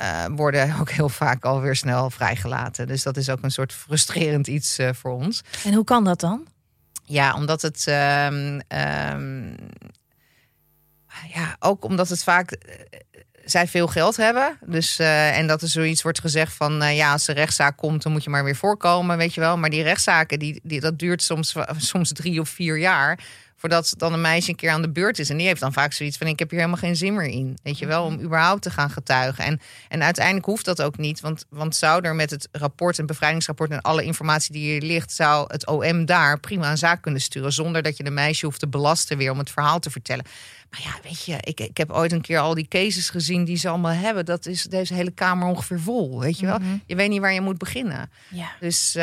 uh, 0.00 0.24
worden 0.30 0.74
ook 0.80 0.90
heel 0.90 1.08
vaak 1.08 1.44
alweer 1.44 1.76
snel 1.76 2.10
vrijgelaten. 2.10 2.86
Dus 2.86 3.02
dat 3.02 3.16
is 3.16 3.30
ook 3.30 3.42
een 3.42 3.50
soort 3.50 3.72
frustrerend 3.72 4.46
iets 4.46 4.78
uh, 4.78 4.88
voor 4.92 5.12
ons. 5.12 5.42
En 5.64 5.74
hoe 5.74 5.84
kan 5.84 6.04
dat 6.04 6.20
dan? 6.20 6.46
Ja, 7.04 7.34
omdat 7.34 7.62
het. 7.62 7.86
Um, 7.88 8.60
um, 9.14 9.56
ja, 11.34 11.56
ook 11.58 11.84
omdat 11.84 12.08
het 12.08 12.22
vaak. 12.22 12.58
zij 13.44 13.68
veel 13.68 13.86
geld 13.86 14.16
hebben. 14.16 14.58
Dus, 14.66 15.00
uh, 15.00 15.38
en 15.38 15.46
dat 15.46 15.62
er 15.62 15.68
zoiets 15.68 16.02
wordt 16.02 16.20
gezegd 16.20 16.52
van. 16.52 16.94
ja, 16.94 17.12
als 17.12 17.24
de 17.24 17.32
rechtszaak 17.32 17.76
komt, 17.76 18.02
dan 18.02 18.12
moet 18.12 18.24
je 18.24 18.30
maar 18.30 18.44
weer 18.44 18.56
voorkomen. 18.56 19.16
Weet 19.16 19.34
je 19.34 19.40
wel. 19.40 19.56
Maar 19.56 19.70
die 19.70 19.82
rechtszaken, 19.82 20.38
die, 20.38 20.60
die, 20.62 20.80
dat 20.80 20.98
duurt 20.98 21.22
soms, 21.22 21.54
soms 21.76 22.12
drie 22.12 22.40
of 22.40 22.48
vier 22.48 22.78
jaar 22.78 23.18
voordat 23.60 23.94
dan 23.96 24.12
een 24.12 24.20
meisje 24.20 24.50
een 24.50 24.56
keer 24.56 24.70
aan 24.70 24.82
de 24.82 24.90
beurt 24.90 25.18
is. 25.18 25.30
En 25.30 25.36
die 25.36 25.46
heeft 25.46 25.60
dan 25.60 25.72
vaak 25.72 25.92
zoiets 25.92 26.16
van: 26.16 26.26
ik 26.26 26.38
heb 26.38 26.50
hier 26.50 26.58
helemaal 26.58 26.80
geen 26.80 26.96
zin 26.96 27.14
meer 27.14 27.26
in. 27.26 27.58
Weet 27.62 27.78
je 27.78 27.86
wel, 27.86 28.04
om 28.04 28.20
überhaupt 28.20 28.62
te 28.62 28.70
gaan 28.70 28.90
getuigen. 28.90 29.44
En, 29.44 29.60
en 29.88 30.02
uiteindelijk 30.02 30.46
hoeft 30.46 30.64
dat 30.64 30.82
ook 30.82 30.98
niet. 30.98 31.20
Want, 31.20 31.46
want 31.50 31.76
zou 31.76 32.04
er 32.04 32.14
met 32.14 32.30
het 32.30 32.48
rapport, 32.52 32.98
en 32.98 33.06
bevrijdingsrapport 33.06 33.70
en 33.70 33.80
alle 33.80 34.04
informatie 34.04 34.52
die 34.52 34.70
hier 34.70 34.82
ligt, 34.82 35.12
zou 35.12 35.52
het 35.52 35.66
OM 35.66 36.04
daar 36.04 36.40
prima 36.40 36.70
een 36.70 36.78
zaak 36.78 37.02
kunnen 37.02 37.20
sturen. 37.20 37.52
Zonder 37.52 37.82
dat 37.82 37.96
je 37.96 38.04
de 38.04 38.10
meisje 38.10 38.46
hoeft 38.46 38.60
te 38.60 38.68
belasten 38.68 39.16
weer 39.16 39.30
om 39.30 39.38
het 39.38 39.50
verhaal 39.50 39.78
te 39.78 39.90
vertellen. 39.90 40.24
Maar 40.70 40.80
ja, 40.82 40.92
weet 41.02 41.24
je, 41.24 41.36
ik, 41.40 41.60
ik 41.60 41.76
heb 41.76 41.90
ooit 41.90 42.12
een 42.12 42.20
keer 42.20 42.38
al 42.38 42.54
die 42.54 42.68
cases 42.68 43.10
gezien 43.10 43.44
die 43.44 43.56
ze 43.56 43.68
allemaal 43.68 43.92
hebben. 43.92 44.24
Dat 44.24 44.46
is 44.46 44.62
deze 44.62 44.94
hele 44.94 45.10
kamer 45.10 45.48
ongeveer 45.48 45.80
vol. 45.80 46.20
Weet 46.20 46.38
je 46.38 46.46
wel? 46.46 46.58
Mm 46.58 46.64
-hmm. 46.64 46.82
Je 46.86 46.94
weet 46.94 47.08
niet 47.08 47.20
waar 47.20 47.32
je 47.32 47.40
moet 47.40 47.58
beginnen. 47.58 48.10
Ja. 48.28 48.50
Dus, 48.60 48.96
uh, 48.96 49.02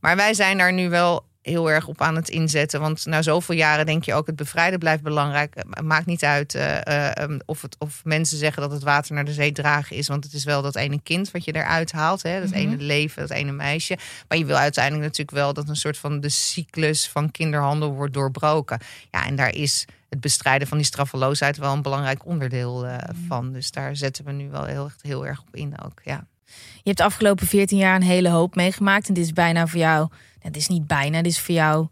maar 0.00 0.16
wij 0.16 0.34
zijn 0.34 0.58
daar 0.58 0.72
nu 0.72 0.88
wel 0.88 1.27
heel 1.48 1.70
erg 1.70 1.86
op 1.86 2.00
aan 2.00 2.16
het 2.16 2.28
inzetten. 2.28 2.80
Want 2.80 3.06
na 3.06 3.22
zoveel 3.22 3.54
jaren 3.54 3.86
denk 3.86 4.04
je 4.04 4.14
ook 4.14 4.26
het 4.26 4.36
bevrijden 4.36 4.78
blijft 4.78 5.02
belangrijk. 5.02 5.54
Het 5.54 5.84
maakt 5.84 6.06
niet 6.06 6.24
uit 6.24 6.54
uh, 6.54 6.76
uh, 6.88 7.38
of, 7.46 7.62
het, 7.62 7.76
of 7.78 8.04
mensen 8.04 8.38
zeggen 8.38 8.62
dat 8.62 8.72
het 8.72 8.82
water 8.82 9.14
naar 9.14 9.24
de 9.24 9.32
zee 9.32 9.52
dragen 9.52 9.96
is. 9.96 10.08
Want 10.08 10.24
het 10.24 10.32
is 10.32 10.44
wel 10.44 10.62
dat 10.62 10.76
ene 10.76 11.00
kind 11.02 11.30
wat 11.30 11.44
je 11.44 11.54
eruit 11.54 11.92
haalt. 11.92 12.22
Hè? 12.22 12.40
Dat 12.40 12.48
mm 12.48 12.54
-hmm. 12.54 12.72
ene 12.72 12.82
leven, 12.82 13.22
dat 13.22 13.36
ene 13.36 13.52
meisje. 13.52 13.98
Maar 14.28 14.38
je 14.38 14.44
wil 14.44 14.56
uiteindelijk 14.56 15.04
natuurlijk 15.04 15.36
wel 15.36 15.52
dat 15.52 15.68
een 15.68 15.76
soort 15.76 15.98
van 15.98 16.20
de 16.20 16.28
cyclus 16.28 17.08
van 17.08 17.30
kinderhandel 17.30 17.92
wordt 17.92 18.14
doorbroken. 18.14 18.78
Ja, 19.10 19.26
en 19.26 19.36
daar 19.36 19.54
is 19.54 19.86
het 20.08 20.20
bestrijden 20.20 20.68
van 20.68 20.76
die 20.76 20.86
straffeloosheid 20.86 21.56
wel 21.56 21.72
een 21.72 21.82
belangrijk 21.82 22.26
onderdeel 22.26 22.86
uh, 22.86 22.92
mm. 22.92 23.26
van. 23.26 23.52
Dus 23.52 23.70
daar 23.70 23.96
zetten 23.96 24.24
we 24.24 24.32
nu 24.32 24.50
wel 24.50 24.64
heel, 24.64 24.90
heel 25.00 25.26
erg 25.26 25.40
op 25.40 25.54
in 25.54 25.80
ook. 25.84 26.00
Ja. 26.04 26.26
Je 26.74 26.94
hebt 26.94 26.98
de 26.98 27.04
afgelopen 27.04 27.46
14 27.46 27.78
jaar 27.78 27.94
een 27.94 28.02
hele 28.02 28.28
hoop 28.28 28.54
meegemaakt. 28.54 29.08
En 29.08 29.14
dit 29.14 29.24
is 29.24 29.32
bijna 29.32 29.66
voor 29.66 29.80
jou 29.80 30.08
het 30.48 30.56
is 30.56 30.68
niet 30.68 30.86
bijna, 30.86 31.22
dit 31.22 31.32
is 31.32 31.40
voor 31.40 31.54
jou 31.54 31.88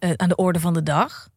uh, 0.00 0.10
aan 0.16 0.28
de 0.28 0.36
orde 0.36 0.60
van 0.60 0.74
de 0.74 0.82
dag. 0.82 1.28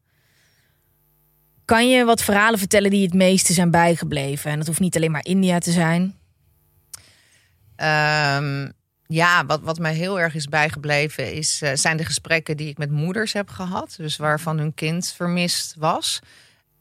Kan 1.66 1.90
je 1.90 2.06
wat 2.06 2.24
verhalen 2.24 2.60
vertellen 2.60 2.90
die 2.90 3.04
het 3.04 3.14
meeste 3.14 3.54
zijn 3.54 3.72
bijgebleven? 3.72 4.52
En 4.52 4.58
dat 4.58 4.68
hoeft 4.68 4.80
niet 4.80 4.96
alleen 4.96 5.12
maar 5.12 5.26
India 5.26 5.60
te 5.60 5.72
zijn. 5.72 6.02
Um, 7.76 8.74
ja, 9.08 9.46
wat, 9.46 9.62
wat 9.62 9.80
mij 9.80 9.94
heel 9.94 10.20
erg 10.20 10.36
is 10.36 10.48
bijgebleven 10.48 11.34
is, 11.34 11.62
uh, 11.62 11.72
zijn 11.74 11.98
de 11.98 12.06
gesprekken 12.06 12.58
die 12.58 12.68
ik 12.68 12.78
met 12.78 12.92
moeders 12.92 13.34
heb 13.34 13.50
gehad. 13.50 13.94
Dus 13.98 14.18
waarvan 14.18 14.58
hun 14.58 14.74
kind 14.74 15.14
vermist 15.16 15.76
was. 15.78 16.20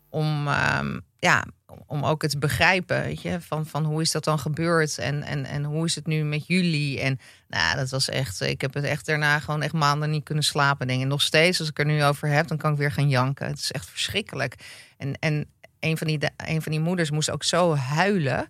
Om, 0.09 0.49
um, 0.49 1.01
ja, 1.19 1.45
om 1.87 2.05
ook 2.05 2.23
het 2.23 2.39
begrijpen, 2.41 3.03
weet 3.03 3.23
je, 3.23 3.41
van, 3.41 3.67
van 3.67 3.85
hoe 3.85 4.01
is 4.01 4.11
dat 4.11 4.25
dan 4.25 4.39
gebeurd 4.39 4.99
en, 4.99 5.23
en, 5.23 5.45
en 5.45 5.65
hoe 5.65 5.85
is 5.85 5.95
het 5.95 6.07
nu 6.07 6.25
met 6.25 6.47
jullie? 6.47 7.01
En 7.01 7.21
nou, 7.49 7.77
dat 7.77 7.91
was 7.91 8.09
echt, 8.09 8.41
ik 8.41 8.61
heb 8.61 8.75
het 8.75 8.85
echt 8.85 9.07
daarna 9.07 9.39
gewoon 9.39 9.63
echt 9.63 9.73
maanden 9.73 10.11
niet 10.11 10.25
kunnen 10.25 10.45
slapen. 10.45 10.87
Denk. 10.87 11.03
En 11.03 11.09
nog 11.09 11.23
steeds, 11.23 11.61
als 11.61 11.69
ik 11.69 11.79
er 11.79 11.85
nu 11.85 12.05
over 12.05 12.29
heb, 12.29 12.49
dan 12.49 12.57
kan 12.57 12.73
ik 12.73 12.79
weer 12.79 12.93
gaan 12.93 13.09
janken. 13.09 13.47
Het 13.47 13.59
is 13.59 13.73
echt 13.73 13.89
verschrikkelijk. 13.89 14.55
En, 14.97 15.19
en 15.19 15.47
een, 15.81 15.97
van 15.99 16.07
die, 16.07 16.19
een 16.37 16.63
van 16.63 16.73
die 16.73 16.81
moeders 16.81 17.11
moest 17.11 17.31
ook 17.31 17.45
zo 17.45 17.75
huilen. 17.75 18.47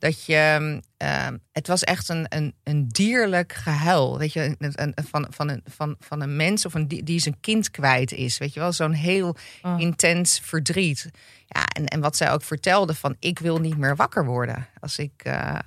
Dat 0.00 0.24
je, 0.24 0.80
uh, 1.02 1.26
het 1.52 1.66
was 1.66 1.84
echt 1.84 2.08
een, 2.08 2.26
een, 2.28 2.54
een 2.62 2.88
dierlijk 2.88 3.52
gehuil. 3.52 4.18
Weet 4.18 4.32
je, 4.32 4.56
een, 4.58 4.72
een, 4.74 4.94
van, 5.08 5.26
van, 5.30 5.48
een, 5.48 5.62
van, 5.64 5.96
van 5.98 6.20
een 6.20 6.36
mens 6.36 6.66
of 6.66 6.74
een, 6.74 6.88
die, 6.88 7.02
die 7.02 7.20
zijn 7.20 7.40
kind 7.40 7.70
kwijt 7.70 8.12
is. 8.12 8.38
Weet 8.38 8.54
je 8.54 8.60
wel, 8.60 8.72
zo'n 8.72 8.92
heel 8.92 9.36
oh. 9.62 9.80
intens 9.80 10.40
verdriet. 10.42 11.10
Ja, 11.46 11.64
en, 11.66 11.86
en 11.86 12.00
wat 12.00 12.16
zij 12.16 12.32
ook 12.32 12.42
vertelde 12.42 12.94
van 12.94 13.16
ik 13.18 13.38
wil 13.38 13.58
niet 13.58 13.76
meer 13.76 13.96
wakker 13.96 14.24
worden. 14.24 14.66
Als 14.80 14.98
ik 14.98 15.22
uh, 15.26 15.58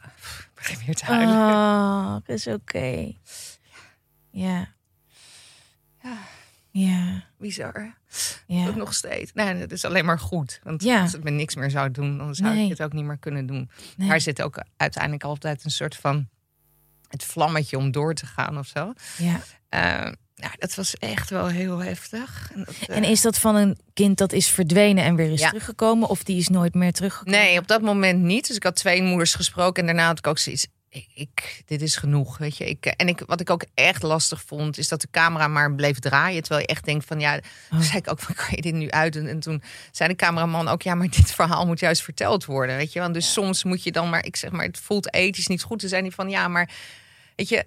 begin 0.55 0.77
weer 0.85 0.95
te 0.95 1.05
huilen. 1.05 1.35
Oh, 1.35 2.13
dat 2.13 2.35
is 2.35 2.47
oké. 2.47 2.55
Okay. 2.55 3.17
Ja. 4.29 4.67
ja. 6.01 6.17
Ja. 6.73 7.23
Bizar. 7.37 7.97
Ja. 8.47 8.67
Ook 8.67 8.75
nog 8.75 8.93
steeds. 8.93 9.33
Nee, 9.33 9.55
het 9.55 9.71
is 9.71 9.85
alleen 9.85 10.05
maar 10.05 10.19
goed. 10.19 10.59
Want 10.63 10.83
ja. 10.83 11.01
als 11.01 11.11
het 11.11 11.23
me 11.23 11.29
niks 11.29 11.55
meer 11.55 11.69
zou 11.69 11.91
doen, 11.91 12.17
dan 12.17 12.35
zou 12.35 12.53
nee. 12.53 12.63
ik 12.63 12.69
het 12.69 12.81
ook 12.81 12.93
niet 12.93 13.05
meer 13.05 13.17
kunnen 13.17 13.45
doen. 13.45 13.69
Nee. 13.97 14.07
Daar 14.07 14.21
zit 14.21 14.41
ook 14.41 14.63
uiteindelijk 14.77 15.23
altijd 15.23 15.63
een 15.63 15.71
soort 15.71 15.95
van 15.95 16.27
het 17.07 17.23
vlammetje 17.23 17.77
om 17.77 17.91
door 17.91 18.13
te 18.13 18.25
gaan 18.25 18.57
of 18.57 18.67
zo. 18.67 18.93
Ja. 19.17 19.39
Uh, 19.69 20.11
nou, 20.35 20.53
dat 20.57 20.75
was 20.75 20.95
echt 20.95 21.29
wel 21.29 21.47
heel 21.47 21.77
heftig. 21.77 22.51
En, 22.53 22.63
dat, 22.65 22.75
en, 22.87 23.03
is 23.03 23.21
dat 23.21 23.37
van 23.37 23.55
een 23.55 23.77
kind 23.93 24.17
dat 24.17 24.31
is 24.31 24.47
verdwenen 24.47 25.03
en 25.03 25.15
weer 25.15 25.31
is 25.31 25.41
teruggekomen? 25.41 26.09
Of 26.09 26.23
die 26.23 26.37
is 26.37 26.47
nooit 26.47 26.73
meer 26.73 26.93
teruggekomen? 26.93 27.39
Nee, 27.39 27.59
op 27.59 27.67
dat 27.67 27.81
moment 27.81 28.21
niet. 28.21 28.47
Dus 28.47 28.55
ik 28.55 28.63
had 28.63 28.75
twee 28.75 29.01
moeders 29.01 29.35
gesproken. 29.35 29.81
En 29.81 29.85
daarna 29.85 30.07
had 30.07 30.17
ik 30.17 30.27
ook 30.27 30.37
zoiets 30.37 30.67
ik, 31.13 31.63
dit 31.65 31.81
is 31.81 31.95
genoeg, 31.95 32.37
weet 32.37 32.57
je. 32.57 32.65
Ik, 32.65 32.85
en 32.85 33.07
ik, 33.07 33.23
wat 33.25 33.39
ik 33.39 33.49
ook 33.49 33.65
echt 33.73 34.03
lastig 34.03 34.43
vond, 34.45 34.77
is 34.77 34.87
dat 34.87 35.01
de 35.01 35.07
camera 35.11 35.47
maar 35.47 35.75
bleef 35.75 35.99
draaien. 35.99 36.41
Terwijl 36.41 36.61
je 36.61 36.73
echt 36.73 36.85
denkt 36.85 37.05
van, 37.05 37.19
ja, 37.19 37.39
oh. 37.71 37.79
zei 37.79 37.97
ik 37.97 38.09
ook 38.09 38.19
van, 38.19 38.35
kan 38.45 38.47
je 38.49 38.61
dit 38.61 38.73
nu 38.73 38.89
uit? 38.89 39.15
En, 39.15 39.39
toen 39.39 39.63
zei 39.91 40.09
de 40.09 40.15
cameraman 40.15 40.67
ook, 40.67 40.81
ja, 40.81 40.95
maar 40.95 41.09
dit 41.09 41.31
verhaal 41.41 41.65
moet 41.65 41.79
juist 41.79 42.01
verteld 42.01 42.45
worden, 42.45 42.75
weet 42.75 42.93
je. 42.93 42.99
Want 42.99 43.13
dus 43.13 43.31
soms 43.31 43.63
moet 43.63 43.83
je 43.83 43.91
dan 43.91 44.09
maar, 44.09 44.25
ik 44.25 44.35
zeg 44.35 44.51
maar, 44.51 44.65
het 44.65 44.79
voelt 44.79 45.13
ethisch 45.13 45.47
niet 45.47 45.63
goed. 45.63 45.79
te 45.79 45.87
zijn 45.87 46.03
die 46.03 46.13
van, 46.13 46.29
ja, 46.29 46.47
maar, 46.47 46.69
weet 47.35 47.49
je, 47.49 47.65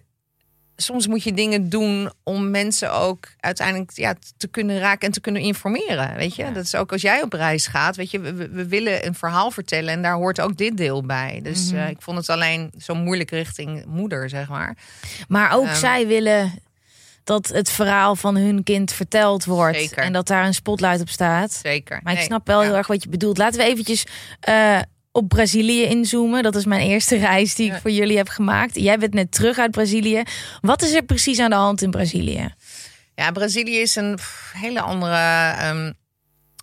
soms 0.77 1.07
moet 1.07 1.23
je 1.23 1.33
dingen 1.33 1.69
doen 1.69 2.11
om 2.23 2.51
mensen 2.51 2.93
ook 2.93 3.29
uiteindelijk 3.41 3.91
ja, 3.95 4.15
te 4.37 4.49
kunnen 4.49 4.79
raken 4.79 5.07
en 5.07 5.13
te 5.13 5.21
kunnen 5.21 5.43
informeren. 5.43 6.17
Weet 6.17 6.35
je, 6.35 6.53
dat 6.53 6.65
is 6.65 6.75
ook 6.75 6.93
als 6.93 7.03
jij 7.03 7.23
op 7.23 7.33
reis 7.33 7.67
gaat. 7.67 7.97
Weet 7.97 8.11
je, 8.11 8.21
we, 8.21 8.49
we 8.49 8.67
willen 8.67 9.07
een 9.07 9.15
verhaal 9.15 9.51
vertellen 9.51 9.93
en 9.93 10.03
daar 10.03 10.15
hoort 10.15 10.41
ook 10.41 10.57
dit 10.57 10.77
deel 10.77 11.07
bij. 11.07 11.41
Dus 11.43 11.71
mhm. 11.71 11.81
eh, 11.81 11.89
ik 11.89 12.03
vond 12.03 12.19
het 12.19 12.31
alleen 12.31 12.73
zo 12.79 12.95
moeilijk 12.95 13.31
richting 13.31 13.85
moeder, 13.85 14.29
zeg 14.29 14.49
maar. 14.49 14.77
Maar 15.29 15.53
ook 15.53 15.67
ehm, 15.67 15.77
zij 15.77 16.07
willen 16.07 16.53
dat 17.25 17.49
het 17.49 17.71
verhaal 17.71 18.17
van 18.17 18.37
hun 18.37 18.63
kind 18.63 18.93
verteld 18.93 19.45
wordt 19.45 19.79
zeker. 19.79 20.03
en 20.03 20.13
dat 20.13 20.27
daar 20.27 20.47
een 20.47 20.55
spotlight 20.55 21.01
op 21.01 21.09
staat. 21.09 21.53
Zeker. 21.53 22.01
Maar 22.03 22.13
ik 22.13 22.21
snap 22.21 22.47
wel 22.47 22.61
heel 22.61 22.77
erg 22.77 22.87
wat 22.87 23.03
je 23.03 23.09
bedoelt. 23.09 23.39
Laten 23.39 23.61
we 23.61 23.67
eventjes. 23.67 24.07
Uh, 24.49 24.79
op 25.17 25.29
Brazilië 25.29 25.83
inzoomen. 25.83 26.43
Dat 26.43 26.57
is 26.57 26.65
mijn 26.65 26.89
eerste 26.89 27.17
reis 27.17 27.55
die 27.55 27.73
ik 27.73 27.81
voor 27.81 27.91
jullie 27.91 28.17
heb 28.17 28.29
gemaakt. 28.29 28.75
Jij 28.75 28.99
bent 28.99 29.15
net 29.15 29.33
terug 29.33 29.59
uit 29.59 29.71
Brazilië. 29.71 30.23
Wat 30.61 30.83
is 30.83 30.93
er 30.93 31.03
precies 31.03 31.39
aan 31.39 31.51
de 31.51 31.57
hand 31.57 31.83
in 31.83 31.91
Brazilië? 31.91 32.55
Ja, 33.15 33.31
Brazilië 33.31 33.79
is 33.79 33.97
een 33.97 34.19
hele 34.53 34.81
andere 34.81 35.55
um, 35.69 35.95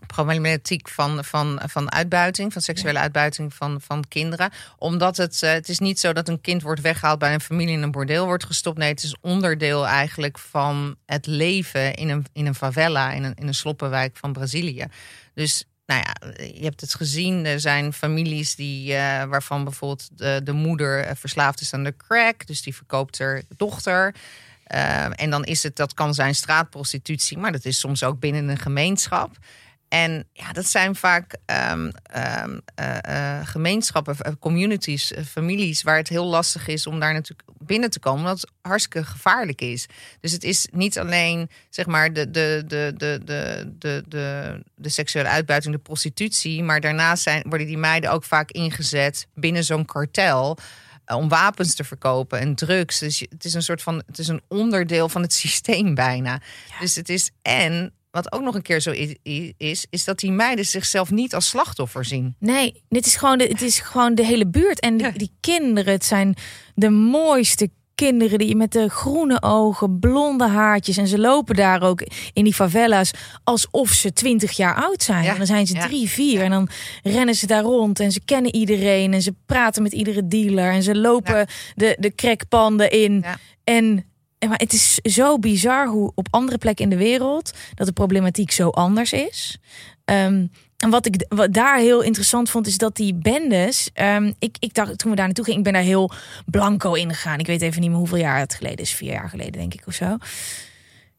problematiek 0.08 0.90
van, 0.90 1.24
van, 1.24 1.62
van 1.66 1.92
uitbuiting, 1.92 2.54
van 2.54 2.62
seksuele 2.62 3.00
uitbuiting 3.00 3.54
van, 3.54 3.82
van 3.82 4.04
kinderen. 4.08 4.52
Omdat 4.78 5.18
het, 5.18 5.42
uh, 5.44 5.52
het 5.52 5.70
is 5.70 5.80
niet 5.80 6.00
zo 6.00 6.14
dat 6.14 6.30
een 6.30 6.42
kind 6.42 6.62
wordt 6.62 6.82
weggehaald 6.82 7.20
bij 7.20 7.34
een 7.34 7.42
familie 7.42 7.76
in 7.76 7.82
een 7.82 7.92
bordeel 7.92 8.26
wordt 8.26 8.46
gestopt. 8.46 8.78
Nee, 8.78 8.90
het 8.90 9.04
is 9.04 9.16
onderdeel 9.22 9.88
eigenlijk 9.88 10.40
van 10.40 10.96
het 11.06 11.26
leven 11.26 11.94
in 11.94 12.10
een, 12.10 12.26
in 12.34 12.46
een 12.46 12.56
favela, 12.56 13.12
in 13.12 13.24
een, 13.24 13.34
in 13.36 13.48
een 13.48 13.54
sloppenwijk 13.54 14.18
van 14.18 14.34
Brazilië. 14.34 14.86
Dus 15.34 15.66
nou 15.86 16.02
ja, 16.02 16.44
je 16.44 16.64
hebt 16.64 16.82
het 16.82 16.94
gezien. 16.94 17.46
Er 17.46 17.60
zijn 17.60 17.94
families 17.94 18.56
die, 18.56 18.92
uh, 18.92 19.24
waarvan 19.24 19.64
bijvoorbeeld 19.64 20.10
de, 20.18 20.42
de 20.44 20.52
moeder 20.52 21.00
eh, 21.00 21.16
verslaafd 21.16 21.62
is 21.62 21.74
aan 21.74 21.84
de 21.84 21.96
crack. 21.98 22.48
Dus 22.48 22.62
die 22.62 22.76
verkoopt 22.76 23.20
haar 23.20 23.42
dochter. 23.58 24.16
Uh, 24.68 25.22
en 25.22 25.30
dan 25.30 25.44
is 25.44 25.64
het, 25.64 25.76
dat 25.76 25.94
kan 25.94 26.14
zijn 26.14 26.36
straatprostitutie, 26.36 27.38
maar 27.38 27.52
dat 27.52 27.66
is 27.66 27.80
soms 27.80 28.04
ook 28.04 28.20
binnen 28.20 28.50
een 28.50 28.58
gemeenschap. 28.58 29.38
En 29.94 30.28
ja, 30.34 30.52
dat 30.52 30.66
zijn 30.66 30.96
vaak 30.96 31.36
um, 31.72 31.92
um, 32.44 32.62
uh, 32.80 33.40
gemeenschappen, 33.44 34.18
eh, 34.18 34.32
communities, 34.40 35.14
families 35.28 35.84
waar 35.84 35.98
het 35.98 36.08
heel 36.08 36.26
lastig 36.26 36.68
is 36.68 36.88
om 36.88 37.00
daar 37.00 37.14
natuurlijk 37.14 37.50
binnen 37.58 37.90
te 37.90 38.00
komen, 38.00 38.20
omdat 38.20 38.42
het 38.42 38.52
hartstikke 38.62 39.04
gevaarlijk 39.04 39.62
is. 39.62 39.88
Dus 40.20 40.32
het 40.32 40.44
is 40.44 40.68
niet 40.72 41.00
alleen 41.00 41.50
zeg 41.70 41.86
maar 41.86 42.14
de, 42.14 42.32
de, 42.32 42.64
de, 42.68 42.94
de, 42.98 43.20
de, 43.24 43.74
de, 43.80 44.04
de, 44.08 44.60
de 44.76 44.90
seksuele 44.90 45.30
uitbuiting, 45.30 45.76
de 45.76 45.82
prostitutie, 45.82 46.64
maar 46.64 46.82
daarnaast 46.82 47.24
zijn, 47.24 47.44
worden 47.48 47.68
die 47.68 47.78
meiden 47.78 48.12
ook 48.12 48.24
vaak 48.24 48.52
ingezet 48.52 49.28
binnen 49.34 49.64
zo'n 49.64 49.86
kartel 49.86 50.58
om 51.06 51.30
wapens 51.30 51.76
te 51.76 51.84
verkopen 51.84 52.40
en 52.40 52.56
drugs. 52.56 53.00
Dus 53.00 53.20
het 53.30 53.46
is 53.46 53.54
een 53.54 53.64
soort 53.64 53.82
van, 53.82 54.04
het 54.06 54.18
is 54.18 54.28
een 54.28 54.42
onderdeel 54.48 55.10
van 55.10 55.22
het 55.22 55.34
systeem 55.44 55.96
bijna. 55.96 56.42
Dus 56.80 56.96
het 56.96 57.10
is 57.10 57.32
en 57.42 57.94
wat 58.14 58.32
ook 58.32 58.42
nog 58.42 58.56
een 58.56 58.62
keer 58.62 58.80
zo 58.80 58.92
is, 59.58 59.86
is 59.90 60.04
dat 60.04 60.20
die 60.20 60.32
meiden 60.32 60.66
zichzelf 60.66 61.12
niet 61.12 61.36
als 61.36 61.48
slachtoffer 61.48 62.06
zien. 62.06 62.36
Nee, 62.40 62.84
dit 62.90 63.06
is 63.06 63.16
gewoon 63.16 63.38
de, 63.38 63.44
het 63.44 63.62
is 63.62 63.80
gewoon 63.80 64.16
de 64.16 64.26
hele 64.26 64.48
buurt. 64.48 64.80
En 64.80 64.98
die, 64.98 65.12
die 65.12 65.32
kinderen, 65.40 65.94
het 65.94 66.06
zijn 66.06 66.36
de 66.76 66.90
mooiste 66.90 67.70
kinderen 67.96 68.38
die 68.38 68.56
met 68.56 68.72
de 68.72 68.90
groene 68.90 69.42
ogen, 69.42 70.00
blonde 70.00 70.48
haartjes. 70.48 70.98
En 70.98 71.08
ze 71.08 71.20
lopen 71.20 71.56
daar 71.56 71.82
ook 71.82 72.02
in 72.34 72.44
die 72.44 72.54
favela's 72.54 73.12
alsof 73.44 73.90
ze 73.90 74.14
twintig 74.14 74.52
jaar 74.52 74.76
oud 74.76 75.04
zijn. 75.04 75.26
En 75.26 75.38
dan 75.38 75.46
zijn 75.46 75.68
ze 75.68 75.74
drie, 75.74 76.10
vier. 76.10 76.42
En 76.42 76.50
dan 76.50 76.70
rennen 77.04 77.36
ze 77.36 77.48
daar 77.48 77.64
rond 77.64 78.00
en 78.00 78.12
ze 78.12 78.22
kennen 78.26 78.56
iedereen. 78.56 79.14
En 79.14 79.22
ze 79.22 79.36
praten 79.46 79.84
met 79.84 79.94
iedere 79.94 80.28
dealer. 80.28 80.72
En 80.72 80.84
ze 80.84 80.96
lopen 80.96 81.48
de, 81.76 81.98
de 82.00 82.16
crackpanden 82.16 82.92
in. 82.92 83.26
En 83.64 84.06
maar 84.48 84.60
het 84.60 84.74
is 84.74 84.96
zo 84.96 85.40
bizar 85.40 85.88
hoe 85.88 86.12
op 86.16 86.28
andere 86.30 86.58
plekken 86.58 86.84
in 86.84 86.90
de 86.90 86.98
wereld 86.98 87.52
dat 87.76 87.88
de 87.88 87.94
problematiek 87.94 88.52
zo 88.52 88.70
anders 88.70 89.14
is. 89.14 89.58
Ehm, 90.06 90.46
en 90.78 90.90
wat 90.90 91.06
ik 91.06 91.26
wat 91.30 91.54
daar 91.54 91.78
heel 91.78 92.02
interessant 92.02 92.50
vond, 92.50 92.68
is 92.68 92.78
dat 92.78 92.96
die 92.96 93.14
bendes. 93.14 93.90
Um, 93.94 94.34
ik, 94.40 94.56
ik 94.60 94.74
dacht 94.74 94.98
toen 94.98 95.10
we 95.10 95.16
daar 95.16 95.26
naartoe 95.26 95.44
gingen, 95.44 95.60
ik 95.60 95.66
ben 95.66 95.74
daar 95.74 95.84
heel 95.84 96.12
blanco 96.46 96.94
in 96.94 97.14
gegaan. 97.14 97.40
Ik 97.40 97.48
weet 97.48 97.62
even 97.62 97.82
niet 97.82 97.90
meer 97.90 98.00
hoeveel 98.00 98.18
jaar 98.18 98.40
het 98.40 98.54
geleden 98.54 98.78
is, 98.78 98.92
vier 98.92 99.12
jaar 99.12 99.30
geleden, 99.30 99.52
denk 99.52 99.74
ik 99.74 99.84
of 99.88 99.94
zo. 99.94 100.18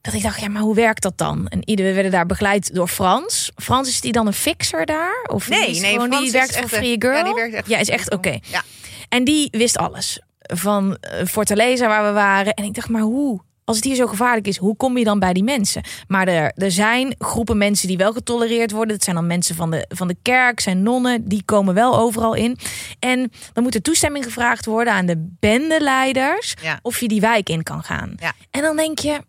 Dat 0.01 0.15
ik 0.15 0.23
dacht, 0.23 0.41
ja, 0.41 0.49
maar 0.49 0.63
hoe 0.63 0.75
werkt 0.75 1.03
dat 1.03 1.19
dan? 1.19 1.49
En 1.49 1.69
ieder 1.69 1.87
we 1.87 1.93
werden 1.93 2.13
daar 2.13 2.27
begeleid 2.27 2.75
door 2.75 2.89
Frans. 2.89 3.53
Frans 3.57 3.89
is 3.89 4.01
die 4.01 4.13
dan 4.13 4.27
een 4.27 4.33
fixer 4.33 4.87
daar? 4.87 5.29
Of 5.33 5.49
nee, 5.49 5.81
nee, 5.81 5.93
gewoon, 5.93 6.11
die 6.11 6.33
werkt 6.33 6.57
voor 6.57 6.69
Free 6.69 6.97
Girl. 6.99 7.17
Ja, 7.17 7.25
die 7.25 7.35
werkt 7.35 7.55
echt. 7.55 7.69
Ja, 7.69 7.79
is 7.79 7.89
echt 7.89 8.11
oké. 8.11 8.39
Ja. 8.43 8.63
En 9.09 9.25
die 9.25 9.49
wist 9.51 9.79
alles 9.79 10.21
van 10.53 10.99
Fortaleza 11.25 11.87
waar 11.87 12.05
we 12.05 12.13
waren. 12.13 12.55
En 12.55 12.65
ik 12.65 12.75
dacht, 12.75 12.89
maar 12.89 13.03
hoe? 13.03 13.41
Als 13.65 13.77
het 13.77 13.85
hier 13.85 13.95
zo 13.95 14.07
gevaarlijk 14.07 14.47
is, 14.47 14.57
hoe 14.57 14.77
kom 14.77 14.99
je 14.99 15.05
dan 15.05 15.19
bij 15.19 15.33
die 15.33 15.43
mensen? 15.43 15.83
Maar 16.09 16.29
er, 16.29 16.53
er 16.55 16.71
zijn 16.71 17.15
groepen 17.19 17.59
mensen 17.59 17.89
die 17.89 17.97
wel 17.97 18.13
getolereerd 18.13 18.71
worden. 18.71 18.95
Het 18.95 19.05
zijn 19.05 19.17
dan 19.17 19.27
mensen 19.27 19.55
van 19.55 19.71
de, 19.71 19.87
van 19.89 20.09
de 20.09 20.17
kerk, 20.23 20.61
zijn 20.61 20.83
nonnen, 20.83 21.29
die 21.29 21.43
komen 21.45 21.75
wel 21.75 21.99
overal 21.99 22.35
in. 22.35 22.59
En 22.99 23.31
dan 23.53 23.63
moet 23.63 23.75
er 23.75 23.83
toestemming 23.83 24.25
gevraagd 24.25 24.67
worden 24.67 24.93
aan 24.93 25.07
de 25.07 25.35
bendeleiders 25.41 26.55
of 26.83 27.01
je 27.01 27.09
die 27.09 27.21
wijk 27.21 27.49
in 27.49 27.63
kan 27.63 27.83
gaan. 27.83 28.13
Ja. 28.17 28.33
En 28.51 28.63
dan 28.63 28.77
denk 28.77 28.99
je, 28.99 29.21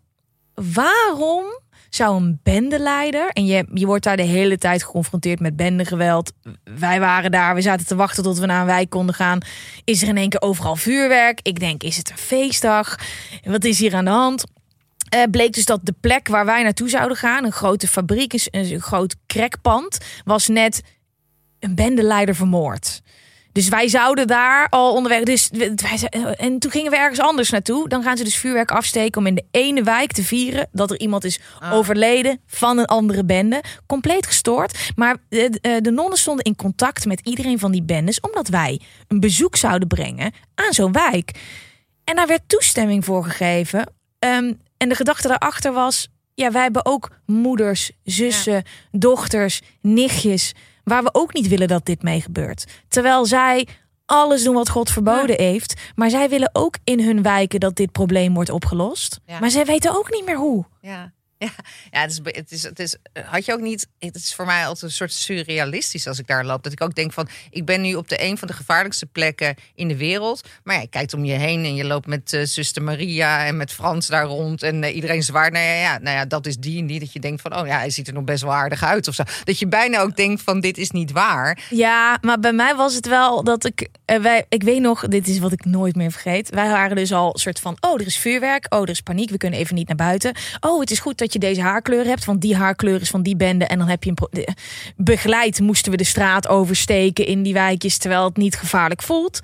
waarom 0.54 1.44
zou 1.96 2.16
een 2.16 2.40
bendeleider, 2.42 3.28
en 3.28 3.46
je, 3.46 3.66
je 3.74 3.86
wordt 3.86 4.04
daar 4.04 4.16
de 4.16 4.22
hele 4.22 4.58
tijd 4.58 4.82
geconfronteerd 4.82 5.40
met 5.40 5.56
bendegeweld. 5.56 6.32
Wij 6.78 7.00
waren 7.00 7.30
daar, 7.30 7.54
we 7.54 7.60
zaten 7.60 7.86
te 7.86 7.96
wachten 7.96 8.22
tot 8.22 8.38
we 8.38 8.46
naar 8.46 8.60
een 8.60 8.66
wijk 8.66 8.90
konden 8.90 9.14
gaan. 9.14 9.38
Is 9.84 10.02
er 10.02 10.08
in 10.08 10.16
één 10.16 10.28
keer 10.28 10.40
overal 10.40 10.76
vuurwerk? 10.76 11.40
Ik 11.42 11.60
denk, 11.60 11.82
is 11.82 11.96
het 11.96 12.10
een 12.10 12.16
feestdag? 12.16 12.98
Wat 13.44 13.64
is 13.64 13.78
hier 13.78 13.94
aan 13.94 14.04
de 14.04 14.10
hand? 14.10 14.44
Uh, 15.14 15.22
bleek 15.30 15.52
dus 15.52 15.64
dat 15.64 15.80
de 15.82 15.94
plek 16.00 16.28
waar 16.28 16.44
wij 16.44 16.62
naartoe 16.62 16.88
zouden 16.88 17.16
gaan, 17.16 17.44
een 17.44 17.52
grote 17.52 17.88
fabriek, 17.88 18.48
een 18.50 18.80
groot 18.80 19.16
krekpand, 19.26 19.98
was 20.24 20.48
net 20.48 20.82
een 21.60 21.74
bendeleider 21.74 22.34
vermoord. 22.34 23.02
Dus 23.56 23.68
wij 23.68 23.88
zouden 23.88 24.26
daar 24.26 24.68
al 24.68 24.94
onderweg. 24.94 25.22
Dus 25.22 25.50
wij, 25.50 26.08
en 26.36 26.58
toen 26.58 26.70
gingen 26.70 26.90
we 26.90 26.96
ergens 26.96 27.20
anders 27.20 27.50
naartoe. 27.50 27.88
Dan 27.88 28.02
gaan 28.02 28.16
ze 28.16 28.24
dus 28.24 28.36
vuurwerk 28.36 28.70
afsteken 28.70 29.20
om 29.20 29.26
in 29.26 29.34
de 29.34 29.44
ene 29.50 29.82
wijk 29.82 30.12
te 30.12 30.22
vieren 30.22 30.68
dat 30.72 30.90
er 30.90 31.00
iemand 31.00 31.24
is 31.24 31.40
ah. 31.58 31.72
overleden 31.72 32.40
van 32.46 32.78
een 32.78 32.84
andere 32.84 33.24
bende. 33.24 33.62
Compleet 33.86 34.26
gestoord. 34.26 34.92
Maar 34.96 35.16
de, 35.28 35.78
de 35.80 35.90
nonnen 35.90 36.18
stonden 36.18 36.44
in 36.44 36.56
contact 36.56 37.06
met 37.06 37.20
iedereen 37.20 37.58
van 37.58 37.72
die 37.72 37.82
bendes, 37.82 38.20
omdat 38.20 38.48
wij 38.48 38.80
een 39.08 39.20
bezoek 39.20 39.56
zouden 39.56 39.88
brengen 39.88 40.32
aan 40.54 40.72
zo'n 40.72 40.92
wijk. 40.92 41.30
En 42.04 42.16
daar 42.16 42.26
werd 42.26 42.42
toestemming 42.46 43.04
voor 43.04 43.24
gegeven. 43.24 43.92
Ehm, 44.18 44.52
en 44.76 44.88
de 44.88 44.94
gedachte 44.94 45.28
daarachter 45.28 45.72
was: 45.72 46.08
ja, 46.34 46.50
wij 46.50 46.62
hebben 46.62 46.86
ook 46.86 47.10
moeders, 47.26 47.90
zussen, 48.04 48.62
dochters, 48.90 49.60
nichtjes 49.80 50.52
waar 50.86 51.02
we 51.02 51.08
ook 51.12 51.32
niet 51.32 51.48
willen 51.48 51.68
dat 51.68 51.86
dit 51.86 52.02
mee 52.02 52.20
gebeurt. 52.20 52.66
Terwijl 52.88 53.26
zij 53.26 53.68
alles 54.04 54.42
doen 54.42 54.54
wat 54.54 54.68
God 54.68 54.90
verboden 54.90 55.36
heeft. 55.36 55.80
Maar 55.94 56.10
zij 56.10 56.28
willen 56.28 56.50
ook 56.52 56.76
in 56.84 57.00
hun 57.00 57.22
wijken 57.22 57.60
dat 57.60 57.76
dit 57.76 57.92
probleem 57.92 58.34
wordt 58.34 58.50
opgelost. 58.50 59.20
Maar 59.40 59.50
zij 59.50 59.64
weten 59.64 59.96
ook 59.96 60.10
niet 60.10 60.24
meer 60.24 60.36
hoe. 60.36 60.64
Ja. 60.80 61.12
Ja, 61.44 61.50
ja 61.90 62.00
het, 62.00 62.10
is, 62.10 62.20
het, 62.24 62.52
is, 62.52 62.62
het 62.62 62.78
is. 62.78 62.96
Had 63.24 63.44
je 63.44 63.52
ook 63.52 63.60
niet. 63.60 63.86
Het 63.98 64.14
is 64.14 64.34
voor 64.34 64.46
mij 64.46 64.66
altijd 64.66 64.82
een 64.82 64.90
soort 64.90 65.12
surrealistisch 65.12 66.06
als 66.06 66.18
ik 66.18 66.26
daar 66.26 66.44
loop. 66.44 66.62
Dat 66.62 66.72
ik 66.72 66.82
ook 66.82 66.94
denk 66.94 67.12
van. 67.12 67.28
Ik 67.50 67.64
ben 67.64 67.80
nu 67.80 67.94
op 67.94 68.08
de 68.08 68.22
een 68.22 68.38
van 68.38 68.48
de 68.48 68.54
gevaarlijkste 68.54 69.06
plekken 69.06 69.54
in 69.74 69.88
de 69.88 69.96
wereld. 69.96 70.48
Maar 70.64 70.74
ja, 70.74 70.80
je 70.80 70.88
kijkt 70.88 71.14
om 71.14 71.24
je 71.24 71.32
heen 71.32 71.64
en 71.64 71.74
je 71.74 71.84
loopt 71.84 72.06
met 72.06 72.32
uh, 72.32 72.44
zuster 72.44 72.82
Maria 72.82 73.46
en 73.46 73.56
met 73.56 73.72
Frans 73.72 74.06
daar 74.06 74.24
rond. 74.24 74.62
En 74.62 74.82
uh, 74.82 74.94
iedereen 74.94 75.22
zwaar. 75.22 75.50
Nou 75.50 75.64
ja, 75.64 75.98
nou 75.98 76.16
ja, 76.16 76.24
dat 76.24 76.46
is 76.46 76.56
die 76.56 76.78
en 76.78 76.86
die. 76.86 77.00
Dat 77.00 77.12
je 77.12 77.20
denkt 77.20 77.40
van. 77.40 77.56
Oh 77.56 77.66
ja, 77.66 77.78
hij 77.78 77.90
ziet 77.90 78.08
er 78.08 78.14
nog 78.14 78.24
best 78.24 78.42
wel 78.42 78.54
aardig 78.54 78.82
uit 78.82 79.08
of 79.08 79.14
zo. 79.14 79.22
Dat 79.44 79.58
je 79.58 79.66
bijna 79.66 80.00
ook 80.00 80.16
denkt 80.16 80.42
van. 80.42 80.60
Dit 80.60 80.78
is 80.78 80.90
niet 80.90 81.12
waar. 81.12 81.64
Ja, 81.70 82.18
maar 82.20 82.40
bij 82.40 82.52
mij 82.52 82.74
was 82.74 82.94
het 82.94 83.06
wel 83.06 83.44
dat 83.44 83.64
ik. 83.64 83.88
Wij, 84.04 84.44
ik 84.48 84.62
weet 84.62 84.80
nog, 84.80 85.08
dit 85.08 85.28
is 85.28 85.38
wat 85.38 85.52
ik 85.52 85.64
nooit 85.64 85.96
meer 85.96 86.10
vergeet. 86.10 86.50
Wij 86.50 86.68
waren 86.68 86.96
dus 86.96 87.12
al 87.12 87.38
soort 87.38 87.60
van. 87.60 87.76
Oh, 87.80 88.00
er 88.00 88.06
is 88.06 88.18
vuurwerk. 88.18 88.74
Oh, 88.74 88.82
er 88.82 88.88
is 88.88 89.00
paniek. 89.00 89.30
We 89.30 89.36
kunnen 89.36 89.58
even 89.58 89.74
niet 89.74 89.88
naar 89.88 89.96
buiten. 89.96 90.34
Oh, 90.60 90.80
het 90.80 90.90
is 90.90 90.98
goed 90.98 91.18
dat 91.26 91.42
je 91.42 91.48
deze 91.48 91.60
haarkleur 91.60 92.04
hebt, 92.04 92.24
want 92.24 92.40
die 92.40 92.56
haarkleur 92.56 93.00
is 93.00 93.10
van 93.10 93.22
die 93.22 93.36
bende. 93.36 93.64
En 93.64 93.78
dan 93.78 93.88
heb 93.88 94.04
je 94.04 94.12
een. 94.30 94.46
Begeleid 94.96 95.60
moesten 95.60 95.90
we 95.90 95.96
de 95.96 96.04
straat 96.04 96.48
oversteken 96.48 97.26
in 97.26 97.42
die 97.42 97.52
wijkjes, 97.52 97.98
terwijl 97.98 98.24
het 98.24 98.36
niet 98.36 98.56
gevaarlijk 98.56 99.02
voelt. 99.02 99.40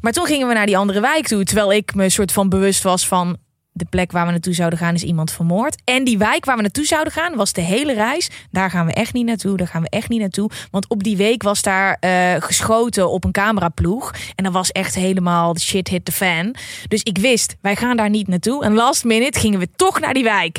Maar 0.00 0.12
toen 0.12 0.26
gingen 0.26 0.48
we 0.48 0.54
naar 0.54 0.66
die 0.66 0.78
andere 0.78 1.00
wijk 1.00 1.26
toe, 1.26 1.44
terwijl 1.44 1.72
ik 1.72 1.94
me 1.94 2.08
soort 2.08 2.32
van 2.32 2.48
bewust 2.48 2.82
was 2.82 3.08
van. 3.08 3.36
De 3.76 3.86
plek 3.90 4.12
waar 4.12 4.24
we 4.24 4.30
naartoe 4.30 4.54
zouden 4.54 4.78
gaan 4.78 4.94
is 4.94 5.02
iemand 5.02 5.32
vermoord. 5.32 5.76
En 5.84 6.04
die 6.04 6.18
wijk 6.18 6.44
waar 6.44 6.56
we 6.56 6.62
naartoe 6.62 6.86
zouden 6.86 7.12
gaan 7.12 7.36
was 7.36 7.52
de 7.52 7.60
hele 7.60 7.94
reis. 7.94 8.30
Daar 8.50 8.70
gaan 8.70 8.86
we 8.86 8.92
echt 8.92 9.12
niet 9.12 9.26
naartoe. 9.26 9.56
Daar 9.56 9.66
gaan 9.66 9.82
we 9.82 9.88
echt 9.88 10.08
niet 10.08 10.20
naartoe. 10.20 10.50
Want 10.70 10.88
op 10.88 11.02
die 11.02 11.16
week 11.16 11.42
was 11.42 11.62
daar 11.62 11.96
eh, 12.00 12.34
geschoten 12.38 13.10
op 13.10 13.24
een 13.24 13.32
cameraploeg. 13.32 14.14
En 14.34 14.44
dat 14.44 14.52
was 14.52 14.70
echt 14.70 14.94
helemaal 14.94 15.54
de 15.54 15.60
shit 15.60 15.88
hit 15.88 16.04
the 16.04 16.12
fan. 16.12 16.54
Dus 16.88 17.02
ik 17.02 17.18
wist, 17.18 17.56
wij 17.60 17.76
gaan 17.76 17.96
daar 17.96 18.10
niet 18.10 18.28
naartoe. 18.28 18.64
En 18.64 18.74
last 18.74 19.04
minute 19.04 19.38
gingen 19.38 19.58
we 19.58 19.68
toch 19.76 20.00
naar 20.00 20.14
die 20.14 20.24
wijk. 20.24 20.58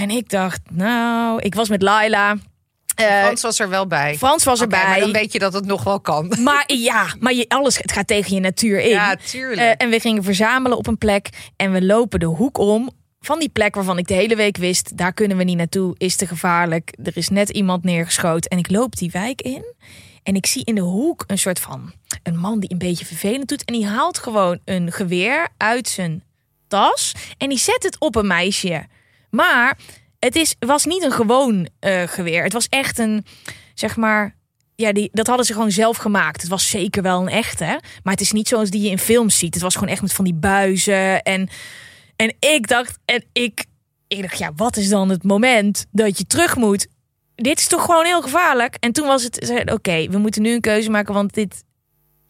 En 0.00 0.10
ik 0.10 0.28
dacht, 0.28 0.60
nou, 0.70 1.40
ik 1.42 1.54
was 1.54 1.68
met 1.68 1.82
Laila. 1.82 2.36
Eh, 2.94 3.22
Frans 3.22 3.42
was 3.42 3.58
er 3.58 3.68
wel 3.68 3.86
bij. 3.86 4.16
Frans 4.16 4.44
was 4.44 4.60
Oké, 4.60 4.74
erbij. 4.74 4.90
maar 4.90 5.00
dan 5.00 5.12
weet 5.12 5.32
je 5.32 5.38
dat 5.38 5.52
het 5.52 5.64
nog 5.64 5.84
wel 5.84 6.00
kan. 6.00 6.34
Maar 6.42 6.64
ja, 6.66 7.14
maar 7.18 7.32
je, 7.34 7.44
alles 7.48 7.78
het 7.78 7.92
gaat 7.92 8.06
tegen 8.06 8.34
je 8.34 8.40
natuur 8.40 8.80
in. 8.80 8.88
Ja, 8.88 9.16
tuurlijk. 9.16 9.60
Eh, 9.60 9.86
en 9.86 9.90
we 9.90 10.00
gingen 10.00 10.24
verzamelen 10.24 10.78
op 10.78 10.86
een 10.86 10.98
plek. 10.98 11.28
En 11.56 11.72
we 11.72 11.82
lopen 11.82 12.20
de 12.20 12.26
hoek 12.26 12.58
om. 12.58 12.90
Van 13.20 13.38
die 13.38 13.48
plek 13.48 13.74
waarvan 13.74 13.98
ik 13.98 14.06
de 14.06 14.14
hele 14.14 14.36
week 14.36 14.56
wist, 14.56 14.96
daar 14.96 15.12
kunnen 15.12 15.36
we 15.36 15.44
niet 15.44 15.56
naartoe, 15.56 15.94
is 15.98 16.16
te 16.16 16.26
gevaarlijk. 16.26 16.92
Er 17.02 17.16
is 17.16 17.28
net 17.28 17.48
iemand 17.48 17.84
neergeschoten. 17.84 18.50
En 18.50 18.58
ik 18.58 18.70
loop 18.70 18.96
die 18.96 19.10
wijk 19.10 19.42
in. 19.42 19.64
En 20.22 20.34
ik 20.34 20.46
zie 20.46 20.64
in 20.64 20.74
de 20.74 20.80
hoek 20.80 21.24
een 21.26 21.38
soort 21.38 21.58
van 21.58 21.92
een 22.22 22.38
man 22.38 22.60
die 22.60 22.72
een 22.72 22.78
beetje 22.78 23.04
vervelend 23.06 23.48
doet. 23.48 23.64
En 23.64 23.74
die 23.74 23.86
haalt 23.86 24.18
gewoon 24.18 24.58
een 24.64 24.92
geweer 24.92 25.48
uit 25.56 25.88
zijn 25.88 26.22
tas. 26.68 27.14
En 27.38 27.48
die 27.48 27.58
zet 27.58 27.82
het 27.82 27.98
op 27.98 28.16
een 28.16 28.26
meisje. 28.26 28.86
Maar 29.30 29.78
het 30.18 30.36
is, 30.36 30.54
was 30.58 30.84
niet 30.84 31.02
een 31.02 31.12
gewoon 31.12 31.68
eh, 31.78 32.02
geweer. 32.02 32.42
Het 32.42 32.52
was 32.52 32.66
echt 32.68 32.98
een, 32.98 33.24
zeg 33.74 33.96
maar, 33.96 34.36
ja, 34.74 34.92
die, 34.92 35.08
dat 35.12 35.26
hadden 35.26 35.46
ze 35.46 35.52
gewoon 35.52 35.70
zelf 35.70 35.96
gemaakt. 35.96 36.40
Het 36.40 36.50
was 36.50 36.70
zeker 36.70 37.02
wel 37.02 37.20
een 37.20 37.28
echte. 37.28 37.80
Maar 38.02 38.12
het 38.12 38.20
is 38.20 38.32
niet 38.32 38.48
zoals 38.48 38.70
die 38.70 38.82
je 38.82 38.90
in 38.90 38.98
films 38.98 39.38
ziet. 39.38 39.54
Het 39.54 39.62
was 39.62 39.74
gewoon 39.74 39.88
echt 39.88 40.02
met 40.02 40.12
van 40.12 40.24
die 40.24 40.34
buizen. 40.34 41.22
En, 41.22 41.48
en 42.16 42.34
ik 42.38 42.68
dacht, 42.68 42.98
en 43.04 43.24
ik, 43.32 43.64
ik 44.08 44.22
dacht, 44.22 44.38
ja, 44.38 44.52
wat 44.56 44.76
is 44.76 44.88
dan 44.88 45.08
het 45.08 45.24
moment 45.24 45.86
dat 45.90 46.18
je 46.18 46.26
terug 46.26 46.56
moet? 46.56 46.86
Dit 47.34 47.58
is 47.58 47.66
toch 47.66 47.84
gewoon 47.84 48.04
heel 48.04 48.22
gevaarlijk. 48.22 48.76
En 48.80 48.92
toen 48.92 49.06
was 49.06 49.22
het, 49.22 49.62
oké, 49.72 50.08
we 50.08 50.18
moeten 50.18 50.42
nu 50.42 50.52
een 50.52 50.60
keuze 50.60 50.90
maken, 50.90 51.14
want 51.14 51.34
dit, 51.34 51.64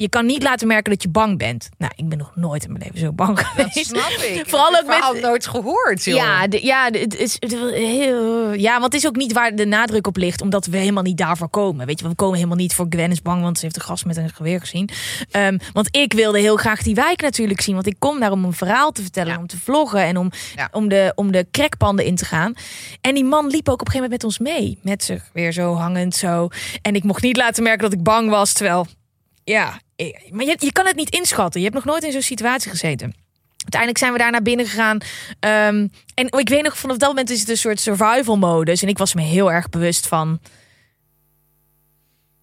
je 0.00 0.08
kan 0.08 0.26
niet 0.26 0.42
laten 0.42 0.66
merken 0.66 0.92
dat 0.92 1.02
je 1.02 1.08
bang 1.08 1.38
bent. 1.38 1.68
Nou, 1.78 1.92
ik 1.96 2.08
ben 2.08 2.18
nog 2.18 2.32
nooit 2.34 2.64
in 2.64 2.72
mijn 2.72 2.82
leven 2.84 2.98
zo 2.98 3.12
bang 3.12 3.36
Dat 3.36 3.46
geweest. 3.46 3.86
snap 3.86 4.08
ik. 4.10 4.42
Vooral 4.48 4.68
Ik 4.70 4.74
heb 4.76 4.84
ook 4.84 4.88
met- 5.02 5.12
het 5.12 5.22
nooit 5.22 5.46
gehoord, 5.46 6.04
joh. 6.04 6.16
Ja, 6.16 6.46
de, 6.46 6.64
ja, 6.66 6.88
het 6.92 7.16
is 7.16 7.36
heel. 7.74 8.52
Ja, 8.52 8.72
want 8.72 8.84
het 8.92 8.94
is 8.94 9.06
ook 9.06 9.16
niet 9.16 9.32
waar 9.32 9.54
de 9.54 9.66
nadruk 9.66 10.06
op 10.06 10.16
ligt, 10.16 10.40
omdat 10.40 10.66
we 10.66 10.76
helemaal 10.76 11.02
niet 11.02 11.16
daarvoor 11.16 11.48
komen. 11.48 11.86
Weet 11.86 12.00
je, 12.00 12.08
we 12.08 12.14
komen 12.14 12.34
helemaal 12.36 12.56
niet 12.56 12.74
voor 12.74 12.86
Gwen 12.88 13.10
is 13.10 13.22
bang, 13.22 13.42
want 13.42 13.58
ze 13.58 13.64
heeft 13.64 13.76
een 13.76 13.82
gast 13.82 14.04
met 14.04 14.16
een 14.16 14.30
geweer 14.30 14.60
gezien. 14.60 14.88
Ehm, 15.30 15.58
want 15.72 15.96
ik 15.96 16.12
wilde 16.12 16.38
heel 16.40 16.56
graag 16.56 16.82
die 16.82 16.94
wijk 16.94 17.20
natuurlijk 17.22 17.60
zien, 17.60 17.74
want 17.74 17.86
ik 17.86 17.96
kom 17.98 18.20
daar 18.20 18.32
om 18.32 18.44
een 18.44 18.52
verhaal 18.52 18.92
te 18.92 19.02
vertellen, 19.02 19.32
Ja. 19.32 19.38
om 19.38 19.46
te 19.46 19.58
vloggen 19.58 20.02
en 20.02 20.16
om, 20.16 20.30
Ja. 20.56 20.68
om, 20.72 20.88
de, 20.88 21.12
om 21.14 21.32
de 21.32 21.46
crackpanden 21.50 22.04
in 22.04 22.16
te 22.16 22.24
gaan. 22.24 22.54
En 23.00 23.14
die 23.14 23.24
man 23.24 23.46
liep 23.46 23.68
ook 23.68 23.80
op 23.80 23.86
een 23.86 23.92
gegeven 23.92 24.10
moment 24.10 24.22
met 24.22 24.24
ons 24.24 24.38
mee, 24.38 24.78
met 24.82 25.04
zich 25.04 25.30
weer 25.32 25.52
zo 25.52 25.74
hangend 25.74 26.14
zo. 26.14 26.48
En 26.82 26.94
ik 26.94 27.04
mocht 27.04 27.22
niet 27.22 27.36
laten 27.36 27.62
merken 27.62 27.82
dat 27.82 27.92
ik 27.92 28.02
bang 28.02 28.30
was, 28.30 28.52
terwijl, 28.52 28.86
ja, 29.44 29.80
ik- 29.96 30.28
maar 30.30 30.44
je, 30.44 30.56
je 30.58 30.72
kan 30.72 30.86
het 30.86 30.96
niet 30.96 31.10
inschatten. 31.10 31.60
Je 31.60 31.66
hebt 31.66 31.78
nog 31.78 31.86
nooit 31.92 32.04
in 32.04 32.12
zo'n 32.12 32.22
situatie 32.22 32.70
gezeten. 32.70 33.14
Uiteindelijk 33.56 33.98
zijn 34.00 34.12
we 34.12 34.18
daar 34.18 34.30
naar 34.30 34.42
binnen 34.42 34.66
gegaan. 34.66 34.98
Ehm, 35.40 35.86
en 36.14 36.26
ik 36.38 36.48
weet 36.48 36.62
nog, 36.62 36.78
vanaf 36.78 36.96
dat 36.96 37.08
moment 37.08 37.30
is 37.30 37.40
het 37.40 37.48
een 37.48 37.56
soort 37.56 37.80
survival 37.80 38.36
modus. 38.36 38.82
En 38.82 38.88
ik 38.88 38.98
was 38.98 39.14
me 39.14 39.22
heel 39.22 39.52
erg 39.52 39.68
bewust 39.68 40.06
van. 40.08 40.40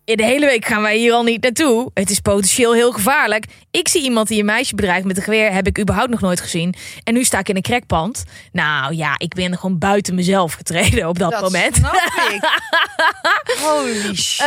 In 0.05 0.17
de 0.17 0.23
hele 0.25 0.45
week 0.45 0.65
gaan 0.65 0.81
wij 0.81 0.97
hier 0.97 1.13
al 1.13 1.23
niet 1.23 1.41
naartoe. 1.43 1.91
Het 1.93 2.09
is 2.09 2.19
potentieel 2.19 2.73
heel 2.73 2.91
gevaarlijk. 2.91 3.45
Ik 3.71 3.87
zie 3.87 4.01
iemand 4.03 4.27
die 4.27 4.39
een 4.39 4.45
meisje 4.45 4.75
bedreigt 4.75 5.05
met 5.05 5.17
een 5.17 5.23
geweer. 5.23 5.51
Heb 5.53 5.67
ik 5.67 5.79
überhaupt 5.79 6.09
nog 6.09 6.21
nooit 6.21 6.41
gezien. 6.41 6.75
En 7.03 7.13
nu 7.13 7.23
sta 7.23 7.39
ik 7.39 7.49
in 7.49 7.55
een 7.55 7.61
crackpand. 7.61 8.23
Nou 8.51 8.95
ja, 8.95 9.13
ik 9.17 9.33
ben 9.33 9.57
gewoon 9.57 9.77
buiten 9.77 10.15
mezelf 10.15 10.53
getreden 10.53 11.07
op 11.07 11.19
dat, 11.19 11.31
dat 11.31 11.41
moment. 11.41 11.77
Holy 13.63 14.15
shit. 14.15 14.41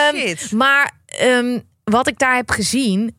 Ehm, 0.49 0.57
maar 0.57 0.93
ehm, 1.07 1.59
wat 1.91 2.09
ik 2.09 2.19
daar 2.19 2.37
heb 2.37 2.51
gezien, 2.51 3.17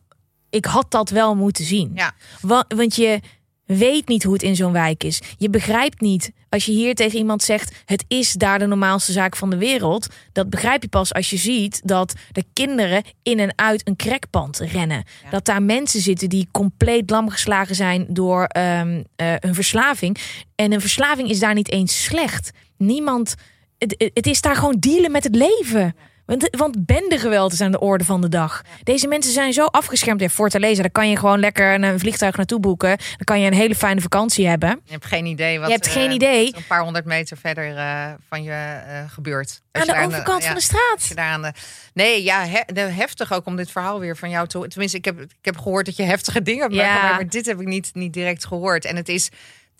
ik 0.50 0.64
had 0.64 0.90
dat 0.90 1.10
wel 1.10 1.34
moeten 1.34 1.64
zien. 1.64 1.90
Ja. 1.94 2.12
Wa- 2.40 2.64
want 2.68 2.96
je 2.96 3.20
weet 3.64 4.08
niet 4.08 4.22
hoe 4.22 4.32
het 4.32 4.42
in 4.42 4.56
zo'n 4.56 4.72
wijk 4.72 5.04
is. 5.04 5.20
Je 5.36 5.50
begrijpt 5.50 6.00
niet 6.00 6.32
als 6.48 6.64
je 6.64 6.72
hier 6.72 6.94
tegen 6.94 7.18
iemand 7.18 7.42
zegt: 7.42 7.82
het 7.84 8.04
is 8.08 8.32
daar 8.32 8.58
de 8.58 8.66
normaalste 8.66 9.12
zaak 9.12 9.36
van 9.36 9.50
de 9.50 9.56
wereld. 9.56 10.06
Dat 10.32 10.50
begrijp 10.50 10.82
je 10.82 10.88
pas 10.88 11.14
als 11.14 11.30
je 11.30 11.36
ziet 11.36 11.80
dat 11.84 12.14
de 12.32 12.44
kinderen 12.52 13.02
in 13.22 13.38
en 13.38 13.52
uit 13.56 13.88
een 13.88 13.96
crackpand 13.96 14.58
rennen. 14.58 15.04
Dat 15.30 15.44
daar 15.44 15.62
mensen 15.62 16.00
zitten 16.00 16.28
die 16.28 16.48
compleet 16.50 17.10
lamgeslagen 17.10 17.74
zijn 17.74 18.06
door 18.08 18.44
ehm, 18.44 19.02
eh, 19.16 19.34
een 19.38 19.54
verslaving. 19.54 20.18
En 20.54 20.72
een 20.72 20.80
verslaving 20.80 21.28
is 21.28 21.38
daar 21.38 21.54
niet 21.54 21.70
eens 21.70 22.04
slecht. 22.04 22.50
Niemand. 22.76 23.34
Het, 23.78 24.10
het 24.14 24.26
is 24.26 24.40
daar 24.40 24.56
gewoon 24.56 24.76
dealen 24.78 25.10
met 25.12 25.24
het 25.24 25.34
leven. 25.34 25.94
Want, 26.26 26.48
want 26.56 26.86
bendegeweld 26.86 27.52
is 27.52 27.60
aan 27.60 27.70
de 27.70 27.80
orde 27.80 28.04
van 28.04 28.20
de 28.20 28.28
dag. 28.28 28.62
Deze 28.82 29.08
mensen 29.08 29.32
zijn 29.32 29.52
zo 29.52 29.64
afgeschermd 29.64 30.22
in 30.22 30.30
Fortaleza. 30.30 30.82
Daar 30.82 30.90
kan 30.90 31.08
je 31.08 31.16
gewoon 31.16 31.40
lekker 31.40 31.82
een 31.82 31.98
vliegtuig 31.98 32.36
naartoe 32.36 32.60
boeken. 32.60 32.88
Dan 32.98 33.24
kan 33.24 33.40
je 33.40 33.46
een 33.46 33.54
hele 33.54 33.74
fijne 33.74 34.00
vakantie 34.00 34.46
hebben. 34.48 34.80
Je 34.84 34.92
hebt 34.92 35.04
geen 35.06 35.26
idee 35.26 35.58
wat 35.58 35.66
Je 35.68 35.74
hebt 35.74 35.86
geen 35.86 36.08
eh, 36.08 36.14
idee. 36.14 36.44
wat 36.50 36.56
een 36.60 36.66
paar 36.66 36.82
honderd 36.82 37.04
meter 37.04 37.36
verder 37.36 37.76
eh, 37.76 38.10
van 38.28 38.42
je 38.42 38.50
eh, 38.50 39.10
gebeurt. 39.10 39.60
Als 39.72 39.88
Aan 39.88 40.00
de 40.00 40.06
overkant 40.06 40.44
van 40.44 40.54
de 40.54 40.60
straat. 40.60 41.14
daar 41.14 41.26
aan 41.30 41.42
de... 41.42 41.52
Nee, 41.94 42.22
ja, 42.22 42.46
he- 42.46 42.82
heftig 42.88 43.32
ook 43.32 43.46
om 43.46 43.56
dit 43.56 43.70
verhaal 43.70 44.00
weer 44.00 44.16
van 44.16 44.30
jou 44.30 44.46
te 44.48 44.56
horen. 44.56 44.70
Tenminste, 44.70 44.98
ik 44.98 45.04
heb, 45.04 45.20
ik 45.20 45.28
heb 45.42 45.56
gehoord 45.58 45.86
dat 45.86 45.96
je 45.96 46.02
heftige 46.02 46.42
dingen 46.42 46.62
hebt 46.62 46.74
Ja. 46.74 47.02
maar 47.12 47.28
dit 47.28 47.46
heb 47.46 47.60
ik 47.60 47.66
niet, 47.66 47.90
niet 47.92 48.12
direct 48.12 48.46
gehoord. 48.46 48.84
En 48.84 48.96
het 48.96 49.08
is, 49.08 49.28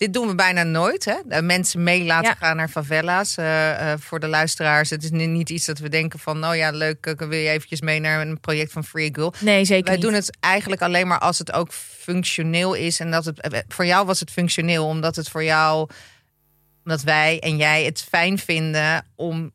dit 0.03 0.13
doen 0.13 0.27
we 0.27 0.35
bijna 0.35 0.63
nooit, 0.63 1.05
hè? 1.05 1.41
Mensen 1.41 1.83
mee 1.83 2.03
laten 2.03 2.29
Ja. 2.29 2.35
gaan 2.47 2.55
naar 2.55 2.69
favela's. 2.69 3.37
Eh, 3.37 3.91
eh, 3.91 3.99
voor 3.99 4.19
de 4.19 4.27
luisteraars, 4.27 4.89
het 4.89 5.03
is 5.03 5.11
ni- 5.11 5.25
niet 5.25 5.49
iets 5.49 5.65
dat 5.65 5.79
we 5.79 5.89
denken 5.89 6.19
van, 6.19 6.39
nou 6.39 6.55
ja, 6.55 6.71
leuk, 6.71 7.05
eh, 7.05 7.27
wil 7.27 7.39
je 7.39 7.49
eventjes 7.49 7.81
mee 7.81 7.99
naar 7.99 8.21
een 8.27 8.39
project 8.39 8.71
van 8.71 8.83
Free 8.83 9.09
Girl. 9.13 9.33
Nee, 9.39 9.65
zeker 9.65 9.83
Wij 9.85 9.93
niet. 9.93 10.03
doen 10.03 10.13
het 10.13 10.37
eigenlijk 10.39 10.81
alleen 10.81 11.07
maar 11.07 11.19
als 11.19 11.37
het 11.39 11.51
ook 11.51 11.71
functioneel 11.73 12.73
is. 12.73 12.99
En 12.99 13.11
dat 13.11 13.25
het 13.25 13.63
voor 13.67 13.85
jou 13.85 14.05
was 14.05 14.19
het 14.19 14.31
functioneel, 14.31 14.85
omdat 14.87 15.15
het 15.15 15.29
voor 15.29 15.43
jou, 15.43 15.89
omdat 16.85 17.01
wij 17.01 17.39
en 17.39 17.57
jij 17.57 17.83
het 17.83 18.05
fijn 18.09 18.37
vinden 18.37 19.05
om 19.15 19.51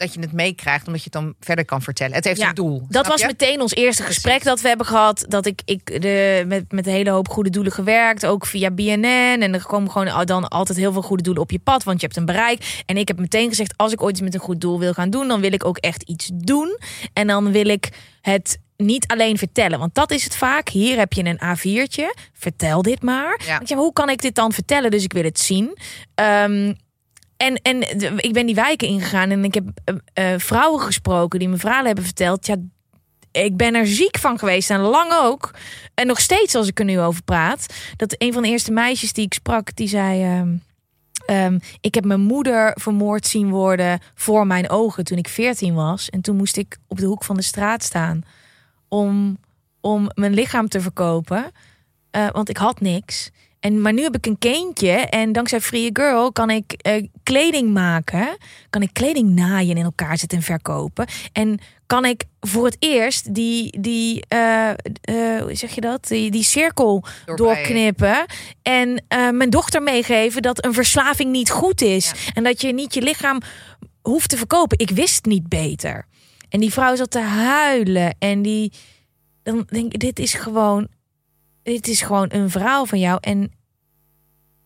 dat 0.00 0.14
je 0.14 0.20
het 0.20 0.32
meekrijgt, 0.32 0.86
omdat 0.86 1.02
je 1.02 1.10
het 1.12 1.22
dan 1.22 1.34
verder 1.40 1.64
kan 1.64 1.82
vertellen. 1.82 2.14
Het 2.14 2.24
heeft 2.24 2.40
Ja, 2.40 2.48
een 2.48 2.54
doel. 2.54 2.86
Dat 2.88 3.06
was 3.06 3.20
je? 3.20 3.26
meteen 3.26 3.60
ons 3.60 3.74
eerste 3.74 4.02
Precies. 4.02 4.22
gesprek 4.22 4.44
dat 4.44 4.60
we 4.60 4.68
hebben 4.68 4.86
gehad. 4.86 5.24
Dat 5.28 5.46
ik, 5.46 5.62
ik 5.64 6.02
de, 6.02 6.44
met, 6.46 6.72
met 6.72 6.86
een 6.86 6.92
hele 6.92 7.10
hoop 7.10 7.28
goede 7.28 7.50
doelen 7.50 7.72
gewerkt. 7.72 8.26
Ook 8.26 8.46
via 8.46 8.70
BNN. 8.70 9.04
En 9.42 9.54
er 9.54 9.66
komen 9.66 9.90
gewoon 9.90 10.26
dan 10.26 10.48
altijd 10.48 10.78
heel 10.78 10.92
veel 10.92 11.02
goede 11.02 11.22
doelen 11.22 11.42
op 11.42 11.50
je 11.50 11.58
pad. 11.58 11.84
Want 11.84 12.00
je 12.00 12.06
hebt 12.06 12.18
een 12.18 12.24
bereik. 12.24 12.82
En 12.86 12.96
ik 12.96 13.08
heb 13.08 13.18
meteen 13.18 13.48
gezegd, 13.48 13.72
als 13.76 13.92
ik 13.92 14.02
ooit 14.02 14.12
iets 14.12 14.20
met 14.20 14.34
een 14.34 14.40
goed 14.40 14.60
doel 14.60 14.78
wil 14.78 14.92
gaan 14.92 15.10
doen... 15.10 15.28
dan 15.28 15.40
wil 15.40 15.52
ik 15.52 15.64
ook 15.64 15.78
echt 15.78 16.02
iets 16.02 16.30
doen. 16.34 16.78
En 17.12 17.26
dan 17.26 17.52
wil 17.52 17.66
ik 17.66 17.88
het 18.20 18.58
niet 18.76 19.06
alleen 19.06 19.38
vertellen. 19.38 19.78
Want 19.78 19.94
dat 19.94 20.10
is 20.10 20.24
het 20.24 20.36
vaak. 20.36 20.68
Hier 20.68 20.98
heb 20.98 21.12
je 21.12 21.24
een 21.24 21.40
A4'tje. 21.58 22.28
Vertel 22.32 22.82
dit 22.82 23.02
maar. 23.02 23.40
Ja. 23.46 23.60
Ik 23.60 23.66
zeg, 23.66 23.78
hoe 23.78 23.92
kan 23.92 24.08
ik 24.08 24.20
dit 24.20 24.34
dan 24.34 24.52
vertellen? 24.52 24.90
Dus 24.90 25.04
ik 25.04 25.12
wil 25.12 25.24
het 25.24 25.40
zien. 25.40 25.76
Ehm, 26.14 26.72
en, 27.40 27.54
en 27.62 27.80
ik 28.16 28.32
ben 28.32 28.46
die 28.46 28.54
wijken 28.54 28.88
ingegaan 28.88 29.30
en 29.30 29.44
ik 29.44 29.54
heb 29.54 29.64
eh, 29.84 30.32
eh, 30.32 30.40
vrouwen 30.40 30.80
gesproken 30.80 31.38
die 31.38 31.48
me 31.48 31.56
verhalen 31.56 31.86
hebben 31.86 32.04
verteld. 32.04 32.46
Ja, 32.46 32.56
ik 33.32 33.56
ben 33.56 33.74
er 33.74 33.86
ziek 33.86 34.18
van 34.18 34.38
geweest 34.38 34.70
en 34.70 34.80
lang 34.80 35.12
ook. 35.12 35.50
En 35.94 36.06
nog 36.06 36.20
steeds 36.20 36.54
als 36.54 36.68
ik 36.68 36.78
er 36.78 36.84
nu 36.84 37.00
over 37.00 37.22
praat. 37.22 37.74
Dat 37.96 38.14
een 38.18 38.32
van 38.32 38.42
de 38.42 38.48
eerste 38.48 38.72
meisjes 38.72 39.12
die 39.12 39.24
ik 39.24 39.34
sprak, 39.34 39.76
die 39.76 39.88
zei... 39.88 40.22
ehm, 40.22 40.56
ehm, 41.26 41.58
ik 41.80 41.94
heb 41.94 42.04
mijn 42.04 42.20
moeder 42.20 42.72
vermoord 42.80 43.26
zien 43.26 43.50
worden 43.50 44.00
voor 44.14 44.46
mijn 44.46 44.70
ogen 44.70 45.04
toen 45.04 45.18
ik 45.18 45.28
14 45.28 45.74
was. 45.74 46.10
En 46.10 46.20
toen 46.20 46.36
moest 46.36 46.56
ik 46.56 46.78
op 46.88 46.98
de 46.98 47.06
hoek 47.06 47.24
van 47.24 47.36
de 47.36 47.42
straat 47.42 47.82
staan 47.82 48.22
om, 48.88 49.38
om 49.80 50.10
mijn 50.14 50.34
lichaam 50.34 50.68
te 50.68 50.80
verkopen. 50.80 51.50
Eh, 52.10 52.30
want 52.30 52.48
ik 52.48 52.56
had 52.56 52.80
niks. 52.80 53.30
En, 53.60 53.80
maar 53.80 53.92
nu 53.92 54.02
heb 54.02 54.16
ik 54.16 54.26
een 54.26 54.38
kindje 54.38 54.90
en 54.90 55.32
dankzij 55.32 55.60
Free 55.60 55.90
Girl 55.92 56.32
kan 56.32 56.50
ik 56.50 56.72
eh, 56.72 57.06
kleding 57.22 57.72
maken. 57.72 58.36
Kan 58.70 58.82
ik 58.82 58.92
kleding 58.92 59.28
naaien 59.28 59.70
en 59.70 59.76
in 59.76 59.84
elkaar 59.84 60.18
zetten 60.18 60.38
en 60.38 60.44
verkopen. 60.44 61.06
En 61.32 61.58
kan 61.86 62.04
ik 62.04 62.24
voor 62.40 62.64
het 62.64 62.76
eerst 62.78 63.34
die, 63.34 63.80
die 63.80 64.24
eh, 64.28 64.70
eh, 64.70 64.76
hoe 65.42 65.54
zeg 65.54 65.74
je 65.74 65.80
dat? 65.80 66.08
Die, 66.08 66.30
die 66.30 66.42
cirkel 66.42 67.04
doorknippen. 67.34 68.26
En 68.62 69.04
mijn 69.08 69.50
dochter 69.50 69.82
meegeven 69.82 70.42
dat 70.42 70.64
een 70.64 70.74
verslaving 70.74 71.30
niet 71.30 71.50
goed 71.50 71.80
is. 71.80 72.12
En 72.34 72.44
dat 72.44 72.60
je 72.60 72.72
niet 72.72 72.94
je 72.94 73.02
lichaam 73.02 73.40
hoeft 74.02 74.28
te 74.28 74.36
verkopen. 74.36 74.78
Ik 74.78 74.90
wist 74.90 75.24
niet 75.24 75.48
beter. 75.48 76.06
En 76.48 76.60
die 76.60 76.72
vrouw 76.72 76.96
zat 76.96 77.10
te 77.10 77.20
huilen. 77.20 78.16
En 78.18 78.42
die, 78.42 78.72
dan 79.42 79.66
denk 79.70 79.92
ik, 79.92 80.00
dit 80.00 80.18
is 80.18 80.34
gewoon, 80.34 80.88
dit 81.70 81.88
is 81.88 82.02
gewoon 82.02 82.28
een 82.32 82.50
verhaal 82.50 82.86
van 82.86 82.98
jou. 82.98 83.18
En 83.20 83.52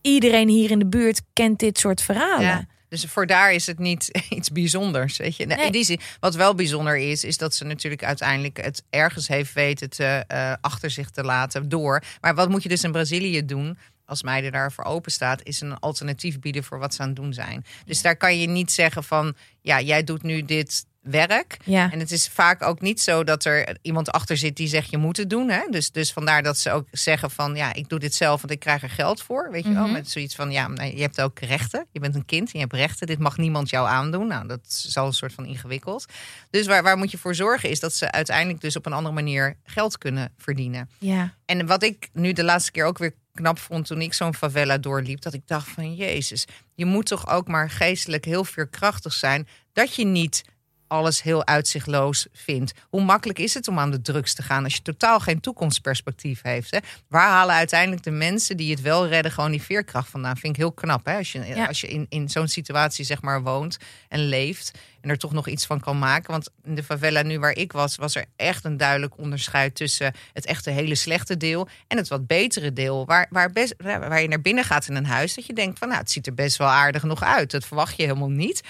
iedereen 0.00 0.48
hier 0.48 0.70
in 0.70 0.78
de 0.78 0.86
buurt 0.86 1.22
kent 1.32 1.59
dit 1.59 1.78
soort 1.78 2.02
verhalen. 2.02 2.46
Ja. 2.46 2.66
Dus 2.88 3.05
voor 3.05 3.26
daar 3.26 3.52
is 3.52 3.66
het 3.66 3.78
niet 3.78 4.11
iets 4.38 4.50
bijzonders. 4.50 5.16
Weet 5.16 5.36
je? 5.36 5.46
Nee. 5.46 5.66
In 5.66 5.72
die 5.72 5.84
zin, 5.84 6.00
wat 6.20 6.34
wel 6.34 6.55
bijzonder 6.55 6.96
is, 6.96 7.24
is 7.24 7.38
dat 7.38 7.55
ze 7.55 7.64
natuurlijk 7.64 8.05
uiteindelijk 8.05 8.62
het 8.62 8.82
ergens 8.90 9.28
heeft 9.28 9.52
weten 9.52 9.90
te, 9.90 10.24
eh, 10.26 10.52
achter 10.61 10.90
zich 10.90 11.11
te 11.11 11.22
laten 11.22 11.68
door. 11.68 12.02
Maar 12.20 12.34
wat 12.34 12.48
moet 12.48 12.62
je 12.62 12.68
dus 12.68 12.84
in 12.84 12.92
Brazilië 12.92 13.44
doen? 13.44 13.78
Als 14.07 14.22
meiden 14.22 14.52
daarvoor 14.52 14.84
open 14.84 15.12
staat, 15.12 15.42
is 15.42 15.61
een 15.61 15.78
alternatief 15.78 16.40
bieden 16.40 16.64
voor 16.64 16.78
wat 16.78 16.94
ze 16.94 17.02
aan 17.02 17.07
het 17.07 17.16
doen 17.16 17.32
zijn. 17.32 17.64
Dus 17.84 18.02
daar 18.02 18.16
kan 18.16 18.38
je 18.38 18.46
niet 18.46 18.72
zeggen 18.72 19.05
van 19.05 19.34
ja, 19.61 19.80
jij 19.80 20.05
doet 20.05 20.22
nu 20.22 20.44
dit 20.44 20.84
werk. 21.05 21.57
Ja. 21.64 21.92
En 21.92 21.98
het 21.98 22.11
is 22.11 22.28
vaak 22.28 22.62
ook 22.62 22.80
niet 22.80 23.00
zo 23.00 23.24
dat 23.24 23.44
er 23.44 23.76
iemand 23.82 24.11
achter 24.11 24.36
zit 24.36 24.57
die 24.57 24.68
zegt 24.68 24.90
je 24.90 24.96
moet 24.96 25.16
het 25.16 25.30
doen. 25.30 25.48
Hè? 25.48 25.61
Dus, 25.70 25.90
dus 25.90 26.12
vandaar 26.12 26.42
dat 26.42 26.59
ze 26.59 26.70
ook 26.70 26.86
zeggen 26.90 27.30
van 27.30 27.57
ja, 27.57 27.74
ik 27.74 27.88
doe 27.88 27.98
dit 27.98 28.14
zelf, 28.14 28.40
want 28.40 28.52
ik 28.52 28.59
krijg 28.59 28.82
er 28.82 28.90
geld 28.90 29.22
voor. 29.22 29.48
Weet 29.50 29.64
je 29.64 29.72
wel? 29.72 29.82
Mhm. 29.82 29.92
Met 29.92 30.11
zoiets 30.11 30.34
van 30.34 30.50
ja, 30.50 30.70
je 30.74 31.00
hebt 31.00 31.20
ook 31.20 31.38
rechten. 31.38 31.86
Je 31.92 32.00
bent 32.00 32.14
een 32.14 32.24
kind, 32.24 32.50
je 32.50 32.59
hebt 32.59 32.72
rechten. 32.72 33.07
Dit 33.07 33.18
mag 33.18 33.36
niemand 33.36 33.70
jou 33.70 33.88
aandoen. 33.88 34.26
Nou, 34.26 34.46
dat 34.48 34.61
is 34.66 34.96
al 34.96 35.07
een 35.07 35.12
soort 35.12 35.32
van 35.32 35.46
ingewikkeld. 35.46 36.05
Dus 36.50 36.66
waar, 36.66 36.82
waar 36.82 36.96
moet 36.96 37.11
je 37.11 37.18
voor 37.18 37.34
zorgen 37.34 37.70
is 37.70 37.80
dat 37.80 37.94
ze 37.94 38.11
uiteindelijk 38.11 38.61
dus 38.61 38.76
op 38.76 38.86
een 38.86 38.92
andere 38.92 39.14
manier 39.14 39.57
geld 39.64 39.98
kunnen 39.98 40.32
verdienen. 40.38 40.90
Ja. 40.98 41.34
En 41.44 41.66
wat 41.66 41.82
ik 41.82 42.09
nu 42.12 42.32
de 42.32 42.44
laatste 42.44 42.70
keer 42.70 42.84
ook 42.84 42.98
weer 42.98 43.14
knap 43.34 43.59
vond 43.59 43.86
toen 43.86 44.00
ik 44.00 44.14
zo'n 44.14 44.34
favela 44.34 44.78
doorliep, 44.78 45.20
dat 45.20 45.34
ik 45.34 45.46
dacht 45.46 45.68
van 45.68 45.94
Jezus, 45.94 46.44
je 46.74 46.84
moet 46.84 47.07
toch 47.07 47.28
ook 47.28 47.48
maar 47.48 47.70
geestelijk 47.70 48.24
heel 48.24 48.44
veerkrachtig 48.44 49.12
zijn 49.12 49.48
dat 49.72 49.94
je 49.94 50.05
niet 50.05 50.44
alles 50.87 51.22
heel 51.22 51.47
uitzichtloos 51.47 52.26
vindt. 52.32 52.72
Hoe 52.89 53.03
makkelijk 53.03 53.39
is 53.39 53.55
het 53.55 53.68
om 53.68 53.78
aan 53.78 53.91
de 53.91 54.01
drugs 54.03 54.35
te 54.35 54.43
gaan 54.43 54.64
als 54.64 54.74
je 54.74 54.82
totaal 54.82 55.20
geen 55.20 55.41
toekomstperspectief 55.41 56.43
heeft? 56.43 56.70
Hè? 56.70 56.78
Waar 57.09 57.28
halen 57.28 57.55
uiteindelijk 57.55 58.03
de 58.03 58.11
mensen 58.11 58.57
die 58.57 58.70
het 58.70 58.80
wel 58.80 59.07
redden 59.07 59.32
gewoon 59.32 59.51
die 59.51 59.62
veerkracht 59.62 60.09
vandaan? 60.11 60.37
Vind 60.37 60.55
ik 60.55 60.61
heel 60.61 60.72
knap. 60.72 61.05
Hè? 61.07 61.16
Als 61.16 61.32
je, 61.32 61.45
Ja. 61.45 61.66
als 61.66 61.80
je 61.80 61.87
in, 61.87 62.07
in 62.09 62.28
zo'n 62.28 62.49
situatie 62.49 63.05
zeg 63.05 63.22
maar 63.22 63.43
woont 63.43 63.76
en 64.09 64.28
leeft 64.28 64.78
en 65.01 65.11
er 65.11 65.18
toch 65.18 65.32
nog 65.32 65.49
iets 65.49 65.66
van 65.66 65.80
kan 65.80 65.99
maken. 65.99 66.30
Want 66.30 66.49
in 66.64 66.74
de 66.74 66.82
favela 66.82 67.22
nu 67.22 67.39
waar 67.39 67.57
ik 67.57 67.72
was, 67.72 67.97
was 67.97 68.14
er 68.14 68.24
echt 68.37 68.64
een 68.64 68.76
duidelijk 68.76 69.18
onderscheid 69.18 69.74
tussen 69.74 70.14
het 70.32 70.47
echte 70.47 70.70
hele 70.70 70.95
slechte 70.95 71.37
deel 71.37 71.68
en 71.89 71.97
het 71.97 72.09
wat 72.09 72.26
betere 72.26 72.72
deel. 72.72 73.07
Waar, 73.07 73.26
waar, 73.30 73.51
best, 73.51 73.74
waar 73.78 74.22
je 74.22 74.28
naar 74.28 74.41
binnen 74.41 74.64
gaat 74.64 74.89
in 74.89 74.95
een 74.95 75.07
huis, 75.07 75.35
dat 75.35 75.47
je 75.47 75.53
denkt 75.53 75.78
van 75.78 75.89
nou, 75.89 76.01
het 76.01 76.11
ziet 76.11 76.26
er 76.26 76.35
best 76.35 76.57
wel 76.57 76.68
aardig 76.68 77.03
nog 77.03 77.22
uit. 77.22 77.51
Dat 77.51 77.64
verwacht 77.64 77.97
je 77.97 78.03
helemaal 78.03 78.30
niet. 78.30 78.61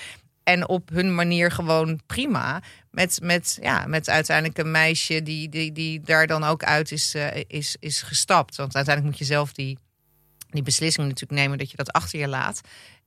En 0.44 0.68
op 0.68 0.88
hun 0.88 1.14
manier 1.14 1.50
gewoon 1.50 2.00
prima. 2.06 2.62
Met, 2.90 3.18
met, 3.22 3.58
ja, 3.60 3.86
met 3.86 4.08
uiteindelijk 4.08 4.58
een 4.58 4.70
meisje 4.70 5.22
die, 5.22 5.48
die, 5.48 5.72
die 5.72 6.00
daar 6.00 6.26
dan 6.26 6.44
ook 6.44 6.64
uit 6.64 6.92
is, 6.92 7.14
eh, 7.14 7.42
is, 7.46 7.76
is 7.80 8.02
gestapt. 8.02 8.56
Want 8.56 8.74
uiteindelijk 8.74 9.16
moet 9.16 9.26
je 9.26 9.34
zelf 9.34 9.52
die, 9.52 9.78
die 10.50 10.62
beslissing 10.62 11.06
natuurlijk 11.06 11.40
nemen 11.40 11.58
dat 11.58 11.70
je 11.70 11.76
dat 11.76 11.92
achter 11.92 12.18
je 12.18 12.28
laat. 12.28 12.60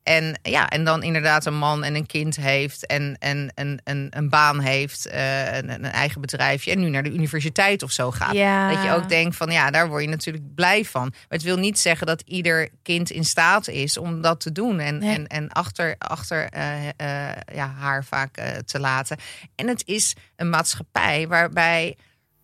En 0.07 0.39
ja, 0.41 0.69
en 0.69 0.83
dan 0.83 1.03
inderdaad 1.03 1.45
een 1.45 1.57
man 1.57 1.83
en 1.83 1.95
een 1.95 2.05
kind 2.05 2.35
heeft 2.35 2.85
en, 2.85 3.15
en, 3.19 3.51
en, 3.55 3.81
en 3.83 4.07
een 4.09 4.29
baan 4.29 4.59
heeft, 4.59 5.05
eh, 5.05 5.55
een, 5.57 5.69
een 5.69 5.85
eigen 5.85 6.21
bedrijfje 6.21 6.71
en 6.71 6.79
nu 6.79 6.89
naar 6.89 7.03
de 7.03 7.13
universiteit 7.13 7.83
of 7.83 7.91
zo 7.91 8.11
gaat. 8.11 8.33
Ja. 8.33 8.73
Dat 8.73 8.83
je 8.83 8.91
ook 8.91 9.09
denkt 9.09 9.35
van 9.35 9.51
ja, 9.51 9.71
daar 9.71 9.87
word 9.87 10.03
je 10.03 10.09
natuurlijk 10.09 10.55
blij 10.55 10.85
van. 10.85 11.01
Maar 11.01 11.25
het 11.27 11.41
wil 11.43 11.57
niet 11.57 11.79
zeggen 11.79 12.07
dat 12.07 12.21
ieder 12.25 12.69
kind 12.83 13.09
in 13.09 13.25
staat 13.25 13.67
is 13.67 13.97
om 13.97 14.21
dat 14.21 14.39
te 14.39 14.51
doen 14.51 14.79
en, 14.79 14.97
Nee. 14.97 15.15
en, 15.15 15.27
en 15.27 15.49
achter, 15.49 15.95
achter 15.97 16.49
eh, 16.49 16.87
eh, 16.87 17.35
ja, 17.53 17.73
haar 17.77 18.03
vaak 18.03 18.41
te 18.65 18.79
laten. 18.79 19.17
En 19.55 19.67
het 19.67 19.83
is 19.85 20.15
een 20.35 20.49
maatschappij 20.49 21.27
waarbij 21.27 21.95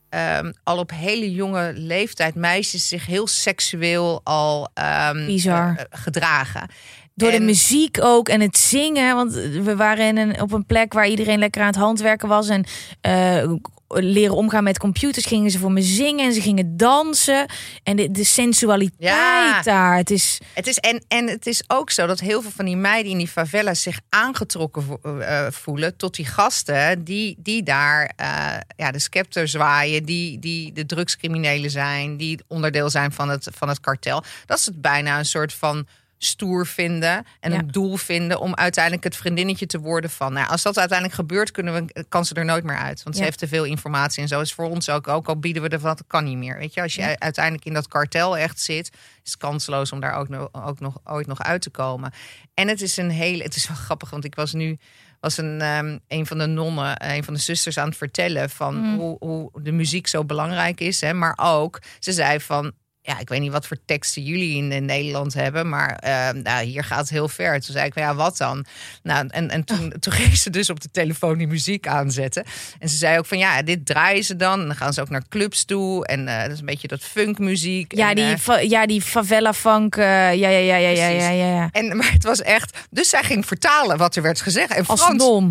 ehm, 0.09 0.51
al 0.63 0.77
op 0.77 0.91
hele 0.91 1.31
jonge 1.31 1.73
leeftijd 1.75 2.35
meisjes 2.35 2.87
zich 2.87 3.05
heel 3.05 3.27
seksueel 3.27 4.21
al 4.23 4.69
ehm, 4.73 5.25
Bizar. 5.25 5.87
gedragen. 5.89 6.69
Door 7.15 7.31
de 7.31 7.39
muziek 7.39 7.97
ook 8.01 8.29
en 8.29 8.41
het 8.41 8.57
zingen. 8.57 9.15
Want 9.15 9.33
we 9.33 9.75
waren 9.75 10.05
in 10.07 10.17
een, 10.17 10.41
op 10.41 10.51
een 10.51 10.65
plek 10.65 10.93
waar 10.93 11.07
iedereen 11.07 11.39
lekker 11.39 11.61
aan 11.61 11.67
het 11.67 11.75
handwerken 11.75 12.27
was. 12.27 12.49
En 12.49 12.65
eh, 13.01 13.51
leren 13.87 14.35
omgaan 14.35 14.63
met 14.63 14.77
computers 14.79 15.25
gingen 15.25 15.51
ze 15.51 15.59
voor 15.59 15.71
me 15.71 15.81
zingen. 15.81 16.25
En 16.25 16.33
ze 16.33 16.41
gingen 16.41 16.77
dansen. 16.77 17.45
En 17.83 17.95
de, 17.95 18.11
de 18.11 18.23
sensualiteit 18.23 19.01
Ja. 19.01 19.61
daar. 19.61 19.95
Het 19.97 20.09
is... 20.11 20.39
Het 20.53 20.67
is, 20.67 20.77
en, 20.77 21.03
en 21.07 21.27
het 21.27 21.47
is 21.47 21.63
ook 21.67 21.91
zo 21.91 22.05
dat 22.07 22.19
heel 22.19 22.41
veel 22.41 22.51
van 22.51 22.65
die 22.65 22.75
meiden 22.75 23.11
in 23.11 23.17
die 23.17 23.27
favelas 23.27 23.81
zich 23.81 23.99
aangetrokken 24.09 24.83
vo- 24.83 25.19
eh, 25.19 25.47
voelen 25.51 25.95
tot 25.97 26.15
die 26.15 26.25
gasten 26.25 27.03
die, 27.03 27.35
die 27.39 27.63
daar 27.63 28.13
eh, 28.15 28.53
ja, 28.75 28.91
de 28.91 28.99
scepter 28.99 29.47
zwaaien, 29.47 30.03
die, 30.05 30.39
die 30.39 30.71
de 30.73 30.85
drugscriminelen 30.85 31.69
zijn, 31.69 32.17
die 32.17 32.39
onderdeel 32.47 32.89
zijn 32.89 33.11
van 33.11 33.29
het, 33.29 33.47
van 33.55 33.67
het 33.67 33.79
kartel. 33.79 34.23
Dat 34.45 34.57
is 34.59 34.65
het 34.65 34.81
bijna 34.81 35.17
een 35.19 35.25
soort 35.25 35.53
van 35.53 35.87
stoer 36.25 36.67
vinden 36.67 37.25
en 37.39 37.51
Ja. 37.51 37.57
een 37.57 37.67
doel 37.71 37.97
vinden 37.97 38.39
om 38.39 38.55
uiteindelijk 38.55 39.03
het 39.03 39.15
vriendinnetje 39.15 39.65
te 39.65 39.79
worden 39.79 40.09
van. 40.09 40.33
Nou, 40.33 40.47
als 40.49 40.61
dat 40.61 40.77
uiteindelijk 40.77 41.19
gebeurt, 41.19 41.51
kunnen 41.51 41.73
we, 41.73 42.05
kan 42.09 42.25
ze 42.25 42.33
er 42.33 42.45
nooit 42.45 42.63
meer 42.63 42.77
uit. 42.77 43.03
Want 43.03 43.15
ze 43.15 43.23
heeft 43.23 43.37
te 43.37 43.47
veel 43.47 43.63
informatie 43.63 44.21
en 44.21 44.27
zo 44.27 44.41
is 44.41 44.53
voor 44.53 44.69
ons 44.69 44.89
ook. 44.89 45.07
Ook 45.07 45.27
al 45.27 45.39
bieden 45.39 45.61
we 45.61 45.69
er 45.69 45.79
wat, 45.79 45.97
dat 45.97 46.07
kan 46.07 46.23
niet 46.23 46.37
meer. 46.37 46.57
Weet 46.57 46.73
je, 46.73 46.81
als 46.81 46.95
je 46.95 47.01
Ja. 47.01 47.15
uiteindelijk 47.19 47.65
in 47.65 47.73
dat 47.73 47.87
kartel 47.87 48.37
echt 48.37 48.59
zit, 48.61 48.89
is 49.23 49.31
het 49.31 49.37
kansloos 49.37 49.91
om 49.91 49.99
daar 49.99 50.13
ook 50.15 50.29
nog, 50.29 50.49
ook 50.53 50.79
nog 50.79 50.97
ooit 51.03 51.27
nog 51.27 51.41
uit 51.41 51.61
te 51.61 51.69
komen. 51.69 52.11
En 52.53 52.67
het 52.67 52.81
is 52.81 52.97
een 52.97 53.09
hele, 53.11 53.43
het 53.43 53.55
is 53.55 53.67
wel 53.67 53.77
grappig, 53.85 54.09
want 54.09 54.25
ik 54.25 54.35
was 54.35 54.53
nu 54.53 54.77
was 55.19 55.37
een, 55.37 55.61
ehm, 55.61 55.97
een 56.07 56.25
van 56.25 56.37
de 56.37 56.45
nonnen, 56.45 57.11
een 57.11 57.23
van 57.23 57.33
de 57.33 57.39
zusters 57.39 57.77
aan 57.77 57.87
het 57.87 57.97
vertellen 57.97 58.49
van 58.49 58.75
Mm. 58.75 58.97
hoe, 58.99 59.15
hoe 59.19 59.49
de 59.61 59.71
muziek 59.71 60.07
zo 60.07 60.23
belangrijk 60.25 60.79
is. 60.79 61.01
Hè, 61.01 61.13
maar 61.13 61.37
ook, 61.41 61.81
ze 61.99 62.11
zei 62.11 62.39
van, 62.39 62.71
ja, 63.05 63.19
ik 63.19 63.29
weet 63.29 63.39
niet 63.39 63.51
wat 63.51 63.67
voor 63.67 63.77
teksten 63.85 64.23
jullie 64.23 64.55
in, 64.57 64.85
Nederland 64.85 65.33
hebben, 65.33 65.69
maar 65.69 65.95
ehm, 65.95 66.41
nou, 66.41 66.65
hier 66.65 66.83
gaat 66.83 66.99
het 66.99 67.09
heel 67.09 67.27
ver. 67.27 67.61
Toen 67.61 67.73
zei 67.73 67.85
ik, 67.85 67.95
ja, 67.95 68.15
wat 68.15 68.37
dan? 68.37 68.65
Nou, 69.01 69.27
en, 69.29 69.49
en 69.49 69.63
toen, 69.63 69.85
oh. 69.85 69.99
toen 69.99 70.13
ging 70.21 70.37
ze 70.37 70.49
dus 70.49 70.69
op 70.69 70.81
de 70.81 70.89
telefoon 70.91 71.37
die 71.37 71.47
muziek 71.47 71.87
aanzetten. 71.87 72.43
En 72.79 72.89
ze 72.89 72.97
zei 72.97 73.17
ook 73.17 73.25
van, 73.25 73.37
ja, 73.37 73.61
dit 73.61 73.85
draaien 73.85 74.23
ze 74.23 74.35
dan. 74.35 74.59
En 74.61 74.67
dan 74.67 74.75
gaan 74.75 74.93
ze 74.93 75.01
ook 75.01 75.09
naar 75.09 75.23
clubs 75.29 75.65
toe. 75.65 76.05
En 76.07 76.27
eh, 76.27 76.41
dat 76.41 76.51
is 76.51 76.59
een 76.59 76.65
beetje 76.65 76.87
dat 76.87 77.03
funkmuziek. 77.03 77.95
Ja, 77.95 78.13
die, 78.13 78.35
eh, 78.45 78.69
ja 78.69 78.85
die 78.85 79.01
favela 79.01 79.53
funk. 79.53 79.95
Eh, 79.95 80.05
ja, 80.05 80.49
ja, 80.49 80.49
ja, 80.49 80.75
ja, 80.75 80.89
ja, 80.89 81.07
ja, 81.07 81.29
ja, 81.29 81.69
En, 81.71 81.97
maar 81.97 82.11
het 82.11 82.23
was 82.23 82.41
echt... 82.41 82.77
Dus 82.89 83.09
zij 83.09 83.23
ging 83.23 83.45
vertalen 83.45 83.97
wat 83.97 84.15
er 84.15 84.21
werd 84.21 84.41
gezegd. 84.41 84.71
En 84.73 84.85
Frans. 84.85 85.01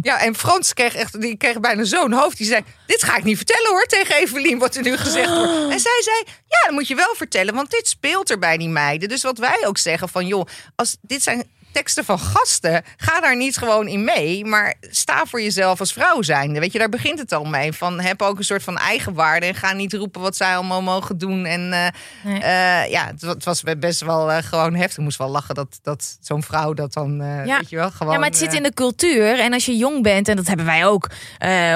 Ja, 0.03 0.21
en 0.21 0.35
Frans 0.35 0.75
kreeg 0.75 0.95
echt, 0.95 1.21
die 1.21 1.37
kreeg 1.37 1.61
bijna 1.61 1.85
zo'n 1.85 2.13
hoofd. 2.13 2.37
Die 2.37 2.47
zei, 2.47 2.63
dit 2.87 3.03
ga 3.03 3.17
ik 3.17 3.25
niet 3.25 3.37
vertellen 3.37 3.71
hoor 3.71 3.87
tegen 3.87 4.17
Evelien, 4.17 4.59
wat 4.59 4.75
er 4.75 4.83
nu 4.83 4.97
gezegd 4.97 5.29
wordt. 5.29 5.51
En 5.73 5.81
zij 5.81 6.01
zei, 6.03 6.17
ja, 6.27 6.67
dat 6.67 6.71
moet 6.71 6.89
je 6.89 6.95
wel 6.95 7.15
vertellen. 7.17 7.42
Want 7.51 7.71
dit 7.71 7.89
speelt 7.89 8.31
er 8.31 8.39
bij 8.39 8.57
die 8.57 8.69
meiden. 8.69 9.09
Dus 9.09 9.23
wat 9.23 9.39
wij 9.39 9.67
ook 9.67 9.79
zeggen: 9.79 10.09
van 10.09 10.27
joh, 10.27 10.47
als 10.75 10.97
dit 11.01 11.23
zijn 11.23 11.51
teksten 11.73 12.05
van 12.05 12.19
gasten. 12.19 12.83
Ga 12.97 13.21
daar 13.21 13.37
niet 13.37 13.57
gewoon 13.57 13.89
in 13.89 14.05
mee. 14.05 14.45
Maar 14.45 14.75
sta 14.91 15.25
voor 15.27 15.43
jezelf 15.43 15.81
als 15.81 15.93
vrouw 15.93 16.23
zijnde. 16.23 16.61
Weet 16.61 16.73
je, 16.73 16.79
daar 16.79 16.89
begint 16.89 17.19
het 17.19 17.33
al 17.33 17.45
mee. 17.45 17.73
Van 17.73 18.01
heb 18.01 18.23
ook 18.23 18.39
een 18.39 18.45
soort 18.45 18.63
van 18.63 18.77
eigenwaarde. 18.79 19.47
En 19.47 19.55
ga 19.55 19.73
niet 19.73 19.93
roepen 19.93 20.21
wat 20.21 20.37
zij 20.37 20.57
allemaal 20.57 20.83
mogen 20.83 21.19
doen. 21.19 21.45
En 21.45 21.73
eh, 21.73 21.87
Nee. 22.23 22.41
eh, 22.41 22.91
ja, 22.91 23.07
het, 23.07 23.23
wa- 23.23 23.29
het 23.33 23.45
was 23.45 23.63
best 23.79 24.01
wel 24.01 24.31
eh, 24.33 24.43
gewoon 24.43 24.75
heftig. 24.75 24.97
Ik 24.99 25.05
moest 25.05 25.19
wel 25.19 25.29
lachen 25.29 25.55
dat, 25.55 25.79
dat 25.83 26.19
zo'n 26.21 26.43
vrouw 26.43 26.73
dat 26.75 26.93
dan, 26.93 27.17
Ja. 27.47 27.57
weet 27.59 27.71
je 27.71 27.77
wel, 27.77 27.91
gewoon... 27.91 28.13
ja, 28.13 28.19
maar 28.19 28.29
het 28.29 28.39
zit 28.39 28.55
in 28.55 28.63
de 28.63 28.73
cultuur. 28.75 29.39
En 29.41 29.53
als 29.53 29.65
je 29.67 29.77
jong 29.77 30.03
bent, 30.03 30.29
en 30.29 30.37
dat 30.37 30.47
hebben 30.47 30.67
wij 30.67 30.87
ook. 30.87 31.11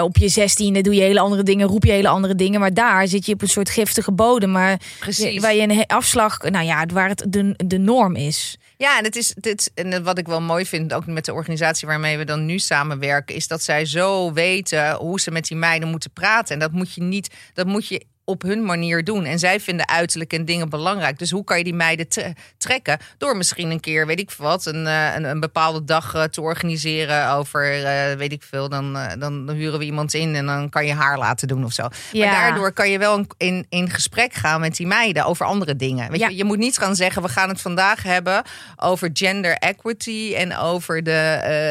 op 0.03 0.17
je 0.17 0.29
zestiende 0.29 0.81
doe 0.81 0.95
je 0.95 1.01
hele 1.03 1.21
andere 1.21 1.43
dingen, 1.43 1.67
roep 1.67 1.85
je 1.85 1.93
hele 1.93 2.09
andere 2.09 2.35
dingen. 2.35 2.61
Maar 2.61 2.75
daar 2.75 3.09
zit 3.09 3.27
je 3.27 3.33
op 3.33 3.43
een 3.43 3.49
soort 3.49 3.71
giftige 3.71 4.13
bodem. 4.13 4.51
Maar 4.51 4.81
Precies. 5.01 5.41
waar 5.41 5.55
je 5.55 5.63
een 5.63 5.87
afslag, 5.87 6.39
nou 6.43 6.65
ja, 6.65 6.85
waar 6.93 7.09
het 7.09 7.25
de, 7.29 7.55
de 7.67 7.79
norm 7.79 8.15
is. 8.17 8.59
Ja, 8.79 8.99
en 8.99 9.05
het 9.05 9.17
is 9.17 9.35
dit 9.37 9.71
en 9.75 10.03
wat 10.03 10.19
ik 10.19 10.27
wel 10.27 10.41
mooi 10.41 10.67
vind, 10.67 10.95
ook 10.95 11.07
met 11.07 11.25
de 11.25 11.33
organisatie 11.33 11.89
waarmee 11.89 12.19
we 12.19 12.25
dan 12.25 12.47
nu 12.47 12.59
samenwerken, 12.59 13.35
is 13.35 13.49
dat 13.49 13.63
zij 13.63 13.85
zo 13.85 14.33
weten 14.33 14.95
hoe 14.95 15.21
ze 15.21 15.31
met 15.31 15.47
die 15.47 15.57
meiden 15.57 15.89
moeten 15.89 16.11
praten. 16.11 16.55
En 16.55 16.61
dat 16.61 16.73
moet 16.73 16.95
je 16.95 17.03
niet, 17.03 17.35
dat 17.55 17.67
moet 17.67 17.89
je 17.89 18.07
op 18.29 18.43
hun 18.43 18.65
manier 18.65 19.05
doen. 19.05 19.25
En 19.25 19.39
zij 19.39 19.61
vinden 19.61 19.89
uiterlijk 19.89 20.33
en 20.33 20.45
dingen 20.45 20.69
belangrijk. 20.69 21.19
Dus 21.19 21.31
hoe 21.31 21.45
kan 21.45 21.59
je 21.59 21.65
die 21.65 21.75
meiden 21.75 22.09
tre- 22.09 22.33
trekken? 22.59 22.99
Door 23.19 23.37
misschien 23.37 23.71
een 23.71 23.81
keer, 23.81 24.07
weet 24.07 24.19
ik 24.21 24.31
veel 24.31 24.45
wat, 24.45 24.67
een, 24.67 24.87
eh, 24.87 25.15
een, 25.15 25.25
een 25.25 25.41
bepaalde 25.41 25.85
dag 25.85 26.15
eh, 26.15 26.23
te 26.23 26.41
organiseren 26.41 27.31
over, 27.31 27.85
eh, 27.85 28.17
weet 28.17 28.33
ik 28.33 28.43
veel. 28.43 28.69
Dan, 28.69 28.99
dan 29.19 29.51
huren 29.51 29.79
we 29.79 29.85
iemand 29.85 30.15
in 30.15 30.35
en 30.35 30.47
dan 30.47 30.69
kan 30.69 30.87
je 30.87 30.93
haar 30.93 31.19
laten 31.19 31.49
doen 31.49 31.65
of 31.65 31.73
zo. 31.73 31.89
Ja. 32.13 32.25
Maar 32.31 32.41
daardoor 32.41 32.73
kan 32.73 32.91
je 32.91 32.99
wel 32.99 33.27
in, 33.37 33.67
in, 33.69 33.91
gesprek 33.91 34.33
gaan 34.35 34.61
met 34.61 34.77
die 34.77 34.87
meiden 34.87 35.25
over 35.25 35.47
andere 35.47 35.77
dingen. 35.77 36.11
Weet 36.11 36.21
Ja. 36.21 36.29
je, 36.29 36.37
je 36.37 36.45
moet 36.45 36.59
niet 36.59 36.79
gaan 36.79 36.97
zeggen, 36.97 37.23
we 37.23 37.29
gaan 37.29 37.49
het 37.49 37.61
vandaag 37.61 38.03
hebben 38.03 38.43
over 38.77 39.11
gender 39.13 39.53
equity 39.53 40.35
en 40.37 40.57
over 40.57 41.03
de, 41.03 41.11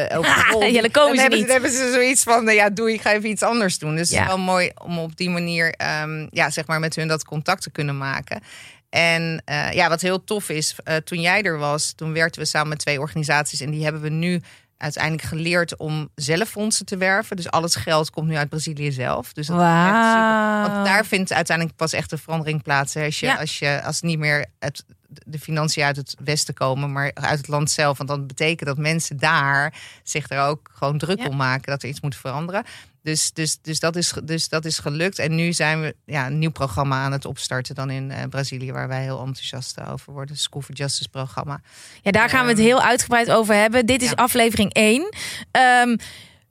eh 0.08 0.18
over 0.18 0.34
de 0.34 0.72
dan 0.82 0.90
komen 0.90 0.92
Dan 0.92 1.14
ze 1.14 1.20
hebben, 1.20 1.38
niet. 1.38 1.48
Dan 1.48 1.56
hebben 1.60 1.70
ze 1.70 1.90
zoiets 1.92 2.22
van, 2.22 2.44
nou 2.44 2.56
ja, 2.56 2.70
doe 2.70 2.92
ik 2.92 3.00
ga 3.00 3.12
even 3.12 3.28
iets 3.28 3.42
anders 3.42 3.78
doen. 3.78 3.96
Dus 3.96 4.10
Ja. 4.10 4.16
het 4.18 4.28
is 4.28 4.34
wel 4.34 4.44
mooi 4.44 4.70
om 4.84 4.98
op 4.98 5.16
die 5.16 5.30
manier, 5.30 5.70
ehm, 5.70 6.26
ja, 6.30 6.45
zeg 6.50 6.66
maar 6.66 6.80
met 6.80 6.96
hun 6.96 7.08
dat 7.08 7.24
contact 7.24 7.62
te 7.62 7.70
kunnen 7.70 7.98
maken. 7.98 8.42
En 8.90 9.42
eh, 9.44 9.72
ja, 9.72 9.88
wat 9.88 10.00
heel 10.00 10.24
tof 10.24 10.48
is, 10.48 10.74
eh, 10.84 10.96
toen 10.96 11.20
jij 11.20 11.42
er 11.42 11.58
was, 11.58 11.92
toen 11.92 12.12
werkten 12.12 12.40
we 12.40 12.46
samen 12.46 12.68
met 12.68 12.78
twee 12.78 13.00
organisaties 13.00 13.60
en 13.60 13.70
die 13.70 13.82
hebben 13.82 14.00
we 14.02 14.08
nu 14.08 14.40
uiteindelijk 14.76 15.22
geleerd 15.28 15.76
om 15.76 16.08
zelf 16.14 16.48
fondsen 16.48 16.86
te 16.86 16.96
werven. 16.96 17.36
Dus 17.36 17.50
al 17.50 17.62
het 17.62 17.76
geld 17.76 18.10
komt 18.10 18.28
nu 18.28 18.36
uit 18.36 18.48
Brazilië 18.48 18.92
zelf. 18.92 19.32
Dus 19.32 19.46
dat 19.46 19.56
is 19.56 19.62
echt 19.64 20.06
super. 20.06 20.72
Want 20.72 20.86
daar 20.86 21.06
vindt 21.06 21.32
uiteindelijk 21.32 21.76
pas 21.76 21.92
echt 21.92 22.10
de 22.10 22.18
verandering 22.18 22.62
plaats. 22.62 22.94
Hè? 22.94 23.04
Als, 23.04 23.20
je, 23.20 23.26
Ja. 23.26 23.34
als, 23.34 23.58
je, 23.58 23.82
als 23.82 24.00
niet 24.00 24.18
meer 24.18 24.46
het 24.58 24.84
de 25.08 25.38
financiën 25.38 25.84
uit 25.84 25.96
het 25.96 26.16
westen 26.24 26.54
komen, 26.54 26.92
maar 26.92 27.10
uit 27.14 27.38
het 27.38 27.48
land 27.48 27.70
zelf. 27.70 27.96
Want 27.96 28.08
dat 28.08 28.26
betekent 28.26 28.68
dat 28.68 28.78
mensen 28.78 29.16
daar 29.16 29.74
zich 30.02 30.30
er 30.30 30.40
ook 30.40 30.70
gewoon 30.74 30.98
druk 30.98 31.18
Ja. 31.18 31.26
om 31.26 31.36
maken 31.36 31.70
dat 31.70 31.82
er 31.82 31.88
iets 31.88 32.00
moet 32.00 32.16
veranderen. 32.16 32.64
Dus, 33.06 33.32
dus, 33.32 33.58
dus, 33.62 33.80
dat 33.80 33.96
is, 33.96 34.12
dus 34.24 34.48
dat 34.48 34.64
is 34.64 34.78
gelukt. 34.78 35.18
En 35.18 35.34
nu 35.34 35.52
zijn 35.52 35.80
we 35.80 35.94
ja, 36.04 36.26
een 36.26 36.38
nieuw 36.38 36.50
programma 36.50 37.04
aan 37.04 37.12
het 37.12 37.24
opstarten 37.24 37.74
dan 37.74 37.90
in 37.90 38.10
eh, 38.10 38.28
Brazilië, 38.28 38.72
waar 38.72 38.88
wij 38.88 39.02
heel 39.02 39.18
enthousiast 39.18 39.80
over 39.80 40.12
worden. 40.12 40.36
School 40.36 40.62
for 40.62 40.74
Justice 40.74 41.08
programma. 41.08 41.60
Ja, 42.02 42.10
daar 42.10 42.28
gaan 42.28 42.44
we 42.44 42.50
het 42.50 42.60
heel 42.60 42.82
uitgebreid 42.82 43.30
over 43.30 43.54
hebben. 43.54 43.86
Dit 43.86 44.02
is 44.02 44.08
Ja. 44.08 44.14
aflevering 44.14 44.70
1. 44.72 45.08
Ehm, 45.50 45.96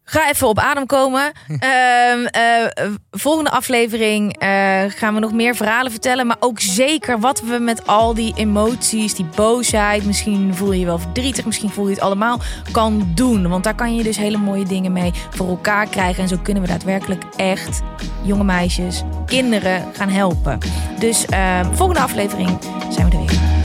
ga 0.06 0.30
even 0.30 0.47
op 0.47 0.60
adem 0.60 0.86
komen. 0.86 1.32
Ehm, 1.60 2.26
eh, 2.26 2.86
volgende 3.12 3.49
aflevering 3.49 4.38
eh, 4.38 4.49
gaan 4.88 5.14
we 5.14 5.20
nog 5.20 5.32
meer 5.32 5.56
verhalen 5.56 5.91
vertellen. 5.91 6.28
Maar 6.28 6.38
ook 6.39 6.60
zeker 6.60 7.20
wat 7.20 7.41
we 7.41 7.60
met 7.60 7.88
al 7.88 8.14
die 8.14 8.34
emoties, 8.36 9.16
die 9.16 9.26
boosheid. 9.36 10.06
Misschien 10.06 10.56
voel 10.56 10.72
je 10.72 10.80
je 10.80 10.86
wel 10.86 10.99
verdrietig, 10.99 11.45
misschien 11.45 11.70
voel 11.70 11.88
je 11.88 11.93
het 11.93 12.03
allemaal. 12.03 12.39
Kan 12.72 13.12
doen. 13.16 13.49
Want 13.49 13.64
daar 13.64 13.76
kan 13.76 13.95
je 13.95 14.03
dus 14.03 14.18
hele 14.18 14.38
mooie 14.38 14.66
dingen 14.66 14.91
mee 14.91 15.12
voor 15.30 15.47
elkaar 15.47 15.88
krijgen. 15.88 16.24
En 16.24 16.30
zo 16.30 16.38
kunnen 16.43 16.64
we 16.64 16.70
daadwerkelijk 16.70 17.24
echt 17.36 17.82
jonge 18.24 18.43
meisjes, 18.43 19.03
kinderen 19.26 19.84
gaan 19.93 20.10
helpen. 20.10 20.58
Dus 20.99 21.26
ehm, 21.26 21.74
volgende 21.74 22.01
aflevering 22.01 22.58
zijn 22.89 23.10
we 23.10 23.18
er 23.18 23.26
weer. 23.26 23.64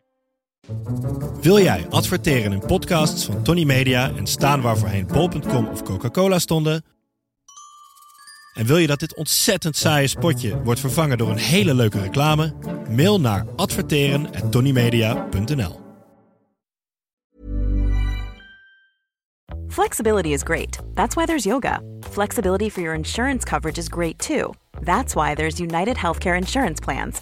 Wil 1.41 1.59
jij 1.59 1.87
adverteren 1.89 2.51
in 2.51 2.59
podcasts 2.59 3.25
van 3.25 3.43
Tony 3.43 3.63
Media 3.63 4.11
en 4.15 4.27
staan 4.27 4.61
waar 4.61 5.05
bol.com 5.07 5.67
of 5.67 5.83
Coca-Cola 5.83 6.39
stonden? 6.39 6.83
En 8.53 8.65
wil 8.65 8.77
je 8.77 8.87
dat 8.87 8.99
dit 8.99 9.15
ontzettend 9.15 9.75
saaie 9.75 10.07
spotje 10.07 10.63
wordt 10.63 10.79
vervangen 10.79 11.17
door 11.17 11.29
een 11.29 11.37
hele 11.37 11.73
leuke 11.73 11.99
reclame? 11.99 12.53
Mail 12.89 13.19
naar 13.19 13.45
adverteren@tonymedia.nl. 13.55 15.79
Flexibility 19.67 20.29
is 20.29 20.41
great. 20.43 20.79
That's 20.93 21.15
why 21.15 21.25
there's 21.25 21.43
yoga. 21.43 21.81
Flexibility 22.09 22.69
for 22.69 22.81
your 22.81 22.97
insurance 22.97 23.45
coverage 23.45 23.79
is 23.79 23.87
great 23.89 24.17
too. 24.17 24.53
That's 24.83 25.13
why 25.13 25.35
there's 25.35 25.59
United 25.59 25.97
Healthcare 25.97 26.35
Insurance 26.35 26.81
Plans. 26.81 27.21